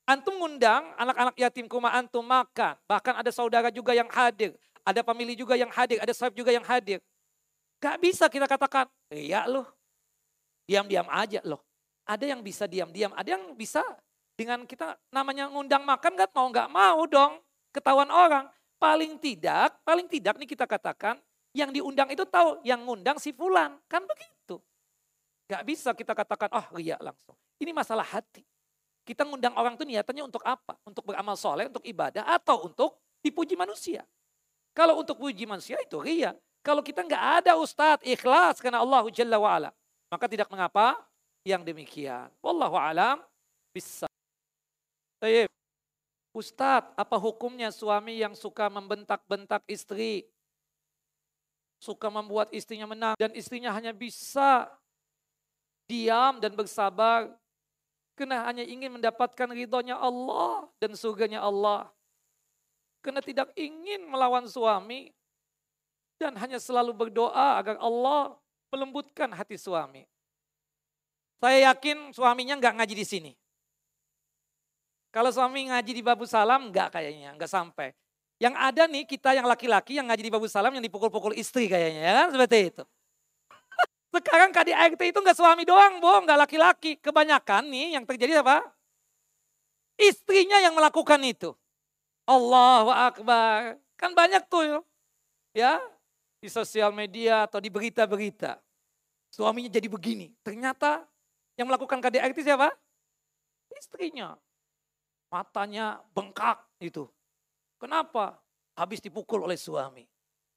Antum 0.02 0.34
ngundang 0.34 0.82
anak-anak 0.98 1.34
yatim 1.38 1.70
ke 1.70 1.74
rumah 1.78 1.94
antum 1.94 2.26
makan. 2.26 2.74
Bahkan 2.90 3.22
ada 3.22 3.30
saudara 3.30 3.70
juga 3.70 3.94
yang 3.94 4.10
hadir. 4.10 4.54
Ada 4.82 5.06
pemilih 5.06 5.38
juga 5.38 5.54
yang 5.54 5.70
hadir. 5.70 6.02
Ada 6.02 6.10
sahabat 6.10 6.34
juga 6.34 6.50
yang 6.50 6.66
hadir. 6.66 6.98
Gak 7.78 7.98
bisa 8.02 8.26
kita 8.26 8.50
katakan, 8.50 8.90
ria 9.10 9.46
loh. 9.46 9.66
Diam-diam 10.66 11.06
aja 11.06 11.38
loh. 11.46 11.62
Ada 12.02 12.34
yang 12.34 12.42
bisa 12.42 12.66
diam-diam. 12.66 13.14
Ada 13.14 13.38
yang 13.38 13.54
bisa 13.54 13.82
dengan 14.34 14.66
kita 14.66 14.98
namanya 15.14 15.46
ngundang 15.46 15.86
makan 15.86 16.18
kan 16.18 16.30
mau 16.34 16.48
nggak 16.50 16.68
mau 16.72 17.00
dong 17.06 17.38
ketahuan 17.70 18.10
orang. 18.10 18.50
Paling 18.82 19.14
tidak, 19.22 19.78
paling 19.86 20.10
tidak 20.10 20.34
nih 20.42 20.50
kita 20.50 20.66
katakan 20.66 21.14
yang 21.54 21.70
diundang 21.70 22.10
itu 22.10 22.26
tahu 22.26 22.58
yang 22.66 22.82
ngundang 22.82 23.22
si 23.22 23.30
fulan. 23.30 23.78
Kan 23.86 24.02
begitu. 24.02 24.58
Gak 25.46 25.62
bisa 25.62 25.94
kita 25.94 26.16
katakan, 26.16 26.50
oh 26.50 26.66
ria 26.74 26.98
langsung. 26.98 27.38
Ini 27.62 27.70
masalah 27.70 28.02
hati. 28.02 28.42
Kita 29.02 29.26
ngundang 29.26 29.58
orang 29.58 29.74
itu 29.74 29.82
niatannya 29.82 30.24
untuk 30.30 30.42
apa? 30.46 30.78
Untuk 30.86 31.02
beramal 31.02 31.34
soleh, 31.34 31.66
untuk 31.66 31.82
ibadah, 31.82 32.22
atau 32.22 32.70
untuk 32.70 33.02
dipuji 33.18 33.58
manusia. 33.58 34.06
Kalau 34.72 35.02
untuk 35.02 35.18
puji 35.18 35.44
manusia 35.44 35.76
itu 35.82 35.98
ria. 35.98 36.32
Kalau 36.62 36.80
kita 36.80 37.02
nggak 37.02 37.24
ada 37.42 37.58
ustadz 37.58 38.06
ikhlas 38.06 38.62
karena 38.62 38.78
Allah 38.78 39.02
Jalla 39.10 39.36
wa'ala. 39.36 39.70
Maka 40.06 40.30
tidak 40.30 40.46
mengapa 40.46 40.94
yang 41.42 41.66
demikian. 41.66 42.30
Wallahu 42.38 42.78
alam 42.78 43.18
bisa. 43.74 44.06
Ustadz, 46.32 46.96
apa 46.96 47.16
hukumnya 47.20 47.68
suami 47.68 48.22
yang 48.22 48.32
suka 48.32 48.70
membentak-bentak 48.72 49.62
istri? 49.68 50.24
Suka 51.82 52.08
membuat 52.08 52.48
istrinya 52.54 52.86
menang 52.86 53.18
dan 53.18 53.34
istrinya 53.34 53.74
hanya 53.74 53.90
bisa 53.90 54.70
diam 55.90 56.38
dan 56.38 56.54
bersabar. 56.54 57.34
Karena 58.23 58.47
hanya 58.47 58.62
ingin 58.62 59.03
mendapatkan 59.03 59.51
ridhonya 59.51 59.99
Allah 59.99 60.70
dan 60.78 60.94
surganya 60.94 61.43
Allah. 61.43 61.90
Karena 63.03 63.19
tidak 63.19 63.51
ingin 63.59 64.07
melawan 64.07 64.47
suami. 64.47 65.11
Dan 66.23 66.39
hanya 66.39 66.62
selalu 66.62 66.94
berdoa 66.94 67.59
agar 67.59 67.82
Allah 67.82 68.39
melembutkan 68.70 69.27
hati 69.35 69.59
suami. 69.59 70.07
Saya 71.43 71.74
yakin 71.74 72.15
suaminya 72.15 72.55
nggak 72.62 72.78
ngaji 72.78 72.94
di 72.94 73.03
sini. 73.03 73.32
Kalau 75.11 75.35
suami 75.35 75.66
ngaji 75.66 75.90
di 75.90 76.03
Babu 76.07 76.23
Salam, 76.23 76.70
enggak 76.70 76.94
kayaknya, 76.94 77.35
enggak 77.35 77.51
sampai. 77.51 77.90
Yang 78.39 78.55
ada 78.55 78.86
nih 78.86 79.03
kita 79.03 79.35
yang 79.35 79.51
laki-laki 79.51 79.99
yang 79.99 80.07
ngaji 80.07 80.23
di 80.23 80.31
Babu 80.31 80.47
Salam 80.47 80.70
yang 80.70 80.86
dipukul-pukul 80.86 81.35
istri 81.35 81.66
kayaknya, 81.66 82.03
ya 82.07 82.12
kan? 82.23 82.28
Seperti 82.39 82.59
itu. 82.70 82.82
Sekarang 84.12 84.52
KDRT 84.52 85.01
itu 85.09 85.18
enggak 85.24 85.40
suami 85.40 85.64
doang, 85.64 85.97
bohong, 85.97 86.28
enggak 86.28 86.44
laki-laki. 86.44 87.01
Kebanyakan 87.01 87.72
nih 87.72 87.97
yang 87.97 88.05
terjadi 88.05 88.44
apa? 88.44 88.60
Istrinya 89.97 90.60
yang 90.60 90.76
melakukan 90.76 91.16
itu. 91.24 91.56
Allahu 92.28 92.93
Akbar. 92.93 93.80
Kan 93.97 94.12
banyak 94.12 94.44
tuh 94.52 94.84
ya 95.56 95.80
di 96.43 96.48
sosial 96.52 96.93
media 96.93 97.48
atau 97.48 97.56
di 97.56 97.72
berita-berita. 97.72 98.60
Suaminya 99.32 99.72
jadi 99.72 99.89
begini. 99.89 100.28
Ternyata 100.44 101.09
yang 101.56 101.72
melakukan 101.72 102.05
KDRT 102.05 102.44
siapa? 102.44 102.68
Istrinya 103.72 104.36
matanya 105.32 106.05
bengkak 106.12 106.60
itu. 106.84 107.09
Kenapa? 107.80 108.36
Habis 108.76 109.01
dipukul 109.01 109.48
oleh 109.48 109.56
suami. 109.56 110.05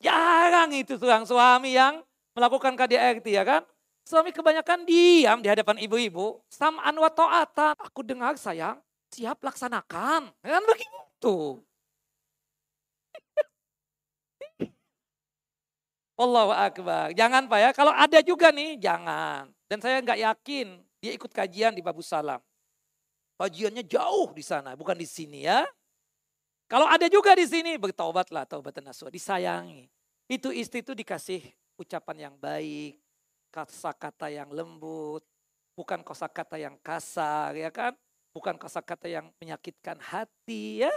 Jarang 0.04 0.76
itu 0.76 1.00
tuh 1.00 1.08
suami 1.24 1.72
yang 1.72 2.04
melakukan 2.36 2.76
KDRT 2.76 3.32
ya 3.32 3.48
kan. 3.48 3.64
Suami 4.06 4.30
kebanyakan 4.30 4.86
diam 4.86 5.42
di 5.42 5.50
hadapan 5.50 5.82
ibu-ibu. 5.82 6.38
Sam'an 6.46 6.94
wa 6.94 7.10
ta'atan. 7.10 7.74
Aku 7.90 8.06
dengar 8.06 8.38
sayang, 8.38 8.78
siap 9.10 9.42
laksanakan. 9.42 10.30
Kan 10.46 10.64
begitu. 10.70 11.66
Allahu 16.22 16.54
Akbar. 16.54 17.18
Jangan 17.18 17.50
Pak 17.50 17.58
ya, 17.58 17.74
kalau 17.74 17.90
ada 17.90 18.22
juga 18.22 18.54
nih, 18.54 18.78
jangan. 18.78 19.50
Dan 19.66 19.82
saya 19.82 19.98
nggak 20.06 20.22
yakin 20.22 20.86
dia 21.02 21.18
ikut 21.18 21.34
kajian 21.34 21.74
di 21.74 21.82
Babu 21.82 22.06
Salam. 22.06 22.38
Kajiannya 23.42 23.84
jauh 23.90 24.32
di 24.38 24.46
sana, 24.46 24.78
bukan 24.78 24.94
di 24.96 25.10
sini 25.10 25.50
ya. 25.50 25.66
Kalau 26.70 26.86
ada 26.86 27.10
juga 27.10 27.34
di 27.34 27.46
sini, 27.50 27.74
bertaubatlah 27.78 28.46
taubat 28.46 28.78
nasuh, 28.86 29.10
disayangi. 29.10 29.90
Itu 30.30 30.54
istri 30.54 30.82
itu 30.86 30.94
dikasih 30.94 31.42
ucapan 31.76 32.30
yang 32.30 32.36
baik, 32.40 33.00
kata-kata 33.52 34.32
yang 34.32 34.52
lembut, 34.52 35.24
bukan 35.76 36.04
kata 36.04 36.56
yang 36.60 36.76
kasar 36.80 37.56
ya 37.56 37.72
kan, 37.72 37.96
bukan 38.36 38.56
kata 38.60 39.08
yang 39.08 39.32
menyakitkan 39.40 40.00
hati 40.00 40.84
ya. 40.88 40.94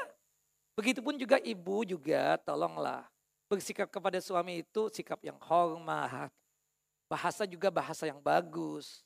Begitupun 0.78 1.18
juga 1.18 1.42
ibu 1.42 1.82
juga 1.82 2.38
tolonglah 2.46 3.02
bersikap 3.50 3.90
kepada 3.90 4.20
suami 4.22 4.62
itu 4.62 4.86
sikap 4.92 5.18
yang 5.24 5.40
hormat. 5.42 6.30
Bahasa 7.08 7.48
juga 7.48 7.72
bahasa 7.72 8.06
yang 8.06 8.22
bagus. 8.22 9.02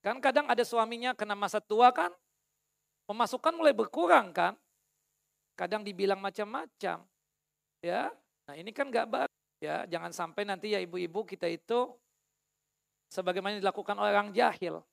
Kan 0.00 0.22
kadang 0.22 0.46
ada 0.46 0.62
suaminya 0.62 1.12
kena 1.12 1.34
masa 1.34 1.58
tua 1.58 1.90
kan, 1.90 2.14
pemasukan 3.10 3.52
mulai 3.52 3.74
berkurang 3.74 4.30
kan. 4.30 4.54
Kadang 5.58 5.82
dibilang 5.82 6.22
macam-macam. 6.22 7.02
Ya, 7.84 8.02
nah 8.48 8.54
ini 8.56 8.72
kan 8.72 8.88
gak 8.88 9.08
baik. 9.10 9.35
Ya, 9.56 9.88
jangan 9.88 10.12
sampai 10.12 10.44
nanti 10.44 10.76
ya 10.76 10.80
ibu-ibu 10.84 11.24
kita 11.24 11.48
itu 11.48 11.92
sebagaimana 13.08 13.56
dilakukan 13.56 13.96
oleh 13.96 14.12
orang 14.12 14.30
jahil. 14.36 14.84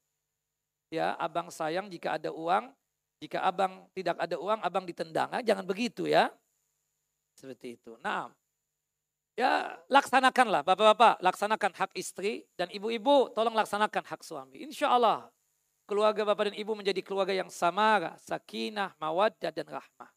Ya, 0.94 1.18
abang 1.19 1.49
sayang 1.49 1.90
jika 1.90 2.15
ada 2.15 2.30
uang, 2.30 2.69
jika 3.19 3.44
abang 3.44 3.90
tidak 3.91 4.15
ada 4.19 4.38
uang, 4.40 4.60
abang 4.61 4.85
ditendang. 4.88 5.27
Nah, 5.31 5.41
jangan 5.44 5.65
begitu 5.65 6.07
ya. 6.07 6.31
Seperti 7.34 7.81
itu. 7.81 7.98
Nah, 7.99 8.30
ya 9.34 9.73
laksanakanlah 9.90 10.61
bapak-bapak, 10.61 11.19
laksanakan 11.19 11.72
hak 11.73 11.91
istri 11.98 12.45
dan 12.53 12.69
ibu-ibu 12.69 13.34
tolong 13.34 13.57
laksanakan 13.57 14.06
hak 14.06 14.22
suami. 14.22 14.61
Insya 14.64 14.94
Allah 14.94 15.27
keluarga 15.90 16.23
bapak 16.23 16.53
dan 16.53 16.56
ibu 16.56 16.72
menjadi 16.77 17.02
keluarga 17.03 17.34
yang 17.35 17.52
samara, 17.52 18.15
sakinah, 18.22 18.95
mawaddah 19.02 19.52
dan 19.52 19.68
rahmah. 19.68 20.11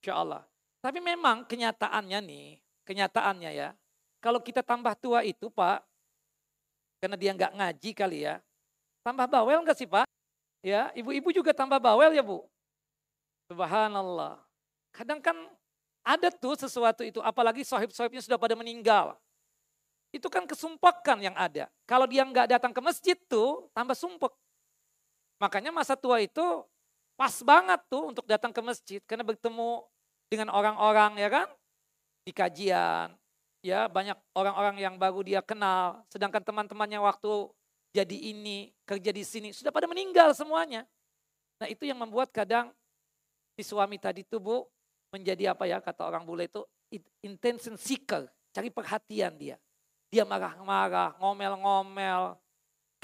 Insya 0.00 0.14
Allah. 0.16 0.42
Tapi 0.80 1.02
memang 1.02 1.42
kenyataannya 1.44 2.20
nih, 2.22 2.48
kenyataannya 2.86 3.50
ya, 3.50 3.68
kalau 4.22 4.38
kita 4.38 4.62
tambah 4.62 4.94
tua 4.96 5.26
itu 5.26 5.50
Pak, 5.50 5.82
karena 7.02 7.16
dia 7.18 7.30
nggak 7.34 7.52
ngaji 7.52 7.90
kali 7.92 8.18
ya, 8.24 8.38
tambah 9.02 9.26
bawel 9.26 9.60
nggak 9.66 9.76
sih 9.76 9.90
Pak? 9.90 10.06
Ya, 10.64 10.90
ibu-ibu 10.94 11.30
juga 11.34 11.50
tambah 11.52 11.78
bawel 11.78 12.14
ya 12.14 12.22
Bu. 12.22 12.46
Subhanallah. 13.50 14.42
Kadang 14.90 15.22
kan 15.22 15.36
ada 16.02 16.30
tuh 16.30 16.58
sesuatu 16.58 17.02
itu, 17.02 17.18
apalagi 17.22 17.62
sohib-sohibnya 17.62 18.22
sudah 18.22 18.38
pada 18.38 18.54
meninggal. 18.54 19.18
Itu 20.14 20.30
kan 20.30 20.46
kesumpakan 20.46 21.22
yang 21.22 21.36
ada. 21.36 21.68
Kalau 21.84 22.06
dia 22.06 22.22
nggak 22.24 22.56
datang 22.56 22.72
ke 22.72 22.80
masjid 22.80 23.18
tuh, 23.28 23.68
tambah 23.74 23.94
sumpek. 23.94 24.32
Makanya 25.36 25.70
masa 25.70 25.94
tua 25.94 26.24
itu 26.24 26.64
pas 27.16 27.32
banget 27.44 27.80
tuh 27.88 28.12
untuk 28.12 28.24
datang 28.28 28.52
ke 28.52 28.60
masjid 28.60 29.00
karena 29.04 29.24
bertemu 29.24 29.84
dengan 30.28 30.52
orang-orang 30.52 31.16
ya 31.16 31.28
kan 31.32 31.48
di 32.26 32.34
kajian 32.34 33.14
ya 33.62 33.86
banyak 33.86 34.18
orang-orang 34.34 34.82
yang 34.82 34.94
baru 34.98 35.22
dia 35.22 35.40
kenal 35.40 36.02
sedangkan 36.10 36.42
teman-temannya 36.42 36.98
waktu 36.98 37.30
jadi 37.94 38.16
ini 38.34 38.74
kerja 38.82 39.14
di 39.14 39.22
sini 39.22 39.48
sudah 39.54 39.70
pada 39.70 39.86
meninggal 39.86 40.34
semuanya 40.34 40.82
nah 41.62 41.70
itu 41.70 41.86
yang 41.86 42.02
membuat 42.02 42.34
kadang 42.34 42.74
si 43.54 43.62
suami 43.62 43.96
tadi 43.96 44.26
tuh 44.26 44.42
bu 44.42 44.56
menjadi 45.14 45.54
apa 45.54 45.70
ya 45.70 45.78
kata 45.78 46.02
orang 46.02 46.26
bule 46.26 46.50
itu 46.50 46.66
intention 47.22 47.78
seeker 47.78 48.26
cari 48.50 48.68
perhatian 48.74 49.38
dia 49.38 49.56
dia 50.10 50.26
marah-marah 50.26 51.14
ngomel-ngomel 51.22 52.34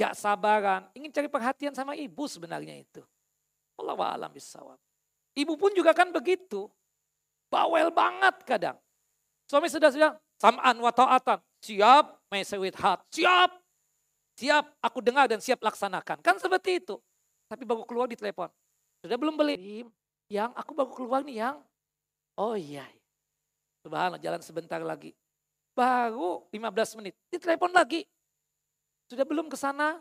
gak 0.03 0.19
sabaran, 0.19 0.89
ingin 0.99 1.15
cari 1.15 1.29
perhatian 1.31 1.71
sama 1.71 1.95
ibu 1.95 2.27
sebenarnya 2.27 2.75
itu. 2.75 3.03
Allah 3.79 3.95
alam 3.95 4.31
bisawab. 4.35 4.75
Ibu 5.33 5.55
pun 5.55 5.71
juga 5.73 5.95
kan 5.95 6.11
begitu. 6.11 6.67
Bawel 7.47 7.95
banget 7.95 8.43
kadang. 8.43 8.82
Suami 9.53 9.69
sudah 9.69 9.93
sudah 9.93 10.17
sam'an 10.41 10.73
wa 10.81 10.89
ta'atan. 10.89 11.37
Siap, 11.61 12.33
my 12.33 12.41
hat. 12.81 13.05
Siap. 13.13 13.51
Siap, 14.41 14.65
aku 14.81 15.05
dengar 15.05 15.29
dan 15.29 15.45
siap 15.45 15.61
laksanakan. 15.61 16.25
Kan 16.25 16.41
seperti 16.41 16.81
itu. 16.81 16.97
Tapi 17.53 17.69
baru 17.69 17.85
keluar 17.85 18.09
di 18.09 18.17
telepon. 18.17 18.49
Sudah 19.05 19.21
belum 19.21 19.37
beli? 19.37 19.85
Yang, 20.33 20.57
aku 20.57 20.73
baru 20.73 20.91
keluar 20.97 21.21
nih 21.21 21.45
yang. 21.45 21.61
Oh 22.41 22.57
iya. 22.57 22.89
Subhanallah, 23.85 24.17
jalan 24.25 24.41
sebentar 24.41 24.81
lagi. 24.81 25.13
Baru 25.77 26.49
15 26.49 27.05
menit. 27.05 27.13
Di 27.29 27.37
telepon 27.37 27.77
lagi. 27.77 28.09
Sudah 29.13 29.29
belum 29.29 29.53
ke 29.53 29.57
sana? 29.61 30.01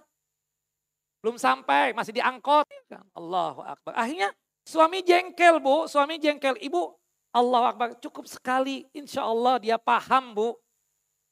Belum 1.20 1.36
sampai, 1.36 1.92
masih 1.92 2.16
diangkot. 2.16 2.64
Allahu 3.12 3.68
Akbar. 3.68 4.00
Akhirnya 4.00 4.32
Suami 4.62 5.02
jengkel 5.02 5.58
bu, 5.58 5.90
suami 5.90 6.22
jengkel. 6.22 6.54
Ibu 6.62 7.01
Allah 7.32 7.72
Akbar 7.72 7.96
cukup 7.98 8.28
sekali. 8.28 8.88
Insya 8.92 9.24
Allah 9.24 9.58
dia 9.58 9.80
paham 9.80 10.36
bu. 10.36 10.50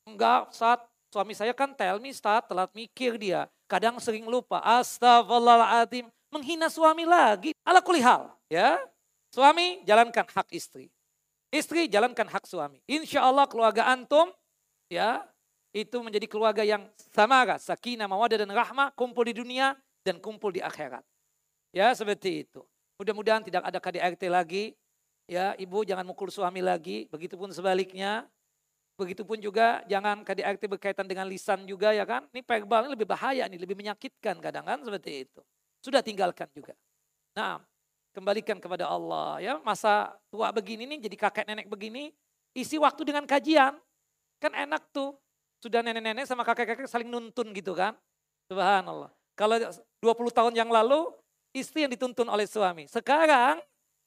Enggak 0.07 0.51
saat 0.55 0.79
suami 1.11 1.35
saya 1.35 1.51
kan 1.51 1.75
tell 1.75 1.99
me 1.99 2.15
start 2.15 2.47
telat 2.47 2.71
mikir 2.71 3.19
dia. 3.19 3.51
Kadang 3.67 3.99
sering 3.99 4.25
lupa. 4.25 4.63
Astagfirullahaladzim. 4.63 6.07
Menghina 6.31 6.71
suami 6.71 7.03
lagi. 7.03 7.51
Ala 7.67 7.83
kulihal. 7.83 8.31
Ya. 8.47 8.79
Suami 9.29 9.85
jalankan 9.85 10.25
hak 10.25 10.49
istri. 10.55 10.89
Istri 11.53 11.91
jalankan 11.91 12.25
hak 12.25 12.47
suami. 12.49 12.81
Insya 12.89 13.25
Allah 13.25 13.45
keluarga 13.45 13.89
antum 13.89 14.33
ya 14.89 15.21
itu 15.69 16.01
menjadi 16.01 16.25
keluarga 16.25 16.65
yang 16.65 16.89
samara, 17.13 17.61
sakinah, 17.61 18.09
mawadah 18.09 18.41
dan 18.41 18.49
rahmah, 18.49 18.89
kumpul 18.97 19.21
di 19.21 19.37
dunia 19.37 19.77
dan 20.01 20.17
kumpul 20.17 20.49
di 20.49 20.61
akhirat. 20.61 21.05
Ya 21.69 21.93
seperti 21.93 22.49
itu. 22.49 22.65
Mudah-mudahan 22.97 23.45
tidak 23.45 23.63
ada 23.69 23.77
KDRT 23.77 24.23
lagi. 24.33 24.73
Ya, 25.29 25.53
ibu 25.61 25.85
jangan 25.85 26.01
mukul 26.01 26.33
suami 26.33 26.57
lagi. 26.65 27.05
Begitupun 27.13 27.53
sebaliknya. 27.53 28.25
Begitupun 28.97 29.37
juga 29.39 29.85
jangan 29.85 30.25
KDRT 30.25 30.65
berkaitan 30.65 31.05
dengan 31.05 31.29
lisan 31.29 31.69
juga 31.69 31.93
ya 31.93 32.03
kan. 32.03 32.25
Ini 32.33 32.41
verbal 32.41 32.89
ini 32.89 32.97
lebih 32.97 33.05
bahaya 33.05 33.45
nih, 33.45 33.61
lebih 33.61 33.77
menyakitkan 33.77 34.41
kadang 34.41 34.65
kan 34.65 34.81
seperti 34.81 35.29
itu. 35.29 35.39
Sudah 35.85 36.01
tinggalkan 36.01 36.49
juga. 36.51 36.73
Nah, 37.37 37.61
kembalikan 38.11 38.57
kepada 38.57 38.89
Allah 38.89 39.37
ya. 39.39 39.53
Masa 39.61 40.17
tua 40.33 40.49
begini 40.49 40.89
nih 40.89 41.07
jadi 41.07 41.15
kakek 41.15 41.45
nenek 41.45 41.69
begini, 41.69 42.09
isi 42.57 42.81
waktu 42.81 43.05
dengan 43.05 43.23
kajian. 43.29 43.77
Kan 44.41 44.51
enak 44.57 44.89
tuh. 44.89 45.13
Sudah 45.61 45.85
nenek-nenek 45.85 46.25
sama 46.25 46.41
kakek-kakek 46.41 46.89
saling 46.89 47.07
nuntun 47.07 47.53
gitu 47.53 47.77
kan. 47.77 47.93
Subhanallah. 48.49 49.13
Kalau 49.37 49.55
20 50.01 50.33
tahun 50.33 50.53
yang 50.57 50.73
lalu 50.73 51.13
istri 51.53 51.85
yang 51.85 51.91
dituntun 51.93 52.27
oleh 52.27 52.49
suami. 52.49 52.89
Sekarang 52.89 53.61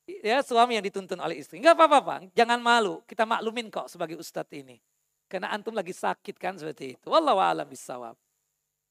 ya 0.06 0.42
suami 0.42 0.78
yang 0.78 0.84
dituntun 0.84 1.18
oleh 1.22 1.38
istri. 1.38 1.62
Enggak 1.62 1.78
apa-apa. 1.78 2.26
Jangan 2.34 2.58
malu. 2.58 3.02
Kita 3.06 3.22
maklumin 3.22 3.70
kok 3.70 3.86
sebagai 3.86 4.18
ustadz 4.18 4.52
ini. 4.54 4.82
Karena 5.30 5.48
antum 5.54 5.72
lagi 5.72 5.96
sakit 5.96 6.36
kan 6.36 6.58
seperti 6.58 6.98
itu. 6.98 7.06
Wallahu 7.08 7.40
a'lam 7.40 7.64
bisawab. 7.64 8.12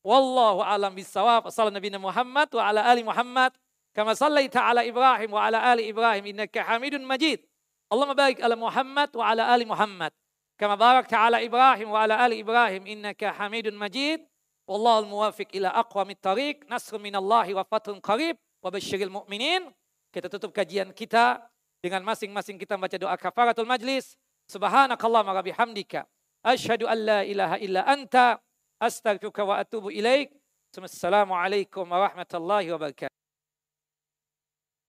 Wallahu 0.01 0.65
a'lam 0.65 0.97
bisawab. 0.97 1.45
Assalamualaikum 1.45 1.93
Nabi 1.93 2.01
Muhammad 2.01 2.49
wa 2.49 2.63
ala 2.65 2.81
ali 2.89 3.03
Muhammad. 3.05 3.51
Kama 3.93 4.15
sallaita 4.17 4.63
ala 4.63 4.81
Ibrahim 4.81 5.29
wa 5.35 5.45
ala 5.45 5.61
ali 5.61 5.91
Ibrahim 5.91 6.33
innaka 6.33 6.65
Hamidun 6.65 7.05
Majid. 7.05 7.43
Allahumma 7.91 8.15
barik 8.15 8.39
ala 8.41 8.55
Muhammad 8.55 9.11
wa 9.13 9.23
ala 9.27 9.43
ali 9.51 9.67
Muhammad. 9.67 10.15
Kama 10.57 10.79
barakta 10.79 11.19
ala 11.19 11.43
Ibrahim 11.43 11.91
wa 11.91 11.99
ala 12.01 12.17
ali 12.17 12.39
Ibrahim 12.39 12.87
innaka 12.87 13.35
Hamidun 13.35 13.75
Majid. 13.77 14.23
Wallahu 14.65 15.11
muwafiq 15.11 15.51
ila 15.59 15.75
aqwamit 15.75 16.23
tariq. 16.23 16.65
Nasrun 16.65 17.03
minallahi 17.03 17.53
wa 17.53 17.67
fathun 17.67 17.99
qarib. 18.01 18.39
Wa 18.63 18.71
basyiril 18.71 19.11
mu'minin. 19.11 19.69
Kita 20.11 20.27
tutup 20.27 20.51
kajian 20.51 20.91
kita 20.91 21.39
dengan 21.79 22.03
masing-masing 22.03 22.59
kita 22.59 22.75
baca 22.75 22.99
doa 22.99 23.15
kafaratul 23.15 23.65
majlis. 23.65 24.19
Subhanakallah 24.51 25.23
wa 25.23 25.39
bihamdika. 25.39 26.03
Asyhadu 26.43 26.83
an 26.91 26.99
la 26.99 27.19
ilaha 27.23 27.55
illa 27.63 27.81
anta. 27.87 28.43
Astaghfiruka 28.75 29.47
wa 29.47 29.63
atubu 29.63 29.87
ilaik. 29.87 30.35
Assalamualaikum 30.75 31.87
warahmatullahi 31.87 32.67
wabarakatuh. 32.75 33.10